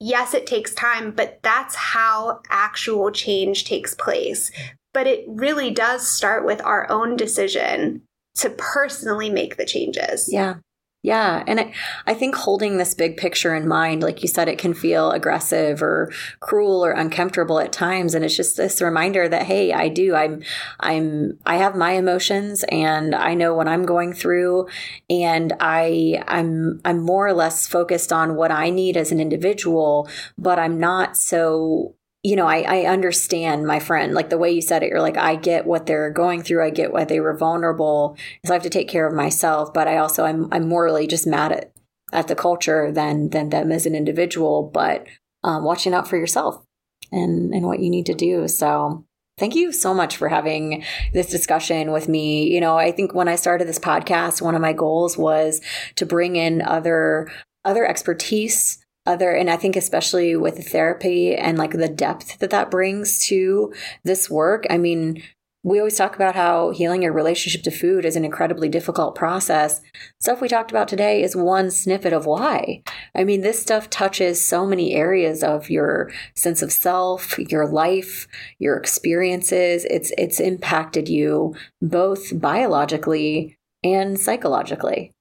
Yes, 0.01 0.33
it 0.33 0.47
takes 0.47 0.73
time, 0.73 1.11
but 1.11 1.39
that's 1.43 1.75
how 1.75 2.41
actual 2.49 3.11
change 3.11 3.65
takes 3.65 3.93
place. 3.93 4.51
But 4.93 5.07
it 5.07 5.23
really 5.27 5.71
does 5.71 6.05
start 6.05 6.43
with 6.43 6.61
our 6.65 6.89
own 6.91 7.15
decision 7.15 8.01
to 8.35 8.49
personally 8.49 9.29
make 9.29 9.55
the 9.55 9.65
changes. 9.65 10.27
Yeah. 10.31 10.55
Yeah. 11.03 11.43
And 11.47 11.59
I, 11.59 11.73
I 12.05 12.13
think 12.13 12.35
holding 12.35 12.77
this 12.77 12.93
big 12.93 13.17
picture 13.17 13.55
in 13.55 13.67
mind, 13.67 14.03
like 14.03 14.21
you 14.21 14.27
said, 14.27 14.47
it 14.47 14.59
can 14.59 14.75
feel 14.75 15.09
aggressive 15.11 15.81
or 15.81 16.11
cruel 16.41 16.85
or 16.85 16.91
uncomfortable 16.91 17.59
at 17.59 17.71
times. 17.71 18.13
And 18.13 18.23
it's 18.23 18.37
just 18.37 18.55
this 18.55 18.83
reminder 18.83 19.27
that, 19.27 19.47
hey, 19.47 19.73
I 19.73 19.87
do, 19.87 20.13
I'm, 20.13 20.43
I'm, 20.79 21.39
I 21.43 21.57
have 21.57 21.75
my 21.75 21.93
emotions 21.93 22.63
and 22.69 23.15
I 23.15 23.33
know 23.33 23.55
what 23.55 23.67
I'm 23.67 23.83
going 23.83 24.13
through. 24.13 24.67
And 25.09 25.53
I, 25.59 26.23
I'm, 26.27 26.81
I'm 26.85 27.01
more 27.01 27.25
or 27.25 27.33
less 27.33 27.65
focused 27.65 28.13
on 28.13 28.35
what 28.35 28.51
I 28.51 28.69
need 28.69 28.95
as 28.95 29.11
an 29.11 29.19
individual, 29.19 30.07
but 30.37 30.59
I'm 30.59 30.79
not 30.79 31.17
so 31.17 31.95
you 32.23 32.35
know, 32.35 32.45
I, 32.45 32.61
I 32.61 32.85
understand 32.85 33.65
my 33.65 33.79
friend, 33.79 34.13
like 34.13 34.29
the 34.29 34.37
way 34.37 34.51
you 34.51 34.61
said 34.61 34.83
it, 34.83 34.89
you're 34.89 35.01
like, 35.01 35.17
I 35.17 35.35
get 35.35 35.65
what 35.65 35.87
they're 35.87 36.11
going 36.11 36.43
through. 36.43 36.63
I 36.63 36.69
get 36.69 36.93
why 36.93 37.03
they 37.03 37.19
were 37.19 37.35
vulnerable. 37.35 38.15
So 38.45 38.53
I 38.53 38.55
have 38.55 38.63
to 38.63 38.69
take 38.69 38.87
care 38.87 39.07
of 39.07 39.13
myself. 39.13 39.73
But 39.73 39.87
I 39.87 39.97
also, 39.97 40.23
I'm, 40.25 40.47
I'm 40.51 40.67
morally 40.67 41.07
just 41.07 41.25
mad 41.25 41.51
at, 41.51 41.71
at 42.13 42.27
the 42.27 42.35
culture 42.35 42.91
than, 42.91 43.29
than 43.29 43.49
them 43.49 43.71
as 43.71 43.87
an 43.87 43.95
individual, 43.95 44.69
but 44.71 45.07
um, 45.43 45.63
watching 45.63 45.93
out 45.93 46.07
for 46.07 46.17
yourself 46.17 46.63
and, 47.11 47.53
and 47.53 47.65
what 47.65 47.79
you 47.79 47.89
need 47.89 48.05
to 48.05 48.13
do. 48.13 48.47
So 48.47 49.03
thank 49.39 49.55
you 49.55 49.71
so 49.71 49.91
much 49.91 50.17
for 50.17 50.29
having 50.29 50.83
this 51.13 51.27
discussion 51.27 51.91
with 51.91 52.07
me. 52.07 52.53
You 52.53 52.61
know, 52.61 52.77
I 52.77 52.91
think 52.91 53.15
when 53.15 53.29
I 53.29 53.35
started 53.35 53.67
this 53.67 53.79
podcast, 53.79 54.43
one 54.43 54.53
of 54.53 54.61
my 54.61 54.73
goals 54.73 55.17
was 55.17 55.59
to 55.95 56.05
bring 56.05 56.35
in 56.35 56.61
other, 56.61 57.31
other 57.65 57.83
expertise 57.87 58.80
other 59.05 59.31
and 59.31 59.49
i 59.49 59.57
think 59.57 59.75
especially 59.75 60.35
with 60.35 60.67
therapy 60.67 61.35
and 61.35 61.57
like 61.57 61.71
the 61.71 61.89
depth 61.89 62.37
that 62.39 62.49
that 62.49 62.71
brings 62.71 63.19
to 63.25 63.73
this 64.03 64.29
work 64.29 64.65
i 64.69 64.77
mean 64.77 65.21
we 65.63 65.77
always 65.77 65.97
talk 65.97 66.15
about 66.15 66.35
how 66.35 66.71
healing 66.71 67.03
your 67.03 67.13
relationship 67.13 67.61
to 67.63 67.71
food 67.71 68.03
is 68.03 68.15
an 68.15 68.25
incredibly 68.25 68.67
difficult 68.67 69.13
process. 69.13 69.79
Stuff 70.19 70.41
we 70.41 70.47
talked 70.47 70.71
about 70.71 70.87
today 70.87 71.21
is 71.21 71.35
one 71.35 71.69
snippet 71.69 72.13
of 72.13 72.25
why. 72.25 72.81
I 73.13 73.23
mean 73.23 73.41
this 73.41 73.61
stuff 73.61 73.89
touches 73.89 74.43
so 74.43 74.65
many 74.65 74.95
areas 74.95 75.43
of 75.43 75.69
your 75.69 76.11
sense 76.35 76.63
of 76.63 76.71
self 76.71 77.37
your 77.37 77.67
life 77.67 78.27
your 78.57 78.75
experiences. 78.75 79.85
It's 79.85 80.11
it's 80.17 80.39
impacted 80.39 81.07
you 81.07 81.55
both 81.81 82.39
biologically 82.39 83.57
and 83.83 84.19
psychologically. 84.19 85.11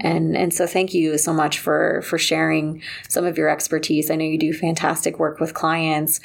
And 0.00 0.36
and 0.36 0.54
so 0.54 0.66
thank 0.66 0.94
you 0.94 1.18
so 1.18 1.32
much 1.32 1.58
for 1.58 2.02
for 2.02 2.16
sharing 2.16 2.82
some 3.08 3.24
of 3.24 3.36
your 3.36 3.48
expertise. 3.48 4.10
I 4.10 4.16
know 4.16 4.24
you 4.24 4.38
do 4.38 4.52
fantastic 4.52 5.18
work 5.18 5.40
with 5.40 5.54
clients. 5.54 6.20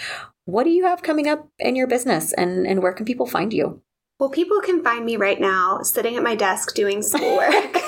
What 0.45 0.64
do 0.64 0.70
you 0.70 0.86
have 0.86 1.01
coming 1.01 1.28
up 1.28 1.47
in 1.58 1.76
your 1.76 1.88
business 1.88 2.34
and 2.34 2.68
and 2.68 2.84
where 2.84 2.93
can 2.93 3.05
people 3.05 3.26
find 3.26 3.51
you? 3.51 3.82
Well, 4.20 4.30
people 4.30 4.62
can 4.62 4.84
find 4.84 5.05
me 5.05 5.16
right 5.16 5.39
now 5.39 5.82
sitting 5.84 6.16
at 6.16 6.24
my 6.24 6.36
desk 6.36 6.74
doing 6.76 7.01
schoolwork. 7.01 7.78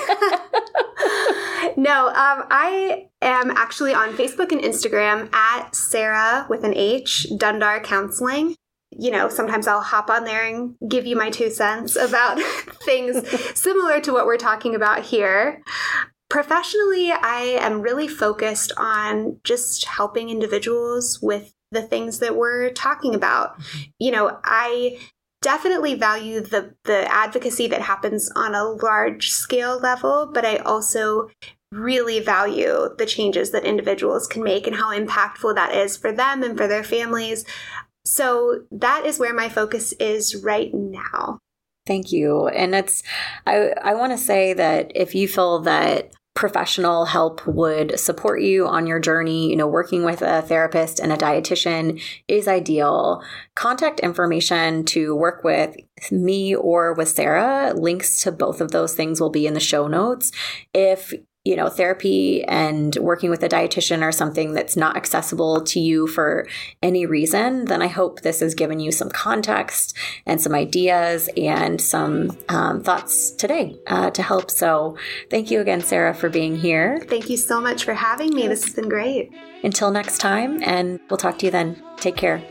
no, 1.76 2.08
um, 2.08 2.44
I 2.50 3.08
am 3.22 3.50
actually 3.50 3.94
on 3.94 4.10
Facebook 4.16 4.52
and 4.52 4.60
Instagram 4.60 5.32
at 5.34 5.74
Sarah 5.74 6.46
with 6.48 6.64
an 6.64 6.74
H 6.74 7.26
Dundar 7.32 7.82
Counseling 7.82 8.54
you 8.90 9.10
know, 9.10 9.28
sometimes 9.28 9.66
I'll 9.66 9.80
hop 9.80 10.10
on 10.10 10.24
there 10.24 10.46
and 10.46 10.74
give 10.88 11.06
you 11.06 11.16
my 11.16 11.30
two 11.30 11.50
cents 11.50 11.96
about 11.96 12.40
things 12.84 13.28
similar 13.58 14.00
to 14.00 14.12
what 14.12 14.26
we're 14.26 14.36
talking 14.36 14.74
about 14.74 15.04
here. 15.04 15.62
Professionally, 16.28 17.10
I 17.10 17.58
am 17.60 17.82
really 17.82 18.08
focused 18.08 18.72
on 18.76 19.38
just 19.44 19.84
helping 19.84 20.30
individuals 20.30 21.18
with 21.20 21.52
the 21.72 21.82
things 21.82 22.18
that 22.18 22.36
we're 22.36 22.70
talking 22.70 23.14
about. 23.14 23.58
Mm-hmm. 23.58 23.80
You 23.98 24.10
know, 24.12 24.38
I 24.44 24.98
definitely 25.42 25.94
value 25.94 26.40
the 26.40 26.74
the 26.84 27.12
advocacy 27.12 27.66
that 27.68 27.82
happens 27.82 28.30
on 28.36 28.54
a 28.54 28.64
large 28.64 29.30
scale 29.30 29.78
level, 29.78 30.30
but 30.32 30.44
I 30.44 30.56
also 30.56 31.30
really 31.72 32.18
value 32.18 32.88
the 32.98 33.06
changes 33.06 33.52
that 33.52 33.64
individuals 33.64 34.26
can 34.26 34.42
make 34.42 34.66
and 34.66 34.76
how 34.76 34.92
impactful 34.92 35.54
that 35.54 35.74
is 35.74 35.96
for 35.96 36.10
them 36.10 36.42
and 36.42 36.56
for 36.58 36.66
their 36.66 36.82
families. 36.82 37.44
So 38.04 38.64
that 38.70 39.06
is 39.06 39.18
where 39.18 39.34
my 39.34 39.48
focus 39.48 39.92
is 39.94 40.36
right 40.36 40.72
now. 40.72 41.38
Thank 41.86 42.12
you. 42.12 42.48
And 42.48 42.74
it's, 42.74 43.02
I, 43.46 43.72
I 43.82 43.94
want 43.94 44.12
to 44.12 44.18
say 44.18 44.52
that 44.52 44.92
if 44.94 45.14
you 45.14 45.26
feel 45.26 45.60
that 45.60 46.12
professional 46.34 47.06
help 47.06 47.44
would 47.46 47.98
support 47.98 48.40
you 48.40 48.66
on 48.66 48.86
your 48.86 49.00
journey, 49.00 49.50
you 49.50 49.56
know, 49.56 49.66
working 49.66 50.04
with 50.04 50.22
a 50.22 50.42
therapist 50.42 51.00
and 51.00 51.12
a 51.12 51.16
dietitian 51.16 52.00
is 52.28 52.46
ideal. 52.46 53.22
Contact 53.56 54.00
information 54.00 54.84
to 54.84 55.14
work 55.16 55.42
with 55.42 55.74
me 56.10 56.54
or 56.54 56.94
with 56.94 57.08
Sarah, 57.08 57.74
links 57.74 58.22
to 58.22 58.30
both 58.30 58.60
of 58.60 58.70
those 58.70 58.94
things 58.94 59.20
will 59.20 59.30
be 59.30 59.46
in 59.46 59.54
the 59.54 59.60
show 59.60 59.88
notes. 59.88 60.30
If 60.72 61.12
you 61.44 61.56
know, 61.56 61.68
therapy 61.68 62.44
and 62.44 62.96
working 62.96 63.30
with 63.30 63.42
a 63.42 63.48
dietitian 63.48 64.02
or 64.02 64.12
something 64.12 64.52
that's 64.52 64.76
not 64.76 64.96
accessible 64.96 65.62
to 65.62 65.80
you 65.80 66.06
for 66.06 66.46
any 66.82 67.06
reason, 67.06 67.64
then 67.64 67.80
I 67.80 67.86
hope 67.86 68.20
this 68.20 68.40
has 68.40 68.54
given 68.54 68.78
you 68.78 68.92
some 68.92 69.08
context 69.08 69.96
and 70.26 70.40
some 70.40 70.54
ideas 70.54 71.30
and 71.38 71.80
some 71.80 72.36
um, 72.50 72.82
thoughts 72.82 73.30
today 73.30 73.78
uh, 73.86 74.10
to 74.10 74.22
help. 74.22 74.50
So 74.50 74.98
thank 75.30 75.50
you 75.50 75.60
again, 75.60 75.80
Sarah, 75.80 76.14
for 76.14 76.28
being 76.28 76.56
here. 76.56 77.00
Thank 77.08 77.30
you 77.30 77.38
so 77.38 77.58
much 77.58 77.84
for 77.84 77.94
having 77.94 78.34
me. 78.34 78.46
This 78.46 78.64
has 78.64 78.74
been 78.74 78.90
great. 78.90 79.32
Until 79.64 79.90
next 79.90 80.18
time, 80.18 80.62
and 80.62 81.00
we'll 81.08 81.16
talk 81.16 81.38
to 81.38 81.46
you 81.46 81.52
then. 81.52 81.82
Take 81.96 82.16
care. 82.16 82.42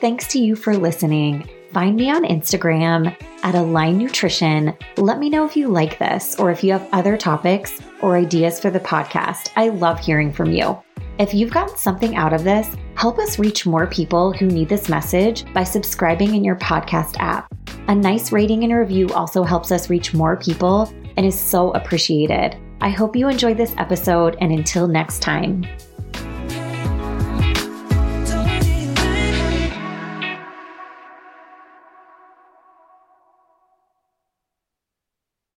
Thanks 0.00 0.26
to 0.28 0.38
you 0.40 0.56
for 0.56 0.76
listening. 0.76 1.48
Find 1.72 1.96
me 1.96 2.10
on 2.10 2.24
Instagram 2.24 3.14
at 3.42 3.54
Align 3.54 3.98
Nutrition. 3.98 4.74
Let 4.96 5.18
me 5.18 5.28
know 5.28 5.44
if 5.44 5.56
you 5.56 5.68
like 5.68 5.98
this 5.98 6.36
or 6.36 6.50
if 6.50 6.64
you 6.64 6.72
have 6.72 6.88
other 6.92 7.16
topics 7.16 7.80
or 8.00 8.16
ideas 8.16 8.58
for 8.58 8.70
the 8.70 8.80
podcast. 8.80 9.50
I 9.56 9.68
love 9.68 9.98
hearing 9.98 10.32
from 10.32 10.52
you. 10.52 10.78
If 11.18 11.34
you've 11.34 11.52
gotten 11.52 11.76
something 11.76 12.16
out 12.16 12.32
of 12.32 12.44
this, 12.44 12.68
help 12.94 13.18
us 13.18 13.38
reach 13.38 13.66
more 13.66 13.86
people 13.86 14.32
who 14.32 14.46
need 14.46 14.68
this 14.68 14.88
message 14.88 15.50
by 15.52 15.64
subscribing 15.64 16.34
in 16.34 16.44
your 16.44 16.56
podcast 16.56 17.16
app. 17.18 17.52
A 17.88 17.94
nice 17.94 18.32
rating 18.32 18.64
and 18.64 18.72
review 18.72 19.08
also 19.10 19.42
helps 19.42 19.70
us 19.70 19.90
reach 19.90 20.14
more 20.14 20.36
people 20.36 20.92
and 21.16 21.24
is 21.24 21.38
so 21.38 21.72
appreciated. 21.72 22.56
I 22.80 22.90
hope 22.90 23.16
you 23.16 23.28
enjoyed 23.28 23.56
this 23.56 23.74
episode, 23.78 24.36
and 24.40 24.52
until 24.52 24.86
next 24.86 25.20
time. 25.20 25.64